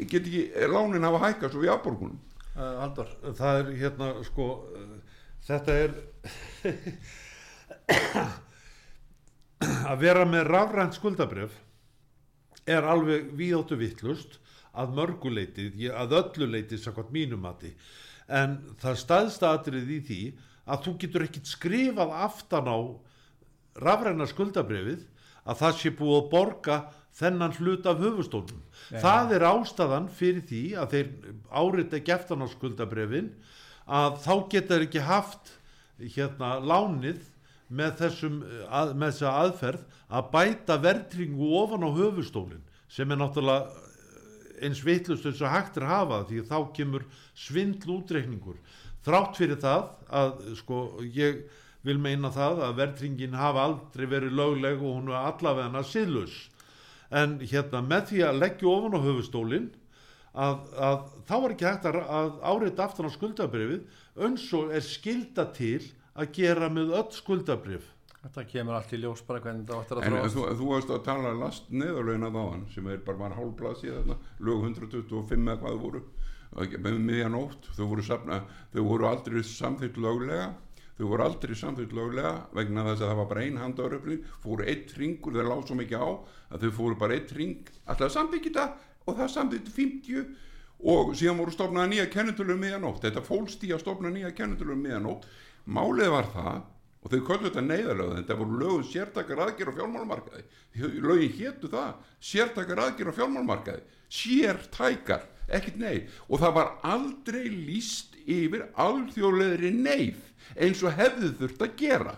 get 0.08 0.22
ekki 0.24 0.42
lánin 0.72 1.04
hafa 1.04 1.20
hækkað 1.26 1.52
svo 1.52 1.60
við 1.64 1.72
afborgunum. 1.74 2.16
Uh, 2.56 2.80
Haldur, 2.80 3.08
það 3.38 3.58
er 3.60 3.68
hérna 3.82 4.08
sko 4.26 4.46
uh, 4.64 4.96
þetta 5.46 5.76
er 5.84 5.90
að 9.90 10.00
vera 10.00 10.24
með 10.28 10.48
rafrænt 10.48 10.96
skuldabref 10.96 11.52
er 12.70 12.84
alveg 12.88 13.30
víðáttu 13.38 13.76
vittlust 13.80 14.39
að 14.70 14.94
mörguleiti, 14.98 15.70
að 15.90 16.16
öllu 16.20 16.50
leiti 16.50 16.78
sakvæmt 16.78 17.12
mínumati 17.14 17.72
en 18.30 18.56
það 18.80 19.00
staðsta 19.02 19.54
atrið 19.56 19.90
í 19.90 20.00
því 20.06 20.20
að 20.70 20.84
þú 20.84 20.96
getur 21.02 21.26
ekkit 21.26 21.50
skrifað 21.50 22.14
aftan 22.26 22.70
á 22.70 22.78
rafræna 23.80 24.28
skuldabrefið 24.30 25.06
að 25.48 25.62
það 25.62 25.78
sé 25.80 25.92
búið 25.98 26.18
að 26.20 26.30
borga 26.34 26.76
þennan 27.20 27.56
hlut 27.58 27.88
af 27.90 27.98
höfustólnum. 28.00 28.60
Það 29.02 29.32
er 29.36 29.46
ástæðan 29.48 30.06
fyrir 30.14 30.44
því 30.46 30.62
að 30.78 30.94
þeir 30.94 31.08
árita 31.50 31.98
ekki 31.98 32.14
eftir 32.14 32.44
á 32.44 32.46
skuldabrefin 32.52 33.32
að 33.90 34.20
þá 34.22 34.34
geta 34.52 34.76
þeir 34.76 34.86
ekki 34.86 35.04
haft 35.08 35.52
hérna 36.00 36.52
lánið 36.62 37.24
með 37.70 37.96
þessum 38.00 38.40
að, 38.66 38.94
með 38.98 39.12
þessa 39.14 39.34
aðferð 39.44 39.98
að 40.10 40.30
bæta 40.32 40.76
verðringu 40.82 41.50
ofan 41.60 41.86
á 41.86 41.90
höfustólin 41.98 42.64
sem 42.90 43.10
er 43.10 43.20
náttúrulega 43.20 43.89
eins 44.60 44.84
vitlust 44.84 45.26
eins 45.28 45.40
og 45.42 45.52
hægt 45.52 45.80
er 45.80 45.86
að 45.86 45.94
hafa 45.94 46.20
því 46.28 46.44
þá 46.50 46.56
kemur 46.76 47.08
svindl 47.38 47.96
útreikningur. 47.96 48.60
Þrátt 49.04 49.40
fyrir 49.40 49.60
það 49.60 49.90
að 50.20 50.32
sko 50.60 50.80
ég 51.16 51.42
vil 51.86 51.98
meina 52.00 52.30
það 52.32 52.64
að 52.66 52.80
verðringin 52.82 53.36
hafa 53.40 53.66
aldrei 53.68 54.06
verið 54.08 54.36
lögleg 54.36 54.82
og 54.82 54.98
hún 54.98 55.12
er 55.12 55.30
allavega 55.30 55.84
siðlus 55.88 56.42
en 57.10 57.38
hérna 57.40 57.80
með 57.82 58.10
því 58.10 58.24
að 58.26 58.40
leggja 58.42 58.70
ofan 58.70 58.98
á 59.00 59.06
höfustólin 59.06 59.70
að, 60.30 60.58
að 60.76 60.98
þá 61.26 61.34
er 61.38 61.54
ekki 61.54 61.66
hægt 61.66 61.88
að, 61.90 61.96
að 62.06 62.28
árita 62.52 62.84
aftan 62.84 63.08
á 63.08 63.16
skuldabrifið 63.16 64.26
eins 64.26 64.44
og 64.54 64.74
er 64.76 64.84
skilda 64.84 65.48
til 65.56 65.80
að 66.14 66.30
gera 66.36 66.68
með 66.72 66.94
öll 67.00 67.10
skuldabrif 67.16 67.88
þetta 68.24 68.44
kemur 68.50 68.76
allt 68.76 68.92
í 68.92 69.00
ljós 69.00 69.22
bara 69.26 69.40
hvernig 69.44 69.64
þetta 69.66 69.78
áttur 69.80 70.00
að 70.00 70.06
En 70.06 70.16
þróast. 70.16 70.34
þú, 70.36 70.46
þú 70.60 70.70
varst 70.70 70.90
að 70.94 71.04
tala 71.06 71.34
last 71.40 71.70
neðurlegin 71.72 72.26
að 72.28 72.34
þaðan 72.38 72.64
sem 72.74 72.88
er 72.92 72.98
bara 73.06 73.22
var 73.22 73.36
hálfblað 73.38 73.78
síðan 73.80 74.16
lög 74.48 74.64
125 74.70 75.46
eða 75.48 75.60
hvað 75.62 75.78
voru 75.84 76.02
og 76.50 76.74
með 76.82 76.98
miðjan 77.06 77.38
ótt 77.38 77.70
þau 77.76 77.86
voru, 77.92 78.02
safna, 78.02 78.40
þau 78.74 78.82
voru 78.88 79.06
aldrei 79.06 79.40
samþýtt 79.46 80.00
löglega 80.02 80.48
þau 80.98 81.06
voru 81.14 81.24
aldrei 81.24 81.54
samþýtt 81.56 81.92
löglega 81.96 82.32
vegna 82.58 82.84
þess 82.90 83.04
að 83.04 83.08
það 83.12 83.20
var 83.22 83.28
bara 83.30 83.44
ein 83.46 83.60
handauröfling 83.62 84.24
fóru 84.42 84.66
eitt 84.68 84.92
ringur, 84.98 85.32
þeir 85.38 85.48
lág 85.48 85.62
svo 85.68 85.78
mikið 85.78 86.02
á 86.02 86.08
að 86.50 86.64
þau 86.66 86.72
fóru 86.80 86.98
bara 87.00 87.16
eitt 87.16 87.32
ring 87.38 87.70
alltaf 87.86 88.12
samþykki 88.16 88.52
þetta 88.52 88.66
og 89.06 89.16
það 89.20 89.32
samþykki 89.36 89.76
50 89.78 90.34
og 90.90 91.14
síðan 91.16 91.38
voru 91.40 91.54
stofnaði 91.54 91.94
nýja 91.94 92.10
kennitölum 92.12 92.60
miðjanótt 92.60 93.02
þetta 93.06 93.22
fólst 93.24 93.64
í 93.64 93.72
að 93.72 93.82
stofna 93.84 94.12
nýja 94.12 94.34
kennitölum 94.36 94.82
miðjanótt 94.84 95.24
málið 95.70 96.12
var 96.18 96.28
það 96.34 96.60
og 97.00 97.12
þau 97.12 97.20
köllu 97.28 97.48
þetta 97.48 97.64
neyðarlöð 97.64 98.16
þetta 98.18 98.38
voru 98.40 98.60
lögum 98.60 98.86
sértakar 98.90 99.44
aðgjör 99.46 99.72
á 99.72 99.76
fjármálumarkaði 99.78 101.00
lögin 101.00 101.36
héttu 101.38 101.70
það 101.72 101.94
sértakar 102.30 102.84
aðgjör 102.84 103.12
á 103.12 103.18
fjármálumarkaði 103.20 103.86
sértækar, 104.10 105.24
ekkert 105.50 105.78
neyð 105.80 106.18
og 106.28 106.42
það 106.42 106.56
var 106.58 106.72
aldrei 106.86 107.46
líst 107.48 108.18
yfir 108.26 108.66
alþjóðleðri 108.80 109.70
neyð 109.76 110.20
eins 110.58 110.82
og 110.84 110.94
hefðu 110.98 111.32
þurft 111.38 111.64
að 111.64 111.74
gera. 111.78 112.14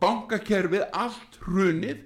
Bankakerfið 0.00 0.84
allt 0.92 1.40
hrunið 1.44 2.04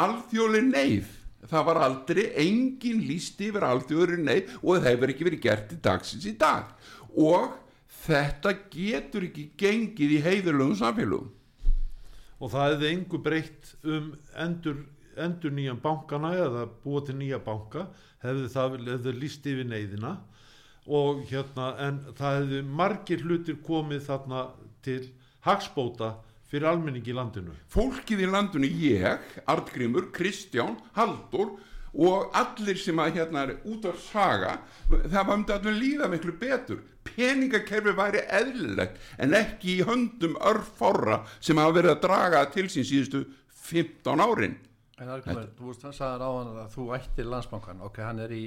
alþjóðleg 0.00 0.68
neyð. 0.70 1.16
Það 1.50 1.66
var 1.70 1.80
aldrei 1.86 2.24
engin 2.42 3.00
líst 3.08 3.40
yfir 3.40 3.64
alþjóðleðri 3.68 4.24
neyð 4.24 4.54
og 4.60 4.76
það 4.76 4.88
hefur 4.90 5.14
ekki 5.14 5.28
verið 5.28 5.44
gert 5.46 5.74
í 5.74 5.80
dagsins 5.84 6.28
í 6.28 6.34
dag. 6.40 6.72
Og 7.16 7.52
þetta 8.10 8.54
getur 8.72 9.26
ekki 9.28 9.50
gengið 9.60 10.16
í 10.16 10.22
heiðurlegum 10.24 10.78
samfélögum. 10.80 11.30
Og 12.40 12.52
það 12.52 12.72
hefði 12.72 12.90
engu 12.94 13.20
breytt 13.20 13.74
um 13.84 14.12
endur, 14.40 14.80
endur 15.20 15.52
nýjan 15.54 15.80
bankana 15.82 16.32
eða 16.38 16.64
búa 16.84 17.02
til 17.04 17.18
nýja 17.18 17.40
banka 17.44 17.86
hefði 18.24 18.48
það 18.52 18.76
hefði 18.88 19.14
líst 19.18 19.46
yfir 19.46 19.68
neyðina. 19.68 20.16
Og 20.90 21.22
hérna 21.30 21.74
en 21.86 22.00
það 22.18 22.38
hefði 22.40 22.62
margir 22.80 23.24
hlutir 23.26 23.60
komið 23.64 24.06
þarna 24.08 24.46
til 24.84 25.02
hagspóta 25.44 26.14
fyrir 26.50 26.70
almenningi 26.72 27.12
í 27.12 27.16
landinu. 27.16 27.54
Fólkið 27.70 28.24
í 28.24 28.30
landinu, 28.30 28.70
ég, 28.82 29.34
Artgrímur, 29.50 30.08
Kristján, 30.14 30.78
Haldur 30.96 31.58
og 31.90 32.30
allir 32.38 32.78
sem 32.78 32.98
að 33.02 33.18
hérna 33.18 33.44
er 33.44 33.52
út 33.66 33.86
af 33.90 33.98
saga, 34.02 34.56
það 34.88 35.20
var 35.20 35.36
um 35.36 35.44
þetta 35.46 35.70
að 35.70 35.78
líða 35.78 36.10
miklu 36.10 36.34
betur. 36.38 36.82
Peningakerfi 37.14 37.94
væri 37.96 38.24
eðlilegt 38.40 38.98
en 39.18 39.36
ekki 39.36 39.78
í 39.78 39.86
höndum 39.88 40.36
örfára 40.50 41.22
sem 41.38 41.60
hafa 41.60 41.76
verið 41.78 41.94
að 41.94 42.02
draga 42.06 42.42
til 42.54 42.66
sín 42.72 42.86
síðustu 42.88 43.24
15 43.70 44.24
árin. 44.24 44.58
En 45.00 45.08
Argrimur, 45.08 45.48
þú 45.56 45.72
sagði 45.80 46.20
ráðan 46.20 46.52
að 46.60 46.74
þú 46.74 46.86
ættir 46.96 47.28
landsbankan, 47.30 47.80
ok, 47.86 48.02
hann 48.04 48.20
er 48.20 48.34
í 48.36 48.44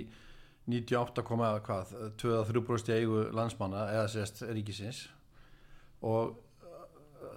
98, 0.70 1.24
hvað, 1.26 1.93
2-3% 2.22 2.93
eigu 2.95 3.26
landsmanna 3.36 3.88
eða 3.95 4.05
sérst 4.14 4.43
ríkisins. 4.47 5.07
Og 6.05 6.36
uh, 6.64 6.86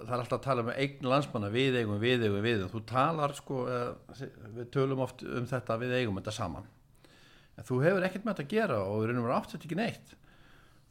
það 0.03 0.13
er 0.13 0.21
alltaf 0.21 0.37
að 0.37 0.45
tala 0.45 0.63
um 0.63 0.71
eign 0.75 1.09
landsmanna 1.11 1.49
við 1.51 1.79
eigum, 1.81 1.97
við 2.03 2.27
eigum, 2.27 2.39
við 2.45 2.59
eigum. 2.59 2.71
Þú 2.75 2.83
talar 2.91 3.35
sko, 3.35 3.63
við 4.55 4.71
tölum 4.75 5.03
oft 5.07 5.25
um 5.25 5.49
þetta 5.49 5.79
við 5.81 5.97
eigum 5.97 6.21
þetta 6.21 6.35
saman. 6.37 6.69
En 7.57 7.65
þú 7.65 7.81
hefur 7.83 8.05
ekkert 8.05 8.25
með 8.25 8.37
þetta 8.37 8.47
að 8.47 8.53
gera 8.53 8.79
og 8.85 9.01
við 9.01 9.11
reynum 9.11 9.27
að 9.27 9.37
átt 9.39 9.53
þetta 9.55 9.69
ekki 9.69 9.79
neitt 9.81 10.15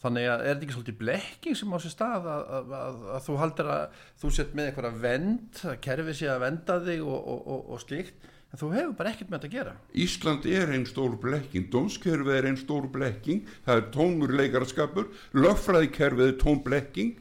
þannig 0.02 0.28
að 0.28 0.42
er 0.44 0.48
þetta 0.50 0.66
ekki 0.66 0.76
svolítið 0.76 0.98
blekking 1.00 1.58
sem 1.58 1.74
á 1.74 1.78
sér 1.82 1.94
stað 1.94 2.30
að, 2.30 2.46
að, 2.58 2.72
að, 2.78 3.02
að 3.16 3.26
þú 3.26 3.36
haldir 3.42 3.70
að 3.74 4.00
þú 4.22 4.32
sett 4.36 4.56
með 4.56 4.70
eitthvað 4.70 5.02
vend 5.06 5.60
að 5.64 5.76
kerfið 5.86 6.18
sé 6.18 6.30
að 6.32 6.42
venda 6.44 6.78
þig 6.86 7.04
og, 7.06 7.20
og, 7.20 7.46
og, 7.54 7.62
og 7.74 7.84
slíkt 7.84 8.26
en 8.52 8.60
þú 8.60 8.70
hefur 8.72 8.94
bara 8.98 9.12
ekkert 9.12 9.30
með 9.30 9.38
þetta 9.38 9.48
að 9.50 9.56
gera? 9.56 9.74
Ísland 10.04 10.48
er 10.48 10.72
einn 10.76 10.86
stór 10.88 11.16
blekking, 11.22 11.68
dómskerfið 11.72 12.36
er 12.36 12.48
einn 12.50 12.60
stór 12.60 12.86
blekking, 12.92 13.42
það 13.66 13.80
er 13.80 13.88
tómur 13.96 14.34
leikaraskapur, 14.38 15.10
löffræðikerfið 15.36 16.30
er 16.30 16.38
tóm 16.40 16.62
blekking, 16.64 17.16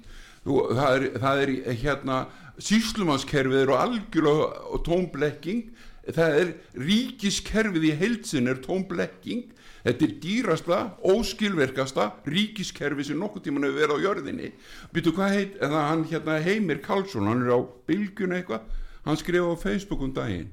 það 0.46 0.92
er, 0.92 1.08
það 1.24 1.42
er 1.46 1.54
hérna, 1.82 2.20
síslumanskerfið 2.62 3.64
er 3.64 3.74
algjörlega 3.80 4.80
tóm 4.86 5.10
blekking, 5.16 5.66
það 6.06 6.40
er 6.44 6.54
ríkiskerfið 6.78 7.90
í 7.90 7.96
heilsin 8.04 8.52
er 8.52 8.62
tóm 8.64 8.86
blekking, 8.88 9.50
þetta 9.86 10.06
er 10.08 10.14
dýrasta, 10.24 10.80
óskilverkasta 11.06 12.10
ríkiskerfið 12.26 13.12
sem 13.12 13.20
nokkuð 13.22 13.46
tíman 13.46 13.68
hefur 13.68 13.82
verið 13.82 13.96
á 14.02 14.06
jörðinni. 14.06 14.52
Býtu 14.94 15.14
hvað 15.16 15.36
heit, 15.38 15.60
eða 15.62 15.84
hann 15.92 16.06
hérna 16.10 16.40
Heimir 16.42 16.82
Karlsson, 16.86 17.30
hann 17.30 17.46
er 17.46 17.54
á 17.54 17.60
bylgjunu 17.88 18.40
eitthvað, 18.40 18.66
hann 19.06 19.22
skrifa 19.22 19.54
á 19.54 19.58
Facebook 19.62 20.02
um 20.02 20.16
daginn. 20.16 20.50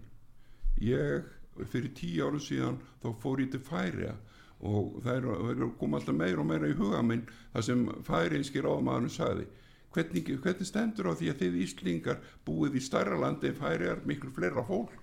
Ég 0.83 1.24
fyrir 1.68 1.93
tíu 1.97 2.26
árum 2.26 2.43
síðan 2.43 2.78
þá 3.03 3.09
fór 3.22 3.43
ég 3.43 3.51
til 3.53 3.62
færiða 3.64 4.14
og 4.62 5.01
það 5.03 5.16
er, 5.16 5.64
koma 5.78 5.99
alltaf 5.99 6.16
meira 6.16 6.41
og 6.41 6.49
meira 6.49 6.70
í 6.70 6.76
huga 6.78 7.03
minn 7.05 7.24
það 7.53 7.66
sem 7.66 7.83
færiðinski 8.07 8.62
ráðmaðurinn 8.62 9.12
sagði 9.12 9.47
hvernig, 9.93 10.30
hvernig 10.45 10.68
stendur 10.68 11.11
á 11.11 11.18
því 11.18 11.30
að 11.33 11.41
þið 11.43 11.57
Íslingar 11.66 12.20
búið 12.47 12.78
í 12.78 12.85
stærra 12.85 13.18
landi 13.20 13.51
en 13.51 13.59
færiðar 13.59 14.05
miklu 14.09 14.30
fleira 14.33 14.64
fólk? 14.66 14.95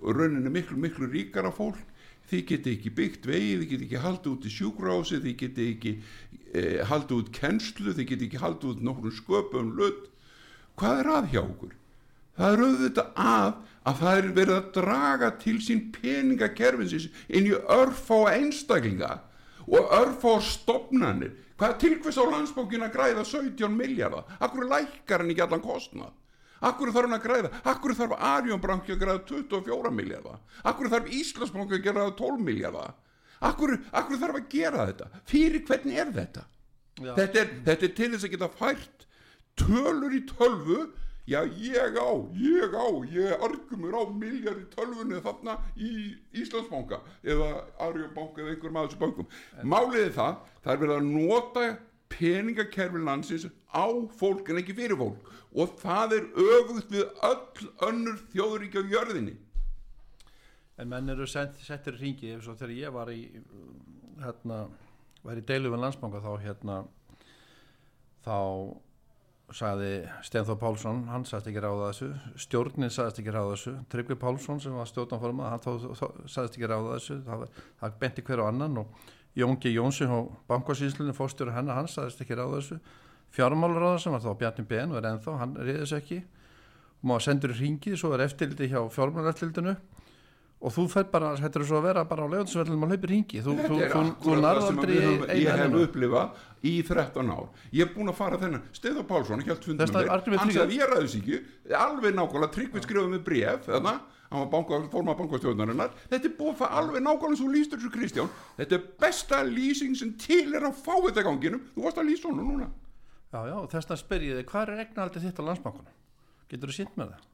Og 0.00 0.16
rauninni 0.16 0.52
miklu 0.52 0.78
miklu 0.80 1.10
ríkara 1.10 1.50
fólk 1.52 1.80
þið 2.30 2.44
geti 2.52 2.76
ekki 2.76 2.94
byggt 2.94 3.26
vegi, 3.26 3.56
þið 3.58 3.68
geti 3.72 3.88
ekki 3.88 4.04
haldið 4.04 4.32
út 4.32 4.46
í 4.46 4.54
sjúkrási, 4.54 5.20
þið 5.24 5.36
geti 5.42 5.66
ekki 5.74 5.92
eh, 6.54 6.78
haldið 6.86 7.16
út 7.18 7.34
kennslu, 7.34 7.94
þið 7.96 8.08
geti 8.12 8.28
ekki 8.28 8.42
haldið 8.44 8.74
út 8.74 8.86
nokkrum 8.86 9.16
sköpum 9.18 9.74
lut 9.78 10.06
hvað 10.80 11.02
er 11.02 11.12
að 11.16 11.30
hjá 11.34 11.42
okkur? 11.42 11.74
það 12.40 12.54
er 12.54 12.62
auðvitað 12.66 13.10
að 13.20 13.50
að 13.90 14.00
það 14.00 14.18
er 14.20 14.26
verið 14.36 14.54
að 14.56 14.70
draga 14.76 15.28
til 15.40 15.56
sín 15.64 15.82
peningakerfinsins 15.94 17.08
inn 17.28 17.48
í 17.48 17.54
örfá 17.56 18.16
einstaklinga 18.34 19.12
og 19.66 19.94
örfá 19.96 20.32
stopnanir 20.44 21.32
hvað 21.60 21.74
er 21.74 21.78
tilkvist 21.84 22.20
á 22.20 22.24
landsbókin 22.28 22.84
að 22.86 22.94
græða 22.96 23.24
17 23.28 23.76
miljardar, 23.76 24.28
akkur 24.40 24.68
lækkar 24.68 25.24
hann 25.24 25.32
ekki 25.32 25.44
allan 25.44 25.64
kostnað 25.64 26.12
Akkur 26.60 26.92
þarf 26.92 27.08
hann 27.08 27.16
að 27.16 27.24
græða, 27.24 27.50
akkur 27.72 27.94
þarf 27.96 28.16
Arjónbranki 28.30 28.92
að 28.92 29.02
græða 29.04 29.22
24 29.30 29.92
miljardar, 29.96 30.40
akkur 30.68 30.90
þarf 30.92 31.12
Íslandsbanki 31.16 31.78
að 31.78 31.84
græða 31.86 32.16
12 32.18 32.42
miljardar, 32.44 32.96
akkur, 33.48 33.76
akkur 33.96 34.20
þarf 34.20 34.40
að 34.42 34.48
gera 34.52 34.88
þetta, 34.90 35.10
fyrir 35.30 35.64
hvernig 35.68 36.02
er 36.04 36.16
þetta? 36.18 36.46
Þetta 37.00 37.40
er, 37.40 37.52
þetta 37.64 37.86
er 37.86 37.94
til 37.96 38.10
þess 38.12 38.26
að 38.26 38.34
geta 38.34 38.50
fært 38.58 39.06
tölur 39.60 40.16
í 40.16 40.24
tölvu. 40.28 40.88
Já 41.30 41.44
ég 41.46 41.94
á, 41.94 42.10
ég 42.34 42.72
á 42.74 42.86
ég 43.12 43.42
argumur 43.44 43.94
á 43.94 44.02
miljard 44.10 44.64
í 44.64 44.66
tölvunni 44.72 45.20
þarna 45.22 45.58
í 45.78 45.90
Íslandsbanka 46.42 46.98
eða 47.22 47.50
Arjóbanka 47.86 48.42
eða 48.42 48.54
einhverjum 48.56 48.78
þessu 48.80 48.98
bankum. 48.98 49.28
Málið 49.62 50.08
er 50.08 50.16
það, 50.16 50.40
það 50.64 50.72
er 50.72 50.80
verið 50.82 50.96
að 50.96 51.10
nota 51.12 51.66
peningakerfi 52.10 53.02
landsins 53.04 53.46
á 53.70 53.86
fólk 54.18 54.50
en 54.50 54.60
ekki 54.62 54.76
fyrir 54.76 54.98
fólk. 55.00 55.30
Og 55.54 55.72
það 55.80 56.16
er 56.18 56.28
öfugt 56.44 56.92
við 56.92 57.06
öll 57.26 57.70
önnur 57.88 58.20
þjóðuríkja 58.34 58.84
á 58.86 58.90
jörðinni. 58.94 59.36
En 60.80 60.88
menn 60.88 61.12
eru 61.12 61.26
sett, 61.28 61.58
settir 61.60 61.98
ringi 62.00 62.34
eins 62.34 62.48
og 62.48 62.56
þegar 62.60 62.76
ég 62.76 62.94
var 62.94 63.10
í 63.12 63.24
hérna, 64.20 64.62
var 65.24 65.40
í 65.40 65.44
deilu 65.46 65.72
við 65.72 65.82
landsbanka 65.84 66.22
þá 66.24 66.30
hérna 66.44 66.78
þá 68.24 68.38
sagði 69.56 69.92
Stenþór 70.26 70.58
Pálsson 70.60 71.00
hann 71.10 71.24
sagðist 71.26 71.50
ekki 71.50 71.62
ráða 71.64 71.88
þessu 71.90 72.08
stjórnin 72.44 72.92
sagðist 72.92 73.20
ekki 73.22 73.32
ráða 73.34 73.54
þessu 73.54 73.72
Tryggvi 73.92 74.16
Pálsson 74.20 74.60
sem 74.62 74.76
var 74.76 74.88
stjórnanforma 74.88 75.50
hann 75.50 75.64
sagðist 75.64 76.58
ekki 76.58 76.70
ráða 76.70 76.98
þessu 76.98 77.18
það, 77.26 77.46
það 77.80 77.96
benti 78.04 78.24
hver 78.28 78.44
á 78.46 78.50
annan 78.50 78.82
og 78.84 79.08
Jón 79.38 79.56
G. 79.62 79.70
Jónsson 79.76 80.10
og 80.10 80.32
bankasýslunni 80.50 81.14
fórstjóri 81.14 81.52
hennar 81.54 81.76
hann 81.78 81.88
sagðist 81.88 82.20
ekki 82.24 82.34
ráða 82.38 82.58
þessu. 82.58 82.80
Fjármálaráða 83.30 84.00
sem 84.02 84.12
var 84.12 84.20
þá 84.24 84.32
Bjarni 84.40 84.64
Ben 84.66 84.90
og 84.90 84.98
er 84.98 85.10
ennþá, 85.12 85.36
hann 85.38 85.54
reyði 85.54 85.84
þessu 85.84 85.98
ekki. 86.00 86.18
Og 87.00 87.08
maður 87.08 87.24
sendur 87.28 87.54
í 87.54 87.58
ringið, 87.60 87.96
svo 88.00 88.10
er 88.16 88.24
eftirliti 88.26 88.66
hjá 88.72 88.80
fjármálaeftirlitinu. 88.90 89.76
Og 90.60 90.74
þú 90.74 90.82
fær 90.92 91.06
bara, 91.08 91.30
þetta 91.40 91.56
er 91.56 91.64
svo 91.64 91.78
að 91.78 91.86
vera 91.86 92.02
bara 92.04 92.26
á 92.26 92.32
legundsvellum 92.34 92.82
og 92.84 92.90
hlaupir 92.92 93.08
ringi, 93.14 93.38
þú, 93.40 93.54
þú, 93.62 93.68
þú, 93.70 93.76
þú 93.80 94.00
akkúrat 94.10 94.42
nærð 94.44 94.58
það 94.60 94.66
sem 94.66 94.80
aldrei 94.82 94.96
höfum- 95.00 95.30
eina 95.30 95.38
ég 95.40 95.60
hef 95.62 95.76
upplifað 95.86 96.42
í 96.68 96.72
13 96.84 97.30
ár. 97.32 97.46
Ég 97.72 97.80
er 97.86 97.94
búin 97.94 98.10
að 98.12 98.18
fara 98.18 98.36
þennan, 98.42 98.66
Steður 98.76 99.06
Pálsson 99.08 99.40
hann 99.40 100.52
sagði 100.52 100.76
ég 100.76 100.90
ræðis 100.92 101.14
ekki. 101.16 101.38
Alveg 101.80 102.12
nákvæmlega, 102.18 102.52
Tryggvi 102.58 102.82
skrifaði 102.84 103.12
með 103.14 103.24
bref 103.30 103.64
þarna, 103.70 103.94
hann 104.30 104.44
var 104.44 104.50
banka, 104.52 104.78
fórma 104.92 105.14
bankastjórnarinnar. 105.18 105.94
Þetta 106.10 106.28
er 106.28 106.34
búin 106.38 106.54
að 106.54 106.76
alveg 106.80 107.02
nákvæmlega 107.06 107.40
svo 107.40 107.48
lýstur 107.50 107.80
þessu 107.80 107.92
Kristján, 107.94 108.28
þetta 108.60 108.76
er 108.78 108.84
besta 109.02 109.40
lýsing 109.46 109.96
sem 109.98 110.12
til 110.22 110.54
er 110.54 110.68
á 110.68 110.70
fávitaganginum 110.70 111.64
þú 111.74 111.86
varst 111.86 111.98
að 111.98 112.10
lýsa 112.12 112.30
honum 112.30 112.52
núna. 112.52 112.68
Já, 113.30 113.40
já, 113.46 113.56
þess 113.74 113.90
að 113.94 114.00
spyr 114.04 114.26
ég 114.26 114.38
þig, 114.40 114.46
hvað 114.50 114.70
er 114.74 114.84
eignaldið 114.84 115.26
þitt 115.26 115.42
á 115.42 115.48
landsbankunum? 115.48 115.98
Getur 116.50 116.70
þú 116.70 116.76
sínt 116.78 116.96
með 116.98 117.12
það? 117.12 117.26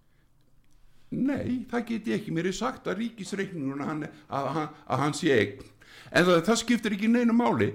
Nei, 1.16 1.50
það 1.70 1.84
get 1.88 2.08
ég 2.10 2.18
ekki, 2.18 2.32
mér 2.34 2.48
er 2.50 2.56
sagt 2.56 2.88
að 2.90 2.98
ríkisreikninguna 3.04 3.86
hann, 3.86 4.02
að, 4.26 4.48
að, 4.50 4.62
að 4.90 5.02
hann 5.04 5.14
sé 5.16 5.30
eign. 5.36 5.62
En 6.10 6.26
það, 6.26 6.40
það 6.48 6.60
skiptir 6.64 6.96
ekki 6.96 7.10
neinu 7.12 7.36
máli. 7.36 7.70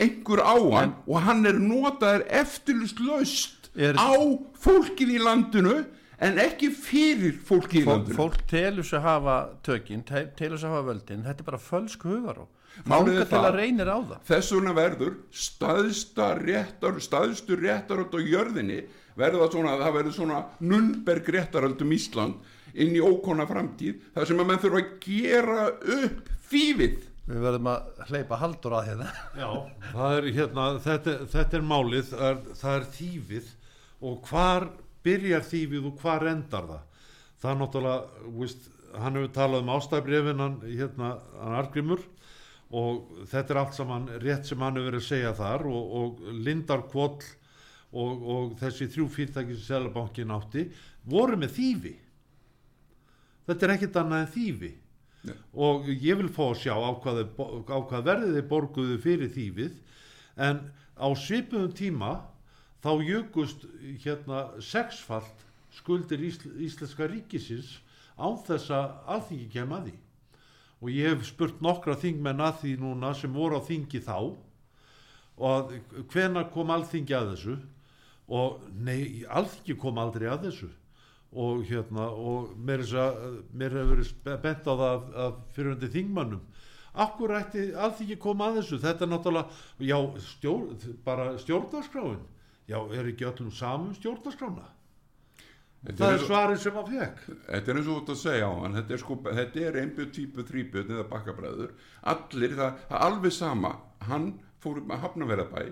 Einhver 0.00 0.42
á 0.44 0.54
hann 0.54 0.94
og 1.08 1.18
hann 1.24 1.48
er 1.48 1.58
notaður 1.60 2.26
eftirlust 2.28 3.00
Er- 3.76 3.98
á 4.00 4.12
fólkið 4.62 5.10
í 5.16 5.20
landinu 5.20 5.74
en 6.20 6.38
ekki 6.40 6.70
fyrir 6.72 7.34
fólkið 7.44 7.80
í 7.80 7.84
Fólk, 7.84 7.90
landinu 7.92 8.16
fólk 8.16 8.46
telur 8.48 8.84
sig 8.84 9.00
hafa 9.04 9.34
tökin, 9.66 10.02
te- 10.08 10.28
telur 10.36 10.58
sig 10.58 10.68
hafa 10.70 10.86
völdin, 10.92 11.24
þetta 11.26 11.40
er 11.44 11.48
bara 11.50 11.58
fölsk 11.60 12.06
hugaró. 12.08 12.46
Málið 12.84 12.86
er 12.86 12.92
Málið 12.92 13.18
til 13.28 13.38
það- 13.38 13.46
að 13.50 13.56
reynir 13.56 13.88
á 13.88 13.98
það. 14.04 14.18
þess 14.28 14.52
vegna 14.52 14.72
verður 14.76 15.14
staðsta 15.32 16.26
réttar 16.40 17.00
staðstu 17.00 17.56
réttaröld 17.60 18.12
á 18.12 18.20
jörðinni 18.20 18.78
verður 19.16 19.42
það 19.46 19.52
svona, 19.56 19.76
það 19.80 19.94
verður 19.96 20.12
svona 20.18 20.44
Nunberg 20.60 21.28
réttaröld 21.36 21.80
um 21.82 21.92
Ísland 21.96 22.34
inn 22.74 22.92
í 22.96 23.00
ókona 23.00 23.46
framtíð 23.48 24.00
þar 24.14 24.26
sem 24.28 24.38
að 24.42 24.46
menn 24.50 24.58
þurfa 24.60 24.82
að 24.82 24.90
gera 25.00 25.68
upp 25.96 26.32
þýfið 26.50 26.96
Við 27.26 27.40
verðum 27.42 27.66
að 27.72 28.02
hleypa 28.06 28.36
haldur 28.38 28.74
að 28.78 28.84
hérna. 28.86 29.06
Já, 29.34 29.48
það 29.96 30.12
er 30.18 30.26
hérna, 30.36 30.66
þetta, 30.84 31.14
þetta 31.32 31.56
er 31.58 31.64
málið, 31.66 32.04
það 32.12 32.26
er, 32.28 32.36
það 32.60 32.76
er 32.76 32.84
þýfið 32.98 33.48
og 34.06 34.28
hvar 34.30 34.68
byrjar 35.06 35.46
þýfið 35.46 35.88
og 35.90 36.02
hvar 36.02 36.26
endar 36.32 36.68
það? 36.72 37.06
Það 37.36 37.52
er 37.52 37.58
náttúrulega, 37.60 38.26
veist, 38.40 38.68
hann 38.96 39.18
hefur 39.18 39.32
talað 39.36 39.64
um 39.64 39.72
ástæðbrefin, 39.76 40.42
hann, 40.42 40.60
hérna, 40.66 41.10
hann 41.40 41.56
Argrimur 41.60 42.04
og 42.76 43.26
þetta 43.30 43.52
er 43.52 43.60
allt 43.60 43.76
saman 43.76 44.08
rétt 44.22 44.48
sem 44.48 44.62
hann 44.62 44.78
hefur 44.78 44.90
verið 44.90 45.04
að 45.04 45.10
segja 45.10 45.34
þar 45.38 45.66
og, 45.70 45.92
og 46.00 46.24
Lindarkvoll 46.46 47.28
og, 47.96 48.24
og 48.36 48.56
þessi 48.60 48.88
þrjú 48.92 49.06
fyrirtæki 49.12 49.54
sem 49.54 49.68
Selabankin 49.68 50.34
átti 50.34 50.66
voru 51.06 51.38
með 51.38 51.54
þýfi. 51.58 51.94
Þetta 53.46 53.66
er 53.66 53.74
ekkert 53.76 54.00
annað 54.02 54.24
en 54.24 54.34
þýfi 54.34 54.72
og 55.58 55.88
ég 55.90 56.18
vil 56.20 56.30
fá 56.30 56.44
að 56.50 56.60
sjá 56.62 56.74
á 56.76 56.90
hvað, 57.02 57.20
á 57.66 57.78
hvað 57.88 58.06
verðið 58.06 58.36
þeir 58.36 58.48
borguðu 58.50 58.98
fyrir 59.02 59.30
þýfið 59.34 59.72
en 60.46 60.60
á 60.94 61.08
svipuðum 61.18 61.72
tíma 61.76 62.12
þá 62.84 62.90
jökust 63.04 63.66
hérna 64.04 64.46
sexfalt 64.62 65.44
skuldir 65.76 66.22
Ísl 66.24 66.50
íslenska 66.64 67.08
ríkisins 67.10 67.76
án 68.16 68.38
þess 68.46 68.72
að 68.72 68.96
alþingi 69.14 69.48
kem 69.52 69.74
að 69.76 69.88
því. 69.88 69.94
Og 70.80 70.90
ég 70.92 71.14
hef 71.14 71.26
spurt 71.28 71.62
nokkra 71.64 71.96
þingmenn 72.00 72.42
að 72.44 72.60
því 72.62 72.74
núna 72.80 73.12
sem 73.16 73.32
voru 73.32 73.60
á 73.60 73.62
þingi 73.64 74.02
þá 74.04 74.16
og 75.36 75.46
að 75.52 75.74
hvenær 76.12 76.50
kom 76.52 76.72
alþingi 76.72 77.16
að 77.16 77.32
þessu? 77.34 77.56
Og 78.26 78.60
nei, 78.72 79.24
alþingi 79.28 79.76
kom 79.80 80.00
aldrei 80.00 80.28
að 80.32 80.48
þessu. 80.48 80.70
Og 81.36 81.66
hérna 81.68 82.08
og 82.08 82.54
mér, 82.56 82.84
mér 83.52 83.76
hefur 83.76 83.92
verið 83.92 84.40
bent 84.44 84.68
á 84.68 84.72
það 84.72 85.10
af, 85.26 85.42
fyrirhundi 85.56 85.92
þingmannum 85.92 86.44
akkur 86.96 87.34
ætti 87.36 87.66
alþingi 87.76 88.16
koma 88.20 88.48
að 88.48 88.62
þessu? 88.62 88.78
Þetta 88.80 89.04
er 89.04 89.10
náttúrulega, 89.12 89.58
já, 89.84 89.98
stjór, 90.30 90.62
bara 91.04 91.26
stjórnarskráin 91.42 92.22
já, 92.68 92.78
er 92.78 93.12
ekki 93.12 93.28
öllum 93.28 93.52
saman 93.54 93.94
stjórnarskrána? 93.98 94.66
Það 95.86 96.12
er 96.12 96.22
svarið 96.24 96.60
sem 96.64 96.78
að 96.80 96.92
fekk. 96.96 97.24
Þetta 97.46 97.70
er 97.70 97.78
eins 97.78 97.86
og 97.86 97.92
þú 97.92 97.96
ert 98.00 98.08
að 98.10 98.22
segja 98.24 98.46
á 98.50 98.52
hann 98.58 98.78
þetta 98.80 98.94
er, 98.96 99.02
sko, 99.02 99.16
er 99.30 99.80
einbjöð 99.82 100.08
típu 100.16 100.44
þrýbjöð 100.48 100.94
eða 100.96 101.08
bakkabræður. 101.12 101.74
Allir, 102.12 102.56
það, 102.58 102.80
það 102.88 102.96
er 102.96 103.04
alveg 103.06 103.34
sama. 103.36 103.72
Hann 104.08 104.30
fór 104.62 104.80
upp 104.80 104.88
með 104.90 105.04
hafnaverðabæ 105.04 105.66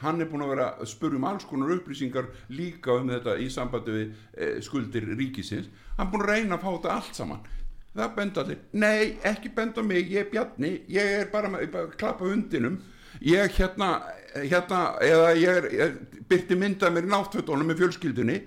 hann 0.00 0.20
er 0.20 0.28
búin 0.30 0.44
að 0.44 0.52
vera 0.54 0.66
að 0.80 0.90
spurja 0.94 1.20
um 1.20 1.26
alls 1.28 1.46
konar 1.48 1.72
upplýsingar 1.74 2.30
líka 2.56 2.96
um 2.96 3.10
þetta 3.12 3.36
í 3.40 3.48
sambandi 3.52 3.96
við 3.96 4.12
eh, 4.32 4.54
skuldir 4.64 5.08
ríkisins. 5.12 5.68
Hann 5.98 6.06
er 6.06 6.12
búin 6.14 6.24
að 6.24 6.32
reyna 6.32 6.56
að 6.56 6.64
fá 6.64 6.70
þetta 6.70 6.94
allt 6.94 7.18
saman. 7.18 7.42
Það 7.90 8.14
benda 8.16 8.42
allir, 8.44 8.58
nei, 8.78 9.16
ekki 9.26 9.50
benda 9.54 9.82
mig 9.82 10.12
ég 10.12 10.22
er 10.22 10.28
Bjarni, 10.30 10.70
ég 10.88 11.16
er 11.18 11.30
bara 11.32 11.50
að 11.50 11.96
klappa 11.98 12.28
hundinum 12.28 12.78
ég 13.20 13.54
hérna, 13.58 13.90
hérna 14.34 14.80
eða 15.04 15.30
ég 15.38 15.70
ég 15.74 15.94
byrti 16.30 16.58
mynda 16.58 16.90
mér 16.90 17.08
í 17.08 17.10
náttfötunum 17.10 17.70
með 17.70 17.82
fjölskyldunni. 17.82 18.40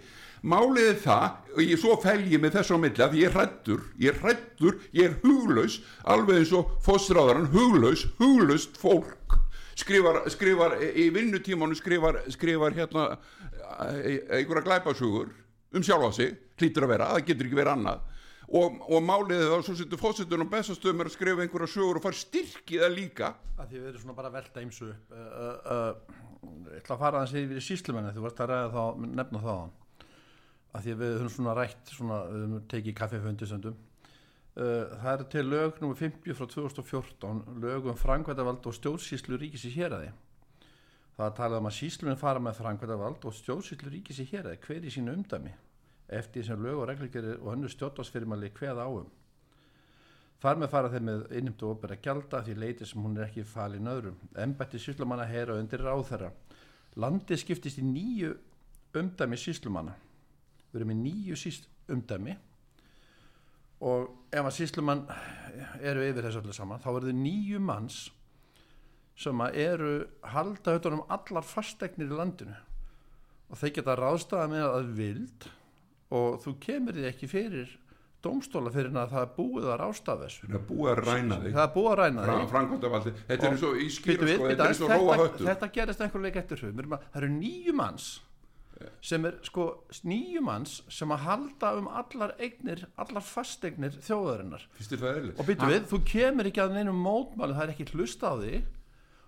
Málið 0.44 0.90
er 0.90 0.98
það 1.00 1.54
og 1.56 1.60
ég 1.64 1.80
svo 1.80 1.96
ég 2.04 2.42
með 2.42 2.58
þessu 2.58 2.76
á 2.76 2.84
milli 2.84 3.04
að 3.04 3.14
ég 3.16 3.30
er 3.30 3.36
hrættur 3.38 3.84
ég 4.00 4.12
er 4.12 4.18
hrættur, 4.20 4.80
ég 4.92 5.06
er 5.08 5.14
huglaus 5.24 5.80
alveg 6.04 6.42
eins 6.42 6.52
og 6.52 6.74
fóstráðaran 6.84 7.48
huglaus, 7.54 8.08
huglaust 8.20 8.76
fólk. 8.78 9.38
Skrifar, 9.76 10.20
skrifar 10.30 10.76
í 10.84 11.08
vinnutímanu 11.10 11.76
skrifar, 11.76 12.20
skrifar 12.30 12.76
hérna 12.76 13.18
e- 14.04 14.20
einhverja 14.36 14.68
glæpasugur 14.68 15.32
um 15.74 15.82
sjálfa 15.82 16.12
sig, 16.14 16.36
hlýtur 16.60 16.86
að 16.86 16.92
vera, 16.92 17.14
það 17.16 17.26
getur 17.32 17.48
ekki 17.48 17.58
verið 17.58 17.74
annað 17.78 18.04
og, 18.50 18.82
og 18.90 19.00
málið 19.06 19.40
er 19.40 19.54
það 19.54 19.66
svo 19.68 19.78
setur 19.80 20.02
fósitun 20.02 20.46
og 20.46 20.52
bestastöðum 20.52 21.06
að 21.06 21.14
skrifa 21.16 21.46
einhverja 21.46 21.74
sögur 21.76 22.02
og 22.02 22.06
fara 22.06 22.20
styrkið 22.20 22.84
það 22.84 22.98
líka. 22.98 23.34
Að 23.58 23.72
því 23.72 23.80
við 23.80 23.90
erum 23.92 24.04
svona 24.04 24.18
bara 24.20 24.32
að 24.32 24.38
velta 24.40 24.64
eimsu 24.64 24.90
upp. 24.92 25.14
Uh, 25.14 25.32
uh, 25.44 25.74
uh, 25.78 26.24
ætla 26.78 26.96
að 26.96 27.02
fara 27.02 27.22
að 27.22 27.32
segja 27.32 27.48
yfir 27.48 27.60
í 27.60 27.64
síslumenni 27.64 28.14
þú 28.16 28.26
varst 28.26 28.44
að 28.44 28.52
ræða 28.52 28.70
þá, 28.74 28.84
nefna 29.20 29.42
það 29.44 29.64
að 30.74 30.86
því 30.86 30.96
við 31.00 31.16
höfum 31.16 31.34
svona 31.36 31.56
rætt 31.58 31.92
svona, 31.94 32.20
við 32.30 32.44
höfum 32.44 32.68
tekið 32.74 32.96
kaffefundi 33.00 33.50
söndum 33.50 33.76
uh, 33.78 34.94
það 35.04 35.12
er 35.14 35.26
til 35.36 35.46
lög 35.50 35.82
nr. 35.82 35.98
50 36.02 36.40
frá 36.40 36.50
2014 36.56 37.44
lög 37.64 37.90
um 37.92 38.00
frangvætavald 38.00 38.70
og 38.70 38.78
stjórnsýslu 38.80 39.40
ríkis 39.42 39.68
í 39.70 39.74
héræði 39.78 40.10
það 41.18 41.28
er 41.28 41.38
talað 41.40 41.60
um 41.62 41.70
að 41.70 41.78
síslumenn 41.78 42.22
fara 42.22 42.42
með 42.42 42.60
frangvætavald 42.62 43.30
og 43.30 43.38
stjórnsýslu 43.38 43.94
ríkis 43.94 44.24
í 44.24 44.30
héræði 44.32 44.62
hver 44.66 44.90
í 44.90 44.94
sínu 44.94 45.16
umdæmi 45.20 45.54
eftir 46.20 46.46
sem 46.48 46.64
lög 46.64 46.84
og 46.84 46.88
reglgerir 46.90 47.42
og 47.42 47.54
önnur 47.56 47.72
stjórnásfyrirmæli 47.74 48.52
hveða 48.58 48.88
áum 48.88 49.12
Þar 50.44 50.58
með 50.60 50.72
fara 50.74 50.90
þeim 50.92 51.06
með 51.08 51.22
innimtu 51.40 51.68
og 51.70 51.78
opera 51.78 51.96
gjalda 52.04 52.42
því 52.44 52.54
leiti 52.60 52.86
sem 52.88 53.00
hún 53.00 53.14
er 53.16 53.30
ekki 53.30 53.46
falin 53.48 53.88
öðrum. 53.88 54.18
Embætti 54.36 54.82
síslumanna 54.82 55.24
heyra 55.30 55.56
undir 55.56 55.80
ráþæra. 55.80 56.34
Landið 57.00 57.40
skiptist 57.40 57.80
í 57.80 57.84
nýju 57.88 58.34
umdæmi 59.00 59.40
síslumanna. 59.40 59.94
Við 60.74 60.82
erum 60.82 60.92
í 60.92 60.98
nýju 61.00 61.38
síst 61.40 61.70
umdæmi 61.88 62.36
og 63.88 64.12
ef 64.36 64.44
að 64.44 64.58
síslumann 64.58 65.06
eru 65.80 66.04
yfir 66.10 66.28
þessu 66.28 66.44
öllu 66.44 66.56
saman 66.56 66.84
þá 66.84 66.92
eru 66.92 67.08
þið 67.08 67.18
nýju 67.24 67.64
manns 67.64 68.04
sem 69.20 69.42
eru 69.48 69.96
halda 70.34 70.76
utanum 70.80 71.04
allar 71.12 71.48
fastegnir 71.48 72.12
í 72.12 72.20
landinu 72.20 72.56
og 73.50 73.60
þeir 73.60 73.76
geta 73.78 73.98
ráðstafa 74.00 74.48
með 74.52 74.70
að 74.70 74.94
vild 75.00 75.50
og 76.14 76.38
þú 76.44 76.54
kemur 76.64 76.98
þið 77.00 77.08
ekki 77.10 77.30
fyrir 77.32 77.72
dómstóla 78.24 78.72
fyrir 78.72 78.94
að 78.96 79.10
það 79.12 79.24
er 79.26 79.32
búið 79.36 79.66
að 79.74 79.80
ráðstafa 79.82 80.28
þessu. 80.28 80.46
Það 80.48 80.60
er 80.60 80.68
búið 80.70 80.92
að 80.94 81.00
ræna 81.08 81.38
þig. 81.44 81.56
Það 81.58 81.64
er 81.66 81.72
búið 81.74 81.90
að 81.92 81.98
ræna 82.00 82.24
Fra, 82.28 82.36
þig. 82.40 82.52
framkvæmdavaldi, 82.54 83.12
þetta 83.28 83.34
er 83.34 83.48
Og- 83.48 83.54
eins 83.54 83.64
og 83.68 83.74
í 83.74 83.88
Bíddu 83.88 83.96
skýra 83.98 84.28
við, 84.30 84.36
sko, 84.38 84.46
þetta 84.48 84.64
er 84.64 84.70
eins 84.74 84.82
og 84.84 84.90
aðeins, 84.94 85.02
róa 85.04 85.16
þetta, 85.18 85.26
höttu 85.34 85.48
þetta 85.50 85.70
gerist 85.78 86.04
einhver 86.06 86.22
leik 86.24 86.36
eftir 86.44 86.58
að- 86.64 87.02
það 87.12 87.20
eru 87.24 87.32
nýju 87.34 87.74
manns 87.74 88.08
sem 89.02 89.26
er 89.26 89.36
sko 89.44 89.66
nýju 90.04 90.42
manns 90.44 90.82
sem 90.90 91.08
að 91.10 91.20
halda 91.24 91.70
um 91.78 91.88
allar 91.88 92.34
eignir 92.40 92.86
allar 92.98 93.22
fasteignir 93.24 93.92
þjóðarinnar. 94.04 94.64
Og 95.40 95.46
býtu 95.48 95.68
við, 95.70 95.86
þú 95.88 96.00
kemur 96.04 96.46
ekki 96.50 96.62
að 96.64 96.74
neinum 96.80 97.00
mótmáli 97.04 97.54
það 97.56 97.64
er 97.64 97.74
ekki 97.76 97.92
hlust 97.94 98.24
á 98.24 98.34
því 98.40 98.64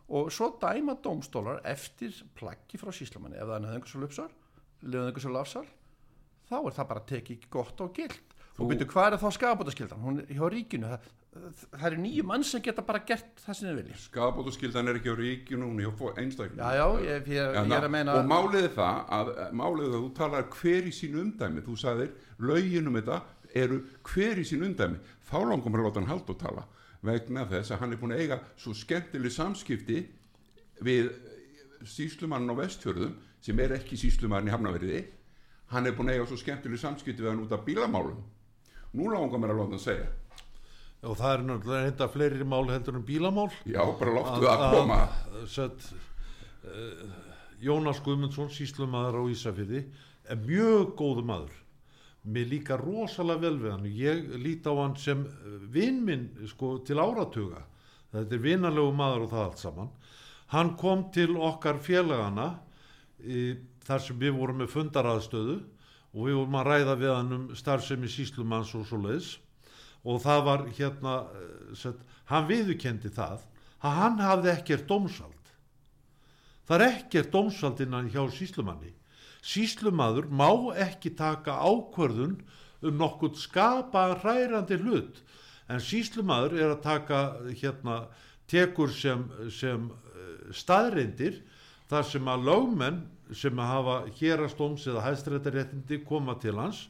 og 0.09 0.31
svo 0.31 0.49
dæma 0.59 0.95
dómstólar 1.01 1.61
eftir 1.63 2.11
plaggi 2.35 2.77
frá 2.77 2.91
síslamanni 2.91 3.35
ef 3.37 3.47
það 3.47 3.63
er 3.63 3.79
höfðingarsal 3.79 4.29
leðingarsal 4.83 5.39
afsal 5.39 5.65
þá 6.49 6.55
er 6.61 6.77
það 6.77 6.89
bara 6.93 7.05
tekið 7.11 7.45
gott 7.53 7.85
og 7.85 7.93
gilt. 7.95 8.33
Og 8.55 8.69
býtu 8.71 8.87
hvað 8.87 9.13
er 9.17 9.19
þá 9.19 9.29
skafabótaskildan 9.35 10.03
hún 10.05 10.19
er 10.21 10.29
hjá 10.31 10.45
ríkinu. 10.51 10.87
Það, 11.35 11.63
það 11.73 11.85
eru 11.89 11.97
nýju 12.05 12.23
mann 12.29 12.45
sem 12.47 12.61
geta 12.63 12.85
bara 12.87 13.01
gert 13.07 13.41
það 13.43 13.57
sem 13.57 13.67
þið 13.67 13.79
vilja. 13.81 13.97
Skabótaskyldan 14.05 14.91
er 14.91 14.99
ekki 15.01 15.11
á 15.11 15.17
ríkinu 15.19 15.67
hún 15.67 15.81
er 15.81 15.89
hjá 15.89 16.21
einstaklega 16.21 16.69
já 16.71 16.79
já, 16.79 16.85
ég, 17.03 17.27
ég, 17.35 17.57
ég 17.59 17.75
er 17.75 17.87
að 17.89 17.91
meina 17.97 18.15
og 18.15 18.29
málið 18.31 18.69
er 18.69 18.73
það 18.77 19.01
að 19.17 19.33
málið 19.59 19.89
er 19.89 19.97
að 19.97 20.05
þú 20.05 20.13
talar 20.21 20.47
hver 20.55 20.87
í 20.87 20.93
sínu 20.95 21.21
umdæmi. 21.25 21.65
Þú 21.65 21.75
sagðir 21.83 22.13
lögin 22.47 22.87
um 22.87 22.99
þetta 23.01 23.19
eru 23.65 23.81
hver 24.07 24.39
í 24.39 24.47
sínu 24.47 24.69
umdæmi. 24.69 25.03
Þá 25.27 25.37
langar 25.51 25.75
mér 25.75 25.83
að 25.83 25.89
láta 25.89 26.03
hann 26.03 26.11
halda 26.13 26.35
og 26.35 26.41
tala 26.45 26.65
vegna 27.05 27.45
þess 27.49 27.73
að 27.73 27.83
hann 27.83 27.93
er 27.93 27.99
búin 28.01 28.15
að 28.15 28.23
eiga 28.23 28.39
svo 28.55 28.73
skemmtileg 28.77 29.33
samskipti 29.35 29.99
við 30.85 31.11
síslumann 31.85 32.49
á 32.49 32.55
vestfjörðum 32.57 33.13
sem 33.43 33.59
er 33.61 33.75
ekki 33.77 33.99
síslumann 33.99 34.47
í 34.47 34.53
Hafnaveriði 34.53 35.03
hann 35.75 35.89
er 35.89 35.95
búin 35.97 36.11
að 36.11 36.19
eiga 36.19 36.29
svo 36.29 36.39
skemmtileg 36.39 36.81
samskipti 36.81 37.23
við 37.23 37.33
hann 37.33 37.43
út 37.43 37.53
af 37.55 37.65
bílamálum. 37.67 38.21
Nú 38.95 39.09
langar 39.11 39.41
mér 39.41 39.53
að 39.53 39.61
láta 39.61 39.75
hann 39.75 39.83
segja. 39.83 40.07
Og 41.05 41.19
það 41.19 41.33
er 41.33 41.43
náttúrulega 41.45 41.91
enda 41.91 42.07
fleiri 42.09 42.47
mál 42.47 42.71
heldur 42.71 42.97
en 42.97 43.05
bílamál. 43.05 43.51
Já, 43.67 43.81
bara 43.99 44.15
láttu 44.15 44.49
að 44.49 44.65
koma. 44.73 44.99
sett, 45.51 45.91
uh, 46.65 47.03
Jónas 47.61 48.01
Guðmundsson 48.05 48.49
síslumæður 48.49 49.21
á 49.21 49.23
Ísafirði 49.29 49.83
er 50.29 50.41
mjög 50.41 50.95
góðu 50.97 51.25
maður. 51.27 51.53
Mér 52.25 52.49
líka 52.49 52.77
rosalega 52.81 53.43
vel 53.43 53.59
við 53.61 53.71
hann. 53.75 53.85
Ég 53.85 54.23
líti 54.41 54.71
á 54.71 54.73
hann 54.79 54.95
sem 54.97 55.21
vinn 55.69 56.01
minn 56.05 56.29
sko, 56.49 56.79
til 56.81 56.97
áratuga. 56.97 57.61
Þetta 58.15 58.37
er 58.37 58.41
vinalegu 58.41 58.95
maður 58.95 59.27
og 59.27 59.33
það 59.33 59.45
allt 59.45 59.61
saman. 59.61 59.91
Hann 60.55 60.73
kom 60.79 61.09
til 61.13 61.35
okkar 61.37 61.77
félagana 61.83 62.47
e, 63.19 63.55
þar 63.85 64.03
sem 64.03 64.19
við 64.19 64.35
vorum 64.39 64.61
með 64.61 64.73
fundaraðstöðu 64.73 65.57
og 66.15 66.27
við 66.27 66.37
vorum 66.39 66.59
að 66.59 66.69
ræða 66.69 66.95
við 67.01 67.13
hann 67.13 67.35
um 67.35 67.47
starfsemi 67.57 68.09
síslumanns 68.11 68.73
og 68.77 68.85
svo 68.89 68.99
leiðis 69.03 69.31
og 70.05 70.21
það 70.23 70.43
var 70.45 70.65
hérna 70.77 71.15
eh, 71.35 71.71
sett, 71.77 72.01
hann 72.29 72.49
viðukendi 72.49 73.11
það 73.13 73.45
að 73.85 73.97
hann 73.99 74.21
hafði 74.21 74.51
ekkert 74.53 74.85
dómsald 74.89 75.51
það 76.65 76.77
er 76.77 76.85
ekkert 76.87 77.33
dómsald 77.33 77.81
innan 77.85 78.11
hjá 78.13 78.21
síslumanni 78.33 78.93
síslumadur 79.45 80.29
má 80.29 80.49
ekki 80.81 81.13
taka 81.17 81.59
ákvörðun 81.61 82.37
um 82.85 83.01
nokkuð 83.01 83.37
skapa 83.41 84.07
hærandi 84.23 84.77
hlut 84.81 85.21
en 85.69 85.81
síslumadur 85.81 86.57
er 86.57 86.75
að 86.75 86.85
taka 86.85 87.19
hérna 87.49 88.05
tekur 88.49 88.93
sem, 88.93 89.25
sem 89.49 89.89
eh, 89.89 90.53
staðreindir 90.53 91.41
þar 91.89 92.07
sem 92.07 92.29
að 92.29 92.47
lögmenn 92.49 93.03
sem 93.33 93.57
hafa 93.57 94.05
hérastóms 94.19 94.85
eða 94.89 95.05
hæstrættaréttindi 95.07 96.03
koma 96.05 96.35
til 96.41 96.59
hans. 96.59 96.85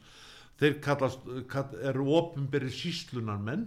Þeir 0.60 0.78
kallast, 0.84 1.24
kall, 1.50 1.74
eru 1.84 2.06
ofinberi 2.16 2.70
síslunarmenn 2.72 3.66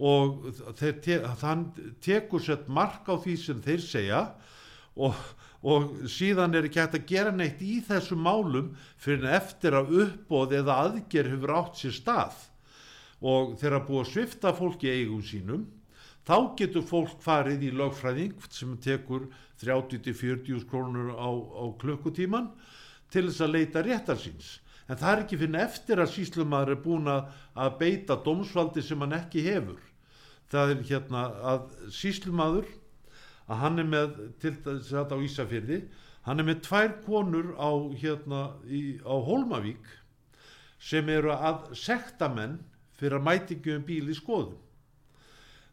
og 0.00 0.48
þeir 0.78 0.96
te, 1.04 1.18
hann 1.42 1.66
tekur 2.02 2.42
sett 2.42 2.68
mark 2.72 3.06
á 3.06 3.14
því 3.20 3.36
sem 3.38 3.60
þeir 3.62 3.82
segja 3.84 4.20
og, 4.96 5.18
og 5.62 5.90
síðan 6.10 6.56
er 6.56 6.66
ekki 6.66 6.80
hægt 6.80 6.96
að 6.98 7.10
gera 7.10 7.34
neitt 7.34 7.60
í 7.62 7.78
þessum 7.84 8.24
málum 8.24 8.72
fyrir 8.98 9.26
en 9.26 9.34
eftir 9.38 9.76
að 9.76 9.92
uppbóð 10.04 10.56
eða 10.62 10.78
aðger 10.86 11.30
hefur 11.34 11.54
átt 11.60 11.82
sér 11.82 11.94
stað. 11.94 12.38
Og 13.20 13.58
þegar 13.60 13.84
búið 13.86 14.02
að 14.02 14.10
svifta 14.14 14.54
fólki 14.56 14.90
eigum 14.90 15.22
sínum 15.22 15.68
þá 16.28 16.36
getur 16.58 16.84
fólk 16.86 17.20
farið 17.24 17.68
í 17.68 17.70
lögfræðing 17.76 18.48
sem 18.52 18.74
tekur 18.82 19.28
30-40 19.62 20.66
krónur 20.70 21.14
á, 21.16 21.30
á 21.30 21.64
klukkutíman 21.80 22.50
til 23.12 23.26
þess 23.28 23.44
að 23.44 23.54
leita 23.56 23.84
réttar 23.84 24.20
síns. 24.20 24.58
En 24.90 24.98
það 24.98 25.12
er 25.12 25.22
ekki 25.24 25.38
fyrir 25.38 25.62
eftir 25.62 26.02
að 26.02 26.12
síslumæður 26.16 26.74
er 26.74 26.82
búin 26.82 27.10
að, 27.10 27.30
beita 27.78 28.18
dómsvaldi 28.24 28.82
sem 28.82 29.00
hann 29.04 29.14
ekki 29.20 29.44
hefur. 29.46 29.80
Það 30.50 30.72
er 30.74 30.84
hérna 30.88 31.24
að 31.46 31.74
síslumæður 31.94 32.70
að 33.50 33.60
hann 33.64 33.82
er 33.82 33.90
með 33.90 34.16
til 34.42 34.54
þess 34.64 34.96
að 34.98 35.14
á 35.14 35.18
Ísafyrði 35.26 35.78
hann 36.26 36.42
er 36.42 36.46
með 36.46 36.64
tvær 36.66 36.96
konur 37.04 37.52
á 37.56 37.70
hérna 37.98 38.42
í, 38.66 39.00
á 39.02 39.14
Hólmavík 39.14 39.86
sem 40.80 41.08
eru 41.12 41.32
að 41.34 41.70
sekta 41.78 42.28
menn 42.32 42.58
fyrir 42.98 43.18
að 43.18 43.26
mætingu 43.26 43.76
um 43.78 43.86
bíl 43.86 44.10
í 44.10 44.16
skoðum 44.16 44.58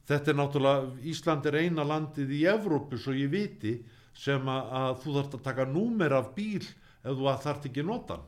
þetta 0.07 0.31
er 0.31 0.39
náttúrulega 0.39 1.07
Ísland 1.11 1.47
er 1.49 1.59
eina 1.63 1.85
landið 1.87 2.33
í 2.37 2.41
Evrópu 2.49 2.99
svo 3.01 3.15
ég 3.17 3.31
viti 3.33 3.75
sem 4.17 4.49
að, 4.49 4.71
að 4.79 4.95
þú 5.03 5.15
þarfst 5.17 5.37
að 5.37 5.45
taka 5.45 5.67
númer 5.69 6.15
af 6.17 6.31
bíl 6.37 6.63
ef 6.63 7.13
þú 7.13 7.29
að 7.29 7.43
þarft 7.45 7.69
ekki 7.69 7.85
notan. 7.85 8.23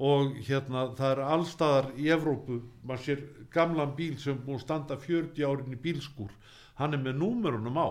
Og 0.00 0.36
hérna 0.46 0.86
það 0.96 1.10
er 1.10 1.22
allstaðar 1.34 1.90
í 2.00 2.06
Evrópu 2.14 2.60
maður 2.88 3.02
sér 3.06 3.24
gamlan 3.52 3.96
bíl 3.96 4.14
sem 4.20 4.38
búin 4.38 4.60
að 4.60 4.64
standa 4.64 4.96
40 5.00 5.44
árin 5.48 5.74
í 5.74 5.80
bílskúr. 5.80 6.30
Hann 6.80 6.96
er 6.96 7.02
með 7.02 7.18
númerunum 7.20 7.76
á. 7.80 7.88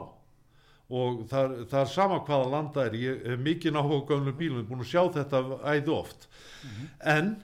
Og 0.89 1.19
það, 1.29 1.53
það 1.69 1.83
er 1.83 1.91
sama 1.91 2.23
hvaða 2.25 2.49
landa 2.49 2.87
er. 2.87 2.95
Ég 2.97 3.27
hef 3.29 3.43
mikið 3.45 3.75
náhuga 3.75 3.99
á 4.01 4.07
gömlum 4.09 4.39
bílum 4.39 4.57
ég 4.57 4.63
er 4.63 4.69
búin 4.71 4.81
að 4.81 4.89
sjá 4.89 5.03
þetta 5.19 5.43
æði 5.69 5.93
oft. 5.93 6.25
En 7.05 7.35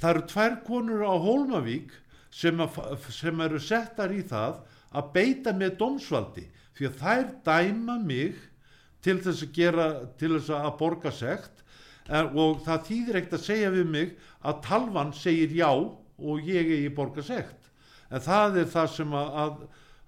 það 0.00 0.10
eru 0.14 0.24
tvær 0.32 0.56
konur 0.64 1.04
á 1.04 1.14
Hólmavík 1.20 1.92
sem, 2.32 2.56
að, 2.60 2.80
sem 3.12 3.44
eru 3.44 3.60
settar 3.60 4.14
í 4.16 4.22
það 4.24 4.62
að 4.96 5.10
beita 5.16 5.52
með 5.56 5.76
dómsvaldi 5.80 6.46
því 6.76 6.88
að 6.90 6.98
þær 7.02 7.28
dæma 7.48 7.98
mig 8.04 8.40
til 9.04 9.18
þess 9.22 9.44
að 9.46 9.54
gera 9.56 9.86
til 10.20 10.32
þess 10.36 10.52
að 10.56 10.72
borga 10.80 11.12
sekt 11.14 11.62
en, 12.08 12.32
og 12.34 12.62
það 12.66 12.84
þýðir 12.90 13.20
ekkert 13.20 13.38
að 13.38 13.46
segja 13.46 13.70
við 13.74 13.86
mig 13.92 14.12
að 14.46 14.60
talvan 14.66 15.14
segir 15.16 15.54
já 15.56 15.70
og 15.72 16.48
ég 16.48 16.72
eigi 16.76 16.92
borga 16.96 17.24
sekt 17.26 17.70
en 18.10 18.22
það 18.22 18.60
er 18.62 18.68
það 18.72 18.92
sem 18.96 19.16
að, 19.18 19.32
að 19.44 19.56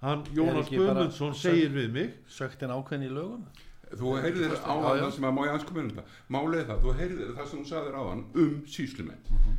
hann 0.03 0.27
Jónas 0.35 0.69
Guðmundsson 0.71 1.35
segir 1.35 1.73
við 1.75 1.89
mig 1.95 2.13
söktin 2.31 2.71
ákveðin 2.73 3.09
í 3.09 3.13
lögum 3.13 3.47
Þú 3.89 4.11
heyrðir 4.21 4.51
á 4.61 4.69
já. 4.69 5.01
það 5.01 5.13
sem 5.15 5.25
að 5.25 5.31
má 5.33 5.39
ég 5.47 5.63
koma 5.65 5.81
inn 5.81 5.87
um 5.89 5.95
það. 5.97 6.17
Málið 6.29 6.59
er 6.59 6.67
það, 6.67 6.81
þú 6.83 6.91
heyrðir 6.99 7.29
það 7.39 7.47
sem 7.49 7.61
þú 7.63 7.69
sagðir 7.71 7.95
á 7.97 8.03
hann 8.05 8.19
um 8.43 8.51
síslumenn. 8.69 9.23
Mhm. 9.33 9.55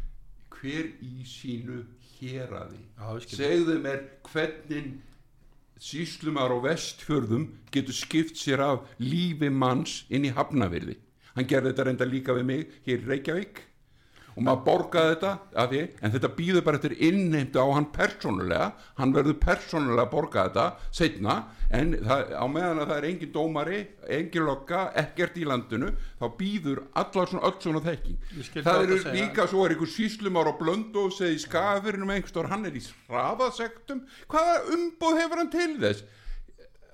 Hver 0.54 0.90
í 1.02 1.24
sínu? 1.26 1.78
Já, 2.20 2.44
ég 3.16 3.22
skil. 3.24 3.38
Segðu 3.38 3.78
mér 3.80 4.00
hvernig 4.28 4.88
síslumar 5.80 6.52
á 6.52 6.58
vestfjörðum 6.60 7.48
getur 7.72 7.96
skipt 7.96 8.36
sér 8.36 8.60
af 8.60 8.84
lífi 9.00 9.48
manns 9.48 10.04
inn 10.12 10.28
í 10.28 10.34
hafnafyrði. 10.36 10.98
Hann 11.34 11.48
gerði 11.48 11.72
þetta 11.72 11.86
reynda 11.88 12.08
líka 12.08 12.36
við 12.36 12.48
mig 12.50 12.78
hér 12.84 13.00
í 13.00 13.08
Reykjavík 13.08 13.62
og 14.36 14.44
maður 14.46 14.60
borgaði 14.66 15.14
þetta 15.14 15.64
því, 15.70 15.80
en 16.00 16.12
þetta 16.14 16.30
býður 16.36 16.64
bara 16.66 16.78
eftir 16.78 16.94
innheimtu 17.08 17.62
á 17.62 17.66
hann 17.74 17.88
persónulega. 17.94 18.68
Hann 19.00 19.14
verður 19.16 19.36
persónulega 19.42 20.04
að 20.06 20.12
borga 20.14 20.44
þetta 20.48 20.66
setna, 20.94 21.36
en 21.74 21.92
það, 21.98 22.32
á 22.34 22.44
meðan 22.50 22.82
að 22.82 22.92
það 22.92 22.96
er 22.96 23.08
engin 23.10 23.32
dómari, 23.34 23.80
engin 24.18 24.46
lokka 24.46 24.84
ekkert 25.02 25.38
í 25.40 25.46
landinu, 25.48 25.92
þá 26.20 26.26
býður 26.38 26.82
allar 27.02 27.30
svona, 27.30 27.44
öll 27.50 27.58
svona 27.64 27.84
þekking. 27.84 28.22
Það 28.60 28.82
eru 28.86 29.00
líka 29.16 29.46
svo 29.50 29.66
er 29.66 29.76
einhver 29.76 29.92
síslumár 29.92 30.50
á 30.50 30.54
blöndu 30.58 31.06
og 31.06 31.14
segið 31.18 31.36
í 31.36 31.44
skafirnum 31.44 32.14
einhverstor, 32.14 32.50
hann 32.50 32.66
er 32.70 32.78
í 32.78 32.82
hraðasektum. 33.10 34.02
Hvaða 34.30 34.56
umbóð 34.76 35.22
hefur 35.24 35.44
hann 35.44 35.54
til 35.54 35.70
þess? 35.82 36.06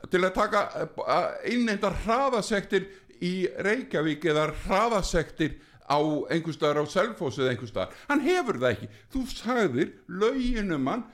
Til 0.06 0.20
að 0.22 0.36
taka 0.36 0.60
að 1.02 1.24
innheimta 1.50 1.90
hraðasektir 2.04 2.84
í 3.24 3.46
Reykjavík 3.64 4.26
eða 4.28 4.50
hraðasektir 4.66 5.56
á 5.86 5.98
einhverstaðar 6.34 6.82
á 6.82 6.84
Selfoss 6.90 7.38
eða 7.38 7.52
einhverstaðar, 7.54 7.92
hann 8.08 8.20
hefur 8.26 8.58
það 8.62 8.72
ekki. 8.74 8.88
Þú 9.14 9.22
sagðir 9.32 9.92
löginum 10.08 10.86
hann 10.90 11.04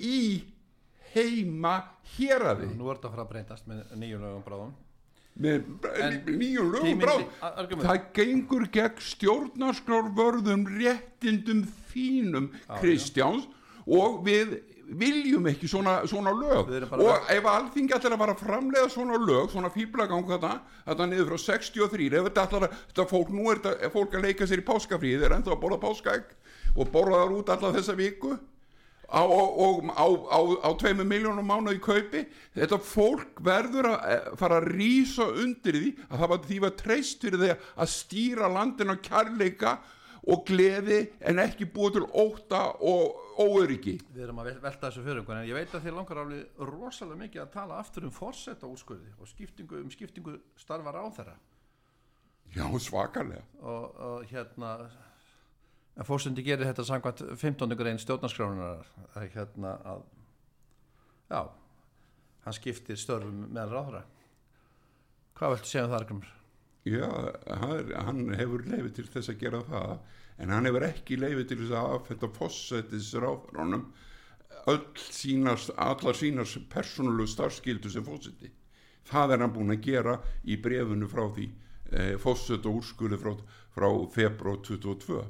í 0.00 0.44
heima 1.14 1.74
héraði. 2.16 2.70
Nú 2.76 2.88
er 2.90 2.96
þetta 2.96 3.08
að 3.10 3.14
fara 3.16 3.26
að 3.26 3.32
breytast 3.34 3.68
með 3.68 3.82
nýjum 4.00 4.24
lögum 4.24 4.44
bráðum. 4.46 4.72
Með 5.42 5.68
nýjum 6.28 6.72
lögum 6.72 6.88
tíminn- 6.88 7.06
bráð 7.06 7.22
a- 7.40 7.52
argument. 7.62 7.88
það 7.88 8.12
gengur 8.18 8.66
gegn 8.72 9.00
stjórnarskrárvörðum 9.10 10.66
réttindum 10.78 11.62
þínum 11.92 12.50
Kristjáns 12.80 13.46
og 13.86 14.24
við 14.26 14.58
viljum 14.98 15.48
ekki 15.50 15.68
svona, 15.70 15.98
svona 16.10 16.32
lög. 16.36 16.70
Og 16.98 17.32
ef 17.32 17.48
alþingi 17.52 17.96
ætlar 17.96 18.16
að 18.16 18.22
fara 18.24 18.36
að 18.36 18.44
framlega 18.44 18.92
svona 18.92 19.18
lög, 19.20 19.50
svona 19.52 19.72
fýblagang 19.72 20.28
þetta, 20.28 20.52
þetta 20.86 21.08
niður 21.10 21.32
frá 21.32 21.42
63 21.46 22.08
ef 22.12 22.28
þetta 22.28 22.46
ætlar 22.46 22.68
að, 22.68 22.78
þetta 22.92 23.08
fólk, 23.10 23.34
nú 23.34 23.50
er 23.50 23.60
þetta 23.60 23.88
er 23.88 23.94
fólk 23.94 24.16
að 24.16 24.26
leika 24.28 24.48
sér 24.48 24.62
í 24.62 24.68
páskafríð, 24.68 25.18
þeir 25.18 25.28
eru 25.28 25.38
ennþá 25.38 25.54
að 25.56 25.62
borða 25.64 25.82
páskaegg 25.82 26.34
og 26.72 26.92
borða 26.92 27.22
þar 27.22 27.36
út 27.38 27.54
alla 27.56 27.72
þessa 27.76 27.96
viku 27.98 28.34
á, 29.12 29.22
og, 29.22 29.88
á, 29.92 30.06
á, 30.08 30.40
á 30.64 30.70
tveimur 30.80 31.08
miljónum 31.08 31.46
mánu 31.46 31.74
í 31.76 31.80
kaupi. 31.82 32.24
Þetta 32.56 32.78
fólk 32.80 33.42
verður 33.44 33.90
að 33.92 34.06
eh, 34.14 34.30
fara 34.40 34.60
að 34.60 34.70
rýsa 34.72 35.28
undir 35.28 35.78
því 35.78 35.90
að 36.08 36.22
það 36.22 36.32
var 36.32 36.46
því 36.46 36.60
var 36.64 36.78
treyst 36.80 37.26
fyrir 37.26 37.42
því 37.42 37.50
að 37.56 37.92
stýra 37.92 38.52
landin 38.52 38.94
á 38.94 38.96
kærleika 39.04 39.76
og 40.22 40.44
gleði 40.46 41.04
en 41.26 41.42
ekki 41.42 41.68
búið 41.74 41.98
til 41.98 42.08
óta 42.14 42.64
og 42.78 43.21
óöryggi 43.38 43.94
við 44.12 44.24
erum 44.26 44.40
að 44.42 44.50
vel- 44.50 44.60
velta 44.66 44.88
þessu 44.88 45.04
fyrir 45.06 45.22
okkur 45.22 45.38
en 45.38 45.48
ég 45.48 45.56
veit 45.56 45.74
að 45.74 45.86
þið 45.86 45.96
langar 45.98 46.20
alveg 46.22 46.60
rosalega 46.72 47.20
mikið 47.22 47.42
að 47.44 47.54
tala 47.54 47.78
aftur 47.80 48.06
um 48.08 48.14
forsetta 48.14 48.68
úrskurði 48.68 49.14
og 49.18 49.30
skiptingu, 49.30 49.80
um 49.82 49.90
skiptingu 49.92 50.36
starfar 50.60 50.98
á 51.00 51.04
þeirra 51.16 51.36
já 52.52 52.66
svakalega 52.84 53.42
og, 53.60 53.96
og 53.96 54.26
hérna 54.32 54.72
en 55.96 56.08
fórsendi 56.08 56.44
gerir 56.44 56.68
þetta 56.68 56.84
samkvæmt 56.88 57.24
15. 57.40 57.76
grein 57.76 58.00
stjórnarskránunar 58.00 58.86
að 59.14 59.28
hérna 59.34 59.76
að 59.84 60.04
já, 61.32 61.42
hann 62.44 62.58
skiptir 62.58 63.00
störfum 63.00 63.46
meðal 63.48 63.72
ráðra 63.76 64.04
hvað 65.38 65.56
viltu 65.56 65.72
segja 65.72 65.88
um 65.88 66.22
það? 66.22 66.38
Já, 66.82 67.06
hann, 68.02 68.24
hefur 68.34 68.64
leiði 68.66 68.90
til 68.96 69.06
þess 69.06 69.30
að 69.30 69.40
gera 69.44 69.60
það 69.68 69.92
en 70.38 70.54
hann 70.54 70.68
hefur 70.68 70.86
ekki 70.88 71.18
leiði 71.20 71.44
til 71.48 71.60
þess 71.62 71.76
að 71.78 71.96
affetta 71.98 72.30
fósættis 72.38 73.12
ráðránum 73.20 73.84
öll 74.70 74.84
sínas, 75.10 75.70
allar 75.76 76.16
sínas 76.16 76.54
persónulegu 76.70 77.30
starfskildu 77.30 77.90
sem 77.90 78.06
fósætti 78.06 78.52
það 79.08 79.34
er 79.34 79.44
hann 79.44 79.54
búin 79.54 79.74
að 79.74 79.84
gera 79.88 80.16
í 80.44 80.56
brefunu 80.62 81.08
frá 81.10 81.26
því 81.34 81.48
eh, 81.92 82.16
fósætt 82.22 82.66
og 82.70 82.80
úrskurði 82.80 83.18
frá, 83.20 83.32
frá 83.74 83.88
februar 84.14 84.60
22 84.62 85.22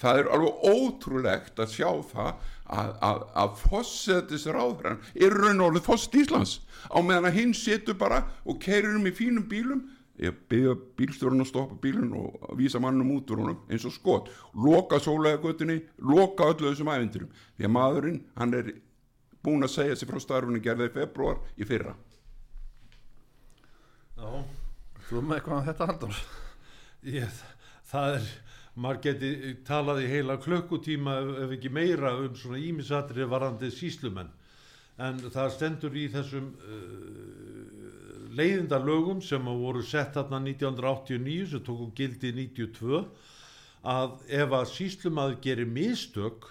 það 0.00 0.20
er 0.20 0.30
alveg 0.34 0.64
ótrúlegt 0.74 1.60
að 1.62 1.74
sjá 1.76 1.90
það 2.10 2.30
að, 2.64 2.88
að, 3.08 3.20
að 3.42 3.58
fósættis 3.62 4.46
ráðrann 4.50 5.02
er 5.14 5.36
raun 5.38 5.60
og 5.60 5.70
orðið 5.70 5.86
fósætt 5.88 6.18
Íslands 6.24 6.56
á 6.90 6.98
meðan 6.98 7.30
að 7.30 7.38
hinn 7.38 7.54
setur 7.54 7.98
bara 8.00 8.24
og 8.42 8.58
keirir 8.62 8.96
um 8.96 9.06
í 9.06 9.14
fínum 9.14 9.46
bílum 9.50 9.84
ég 10.22 10.36
byggja 10.50 10.74
bílstjórun 10.98 11.42
að 11.42 11.50
stoppa 11.50 11.78
bílun 11.82 12.12
og 12.18 12.50
vísa 12.58 12.80
mannum 12.82 13.10
út 13.16 13.30
úr 13.34 13.42
honum 13.42 13.62
eins 13.68 13.86
og 13.88 13.94
skot. 13.96 14.30
Loka 14.54 15.00
sólæðagötunni, 15.02 15.80
loka 15.98 16.50
öllu 16.52 16.70
þessum 16.70 16.92
æfinturum 16.92 17.32
því 17.56 17.66
að 17.66 17.74
maðurinn, 17.74 18.20
hann 18.38 18.54
er 18.54 18.70
búin 19.44 19.66
að 19.66 19.74
segja 19.74 19.96
sér 19.98 20.12
frá 20.12 20.22
starfinu 20.22 20.62
gerði 20.62 20.90
í 20.90 20.94
februar 20.94 21.42
í 21.58 21.66
fyrra. 21.68 21.96
Já, 24.14 24.28
Þú 25.08 25.20
með 25.20 25.36
eitthvað 25.36 25.58
um 25.58 25.66
þetta 25.66 25.86
Halldór? 25.90 26.20
ég, 27.04 27.40
það 27.90 28.14
er 28.18 28.28
maður 28.74 29.00
geti 29.04 29.32
talað 29.66 30.00
í 30.04 30.08
heila 30.10 30.38
klukkutíma 30.40 31.18
ef, 31.20 31.34
ef 31.44 31.52
ekki 31.58 31.72
meira 31.74 32.14
um 32.22 32.38
svona 32.38 32.62
ímisatri 32.62 33.26
varandi 33.28 33.70
síslumenn 33.70 34.32
en 35.04 35.20
það 35.26 35.52
stendur 35.54 35.98
í 35.98 36.06
þessum 36.10 36.48
uh, 36.54 37.83
leiðindalögum 38.38 39.22
sem 39.24 39.48
að 39.50 39.62
voru 39.64 39.84
sett 39.86 40.16
þarna 40.16 40.40
1989 40.42 41.48
sem 41.52 41.64
tóku 41.64 41.90
gildi 41.96 42.32
92 42.36 43.02
að 43.94 44.14
ef 44.32 44.54
að 44.56 44.70
síslumaður 44.72 45.40
gerir 45.44 45.68
mistök 45.70 46.48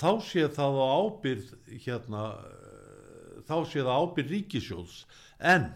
þá 0.00 0.10
sé 0.26 0.48
það 0.52 0.80
á 0.80 0.86
ábyrð 1.00 1.54
hérna 1.86 2.24
eh, 2.42 3.40
þá 3.48 3.56
sé 3.70 3.80
það 3.80 4.02
ábyrð 4.02 4.34
ríkisjóðs 4.34 4.98
en 5.54 5.70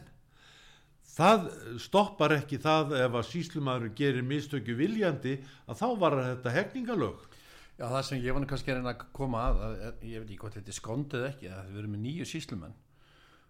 það 1.19 1.49
stoppar 1.83 2.37
ekki 2.37 2.61
það 2.63 2.95
ef 3.01 3.17
að 3.19 3.31
síslumaður 3.33 3.95
gerir 3.99 4.27
mistöku 4.27 4.77
viljandi 4.79 5.39
að 5.67 5.81
þá 5.81 5.89
var 6.03 6.21
þetta 6.23 6.55
hegningalög 6.59 7.25
Já, 7.79 7.87
það 7.87 8.05
sem 8.09 8.23
ég 8.25 8.35
nú 8.35 8.47
kannski 8.51 8.73
að 8.73 8.81
reyna 8.81 8.91
að 8.91 9.03
koma 9.15 9.41
að, 9.47 9.61
að, 9.63 9.75
að 9.87 10.07
ég 10.11 10.23
veit 10.23 10.31
ekki 10.33 10.41
hvort 10.43 10.57
þetta 10.59 10.73
er 10.73 10.77
skondið 10.81 11.27
ekki, 11.29 11.51
að 11.55 11.69
við 11.71 11.81
erum 11.83 11.93
með 11.95 12.05
nýju 12.05 12.27
síslumenn 12.27 12.79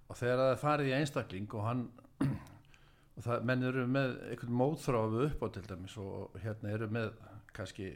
og 0.08 0.16
þegar 0.16 0.42
það 0.42 0.60
farið 0.62 0.90
í 0.90 0.96
einstakling 0.98 1.56
og 1.56 1.66
hann 1.66 1.86
og 3.18 3.24
það, 3.24 3.46
menn 3.50 3.66
eru 3.68 3.86
með 3.90 4.14
einhvern 4.30 4.60
móðþráfu 4.62 5.24
upp 5.26 5.42
á 5.44 5.46
til 5.56 5.64
dæmis 5.68 5.96
og 6.00 6.38
hérna 6.42 6.74
eru 6.74 6.88
með 6.92 7.10
kannski 7.56 7.90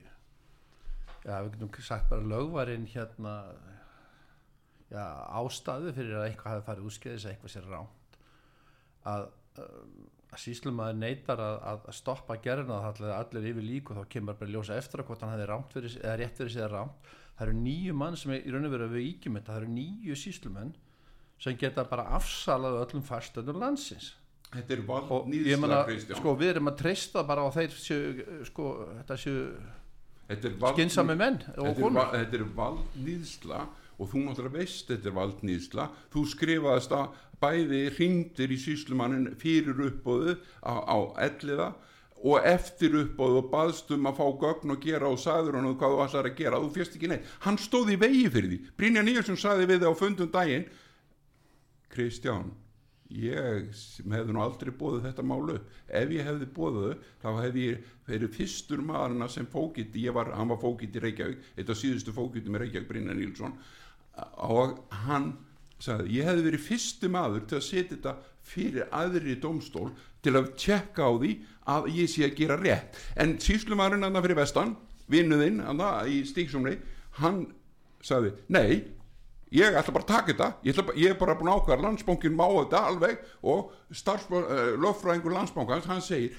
já, 1.22 1.36
við 1.38 1.54
getum 1.54 1.72
sagt 1.86 2.10
bara 2.10 2.26
lögvarinn 2.34 2.88
hérna 2.90 3.36
já, 4.90 5.04
ástæðu 5.40 5.94
fyrir 5.96 6.18
að 6.18 6.28
eitthvað 6.28 6.56
hafi 6.56 6.66
farið 6.68 6.90
úrskeiðis 6.90 7.26
að 7.26 7.34
eitthvað 7.34 7.54
sér 7.54 7.70
ránt 7.70 8.18
að, 9.08 9.26
að 9.62 10.42
síslumæður 10.42 11.00
neytar 11.00 11.42
að, 11.42 11.58
að 11.72 11.96
stoppa 11.96 12.38
gerðina 12.44 12.80
það 12.84 13.16
allir 13.16 13.50
yfir 13.52 13.66
lík 13.66 13.90
og 13.90 14.00
þá 14.00 14.12
kemur 14.14 14.38
bara 14.38 14.50
að 14.50 14.56
ljósa 14.56 14.78
eftir 14.78 15.02
að 15.02 15.10
hvort 15.10 15.24
hann 15.24 15.34
hefði 15.34 15.50
rámt 15.50 15.76
fyrir, 15.76 15.98
eða 16.02 16.16
rétt 16.20 16.38
fyrir 16.40 16.54
sig 16.54 16.62
eða 16.62 16.72
rámt 16.76 17.12
það 17.36 17.44
eru 17.46 17.58
nýju 17.58 17.98
mann 17.98 18.18
sem 18.18 18.34
er 18.34 18.46
í 18.46 18.52
raun 18.52 18.68
og 18.68 18.74
veru 18.74 18.88
að 18.88 18.96
við 18.96 19.08
íkjum 19.10 19.38
þetta, 19.38 19.52
það 19.52 19.62
eru 19.62 19.74
nýju 19.76 20.18
síslumenn 20.18 20.72
sem 21.42 21.56
geta 21.58 21.84
bara 21.90 22.04
afsalað 22.16 22.80
öllum 22.84 23.02
fastöndum 23.06 23.58
landsins. 23.62 24.12
Þetta 24.52 24.74
er 24.76 24.82
vald 24.86 25.28
nýðsla 25.32 25.78
Kristján. 25.88 26.18
sko 26.20 26.34
við 26.38 26.50
erum 26.54 26.68
að 26.70 26.76
treysta 26.82 27.22
bara 27.26 27.42
á 27.42 27.48
þeir 27.54 27.72
séu, 27.72 28.24
sko, 28.46 28.66
þetta 29.00 29.16
séu 29.22 29.38
vald 30.60 30.76
skynsami 30.76 31.16
menn 31.18 31.38
þetta 31.44 31.68
er, 31.70 31.78
konur. 31.80 31.98
va- 31.98 32.10
þetta 32.12 32.38
er 32.38 32.44
valdnýðsla 32.58 33.60
og 33.98 34.08
þú 34.12 34.22
náttúrulega 34.26 34.56
veist 34.58 34.88
þetta 34.92 35.08
er 35.10 35.16
valdnýðsla 35.18 35.86
þú 36.14 36.24
skrifaðast 36.34 36.94
að 36.96 37.16
bæði 37.42 37.80
hringdir 37.96 38.52
í 38.54 38.58
síslumannin 38.62 39.32
fyrir 39.40 39.80
uppbóðu 39.88 40.36
á, 40.62 40.72
á 40.84 40.96
elliða 41.26 41.72
og 42.22 42.44
eftir 42.46 42.94
uppbóðu 43.00 43.40
og 43.42 43.48
baðst 43.50 43.90
um 43.96 44.06
að 44.06 44.20
fá 44.20 44.26
gögn 44.44 44.70
og 44.76 44.80
gera 44.84 45.08
og 45.10 45.18
sagður 45.18 45.58
hann 45.58 45.72
hvað 45.74 45.96
þú 45.96 46.04
ætlar 46.06 46.28
að 46.30 46.36
gera. 46.38 46.60
Þú 46.62 46.68
fjast 46.76 46.94
ekki 46.96 47.08
neitt, 47.10 47.24
hann 47.42 47.58
stóð 47.58 47.90
í 47.90 47.96
vegi 47.98 48.28
fyrir 48.30 48.52
því. 48.52 48.58
Brynja 48.78 49.02
Níelsson 49.02 49.40
sagði 49.42 49.66
við 49.72 49.80
þig 49.82 49.90
á 49.90 49.94
fundum 49.98 50.30
daginn 50.30 50.68
Kristján 51.92 52.50
ég 53.12 53.68
hefði 54.08 54.32
nú 54.32 54.40
aldrei 54.40 54.72
bóðið 54.72 55.06
þetta 55.08 55.24
málu 55.26 55.58
ef 55.92 56.12
ég 56.14 56.26
hefði 56.26 56.48
bóðið 56.56 56.92
þá 57.20 57.28
hefði 57.42 57.64
ég 57.66 57.88
verið 58.08 58.36
fyrstur 58.38 58.82
maðurina 58.88 59.28
sem 59.28 59.48
fókitt 59.52 59.96
ég 60.00 60.16
var, 60.16 60.32
hann 60.32 60.48
var 60.52 60.60
fókitt 60.62 60.96
í 60.96 61.02
Reykjavík 61.02 61.50
eitt 61.56 61.72
af 61.72 61.80
síðustu 61.80 62.14
fókittum 62.16 62.56
í 62.56 62.62
Reykjavík, 62.62 62.88
Brynja 62.88 63.16
Nílsson 63.16 63.58
og 64.48 64.78
hann 65.04 65.34
sagði, 65.82 66.16
ég 66.16 66.28
hefði 66.28 66.46
verið 66.46 66.64
fyrstu 66.66 67.10
maður 67.12 67.46
til 67.50 67.58
að 67.58 67.66
setja 67.68 67.96
þetta 67.96 68.14
fyrir 68.52 68.88
aðri 68.94 69.36
dómstól 69.42 69.90
til 70.22 70.36
að 70.38 70.52
tjekka 70.60 71.08
á 71.08 71.12
því 71.18 71.32
að 71.72 71.88
ég 71.94 72.10
sé 72.10 72.24
að 72.26 72.36
gera 72.38 72.58
rétt. 72.58 72.98
En 73.18 73.36
síslumadurinn 73.42 74.06
annar 74.06 74.24
fyrir 74.24 74.38
vestan 74.38 74.76
vinnuðinn 75.10 75.60
annar 75.64 76.08
í 76.10 76.22
stíksumri 76.26 76.78
hann 77.20 77.44
sagði, 78.02 78.32
nei 78.50 78.82
ég 79.52 79.76
ætla 79.76 79.92
bara 79.94 80.04
að 80.04 80.12
taka 80.12 80.32
þetta. 80.32 80.48
Ég, 80.64 80.78
bara- 80.80 80.96
ég 80.98 81.10
er 81.12 81.18
bara 81.20 81.34
búin 81.38 81.50
að 81.52 81.60
ákvæða 81.60 81.82
landsbankin 81.86 82.36
má 82.38 82.46
þetta 82.48 82.84
alveg 82.88 83.18
og 83.42 83.72
uh, 83.72 84.72
löffræðingur 84.80 85.36
landsbankans 85.36 85.88
hann 85.90 86.00
segir 86.04 86.36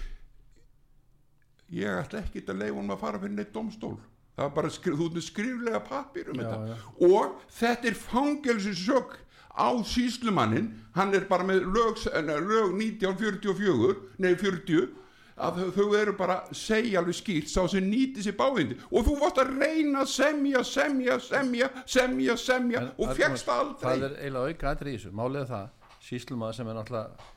ég 1.74 2.00
ætla 2.04 2.22
ekki 2.24 2.44
að 2.48 2.60
leifa 2.62 2.80
hún 2.80 2.94
að 2.94 3.02
fara 3.02 3.22
fyrir 3.22 3.36
neitt 3.38 3.54
domstól 3.56 3.96
það 4.34 4.48
er 4.48 4.56
bara 4.56 4.72
skri, 4.74 4.96
þú 4.98 5.08
ert 5.10 5.18
með 5.18 5.26
skriflega 5.28 5.84
pappir 5.88 6.32
um 6.34 6.40
þetta. 6.42 6.58
já. 6.70 6.76
og 7.10 7.38
þetta 7.60 7.90
er 7.90 8.00
fangelsisök 8.02 9.16
á 9.54 9.70
síslumannin 9.86 10.72
hann 10.98 11.14
er 11.14 11.28
bara 11.30 11.46
með 11.46 11.68
lög, 11.70 12.02
eh, 12.10 12.22
lög 12.42 12.74
1944 12.78 13.96
nei 14.18 14.34
40 14.36 14.90
að 15.34 15.62
þau, 15.74 15.86
eru 15.98 16.14
bara 16.18 16.40
segja 16.54 17.00
alveg 17.02 17.18
skýrt 17.18 17.50
sá 17.50 17.64
sem 17.72 17.86
nýti 17.90 18.22
sér 18.26 18.36
báðindi 18.38 18.78
og 18.92 19.08
þú 19.08 19.16
varst 19.22 19.40
að 19.42 19.54
reyna 19.58 20.04
að 20.04 20.12
semja, 20.14 20.64
semja, 20.68 21.18
semja 21.24 21.70
semja, 21.86 22.36
semja 22.38 22.84
En 22.84 22.92
og 22.98 23.16
fegst 23.18 23.50
aldrei. 23.50 23.88
það 23.88 24.06
er 24.10 24.18
eiginlega 24.20 24.54
auka 24.54 24.70
aðrið 24.74 24.94
í 24.94 25.00
þessu. 25.00 25.14
Er 25.42 25.50
það, 25.50 25.68
síslumaður 26.04 26.60
sem 26.60 26.70
er 26.70 26.78
náttúrulega 26.78 27.32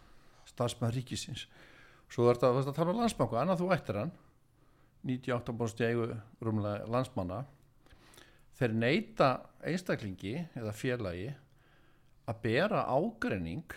starfsmaður 0.52 0.98
ríkisins. 1.00 1.46
Svo 2.12 2.28
er 2.30 2.38
þetta, 2.38 2.52
að 2.62 2.76
tala 2.76 2.92
um 2.92 3.00
landsbanku 3.02 3.40
annað 3.40 3.62
þú 3.62 3.72
ættir 3.74 4.00
hann. 4.02 4.12
98% 5.06 5.86
eigu 5.86 6.06
rúmlega 6.42 6.86
landsmanna. 6.90 7.44
Þeir 8.56 8.72
neyta 8.76 9.30
einstaklingi 9.66 10.36
eða 10.56 10.72
félagi 10.74 11.28
að 12.26 12.40
bera 12.42 12.86
ágreining 12.90 13.74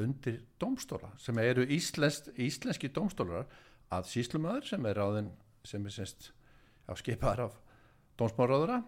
undir 0.00 0.40
domstóla 0.60 1.12
sem 1.20 1.38
eru 1.38 1.66
íslensk, 1.70 2.32
íslenski 2.40 2.90
domstólar 2.94 3.46
að 3.94 4.08
síslumaður 4.10 4.66
sem 4.72 4.88
er 4.90 4.98
ráðin 4.98 5.30
sem 5.64 5.84
er 5.86 5.94
semst 5.94 6.32
á 6.90 6.92
skipaðar 6.98 7.46
af 7.46 7.60
dómsmáraðura 8.18 8.82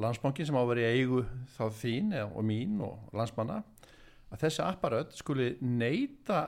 landsbankin 0.00 0.48
sem 0.48 0.58
á 0.58 0.62
að 0.62 0.70
vera 0.72 0.90
í 0.90 0.98
eigu 1.00 1.22
þá 1.54 1.64
þín 1.78 2.12
og 2.24 2.42
mín 2.46 2.80
og 2.82 3.14
landsmanna 3.14 3.62
að 4.34 4.42
þessi 4.42 4.64
apparöð 4.66 5.14
skuli 5.14 5.48
neyta 5.62 6.40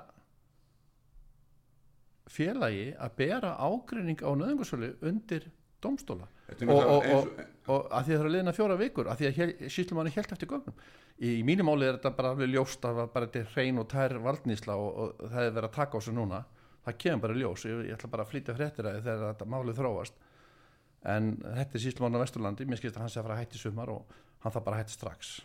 félagi 2.26 2.90
að 2.98 3.14
bera 3.20 3.54
ágreining 3.62 4.18
á 4.26 4.30
nöðungarsölu 4.34 4.96
undir 5.06 5.46
domstóla 5.82 6.26
og, 6.66 6.70
og, 6.74 7.06
og, 7.14 7.28
og 7.70 7.90
að 7.94 8.08
því 8.08 8.12
það 8.12 8.18
er 8.18 8.28
að 8.28 8.34
liðna 8.34 8.54
fjóra 8.56 8.78
vikur 8.80 9.10
að 9.10 9.22
því 9.22 9.28
að 9.30 9.68
síslumanni 9.70 10.14
helt 10.16 10.34
eftir 10.34 10.50
gögnum 10.50 10.74
í, 11.20 11.40
mínum 11.46 11.70
máli 11.70 11.88
er 11.88 11.96
þetta 11.98 12.12
bara 12.18 12.34
alveg 12.34 12.52
ljóst 12.52 12.84
að 12.86 13.02
bara 13.14 13.26
þetta 13.26 13.42
er 13.42 13.50
hrein 13.54 13.80
og 13.82 13.88
tær 13.92 14.16
valdnýsla 14.24 14.76
og, 14.76 15.00
og 15.02 15.26
það 15.32 15.42
er 15.42 15.56
verið 15.56 15.70
að 15.70 15.76
taka 15.78 15.98
á 15.98 16.00
sig 16.04 16.16
núna. 16.16 16.44
Það 16.86 16.98
kemur 17.02 17.24
bara 17.24 17.40
ljós, 17.40 17.66
ég, 17.66 17.82
ég 17.88 17.96
ætla 17.96 18.12
bara 18.12 18.26
að 18.26 18.32
flytja 18.32 18.54
fréttir 18.54 18.86
að 18.86 19.00
þegar 19.02 19.26
þetta 19.32 19.50
málið 19.50 19.80
þróast. 19.80 20.22
En 21.06 21.34
þetta 21.42 21.78
er 21.78 21.82
síslumann 21.82 22.18
á 22.18 22.22
Vesturlandi. 22.22 22.66
Mér 22.68 22.80
skilst 22.80 22.98
að 22.98 23.06
hann 23.06 23.12
sé 23.14 23.20
að 23.20 23.28
fara 23.28 23.36
að 23.36 23.44
hætti 23.44 23.60
sumar 23.62 23.92
og 23.92 24.16
hann 24.44 24.54
þarf 24.54 24.66
bara 24.68 24.80
hætti 24.80 24.94
strax. 24.94 25.36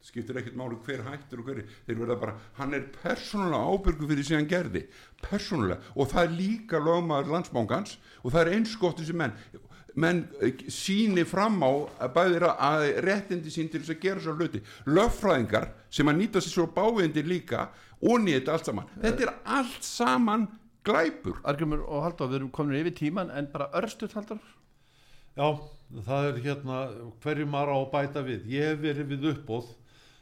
Skiptir 0.00 0.38
ekkert 0.40 0.56
máli 0.56 0.78
hver 0.86 1.02
hættur 1.04 1.42
og 1.42 1.48
hver 1.48 1.58
þeir 1.84 1.98
verða 1.98 2.14
bara, 2.22 2.36
hann 2.56 2.72
er 2.76 2.86
persónulega 2.94 3.68
ábyrgu 3.68 4.06
fyrir 4.08 4.24
sem 4.24 4.38
hann 4.38 4.48
gerði, 4.48 4.86
persónulega. 5.20 5.80
Og 5.92 6.08
það 6.08 6.22
er 6.24 6.38
líka 6.38 6.80
lögmaður 6.80 7.34
landsbánkans 7.34 7.98
og 8.22 8.32
það 8.32 8.40
er 8.42 8.52
einskott 8.56 9.02
þessi 9.02 9.16
menn 9.20 9.36
menn 9.94 10.24
eh, 10.40 10.64
síni 10.70 11.24
fram 11.28 11.58
á 11.64 11.70
að 12.06 12.14
bæðir 12.16 12.46
að 12.52 12.86
réttindi 13.06 13.52
sín 13.52 13.70
til 13.72 13.82
þess 13.82 13.94
að 13.96 14.02
gera 14.04 14.24
svo 14.24 14.36
hluti, 14.36 14.62
löffræðingar 14.86 15.70
sem 15.90 16.10
að 16.10 16.20
nýta 16.20 16.42
sér 16.42 16.56
svo 16.56 16.66
báindi 16.74 17.24
líka 17.26 17.68
og 18.00 18.24
þetta 18.24 18.54
allt 18.54 18.70
saman, 18.70 18.88
þetta 19.02 19.26
er 19.26 19.34
allt 19.44 19.84
saman 19.84 20.48
glæpur. 20.86 21.36
Argrymur 21.44 21.82
og 21.84 22.06
Halldór, 22.06 22.30
við 22.30 22.40
erum 22.40 22.54
komin 22.54 22.78
yfir 22.80 22.96
tíman 22.96 23.32
en 23.36 23.50
bara 23.52 23.68
örstuð 23.76 24.16
Halldór. 24.16 24.40
Já, 25.36 25.46
það 26.06 26.28
er 26.30 26.40
hérna 26.46 26.78
hverju 27.22 27.46
maður 27.48 27.74
á 27.74 27.78
að 27.78 27.90
bæta 27.92 28.24
við. 28.26 28.48
Ég 28.50 28.72
hef 28.72 28.80
verið 28.82 29.12
við 29.12 29.28
uppbóð 29.34 29.68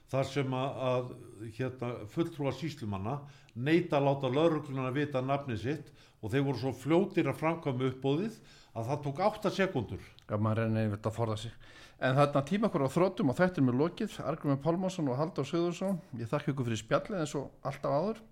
þar 0.08 0.28
sem 0.28 0.56
að, 0.56 1.12
hérna, 1.56 1.92
fulltrúa 2.12 2.52
síslumanna 2.56 3.18
neita 3.54 3.98
að 3.98 4.08
láta 4.08 4.30
laurugluna 4.32 4.92
vita 4.94 5.22
nafnið 5.24 5.62
sitt 5.62 5.90
og 6.22 6.32
þeir 6.32 6.46
voru 6.46 6.62
svo 6.62 6.72
fljótir 6.74 7.28
að 7.30 7.40
framkvæma 7.42 7.90
uppbóðið 7.92 8.38
að 8.78 8.90
það 8.90 9.02
tók 9.06 9.22
8 9.26 9.52
sekundur. 9.56 10.04
Já, 10.28 10.36
maður 10.36 10.62
reynir 10.62 10.86
einmitt 10.86 11.08
að 11.08 11.16
forða 11.16 11.36
sig. 11.42 11.54
En 11.98 12.14
þarna 12.14 12.44
tíma 12.46 12.68
okkur 12.68 12.84
á 12.86 12.94
þróttum 12.94 13.32
og 13.32 13.38
þetta 13.38 13.58
er 13.58 13.66
mér 13.66 13.78
lokið. 13.80 14.18
Argrymur 14.30 14.60
Pálmásson 14.62 15.10
og 15.10 15.18
Halldór 15.18 15.48
Söðursson 15.48 15.98
ég 16.20 16.30
þakka 16.30 16.52
ykkur 16.52 16.68
fyrir 16.68 16.82
spjallið 16.82 17.24
eins 17.24 17.34
og 17.38 17.50
alltaf 17.66 17.96
áður. 17.98 18.22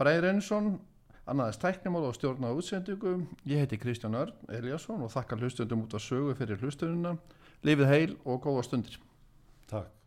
Bræði 0.00 0.24
Reynsson 0.24 0.70
annaðist 1.30 1.62
tæknimál 1.62 2.08
og 2.08 2.16
stjórnaða 2.18 2.58
útsendingu. 2.60 3.16
Ég 3.48 3.62
heiti 3.62 3.78
Kristján 3.80 4.18
Örn 4.18 4.52
Eliasson 4.52 5.04
og 5.06 5.12
þakka 5.14 5.38
hlustundum 5.40 5.86
út 5.86 5.94
á 5.94 6.00
sögu 6.02 6.34
fyrir 6.38 6.58
hlustununa 6.60 7.16
lifið 7.64 7.92
heil 7.92 8.16
og 8.24 8.42
góða 8.44 8.66
stundir. 8.66 8.98
Takk. 9.70 10.03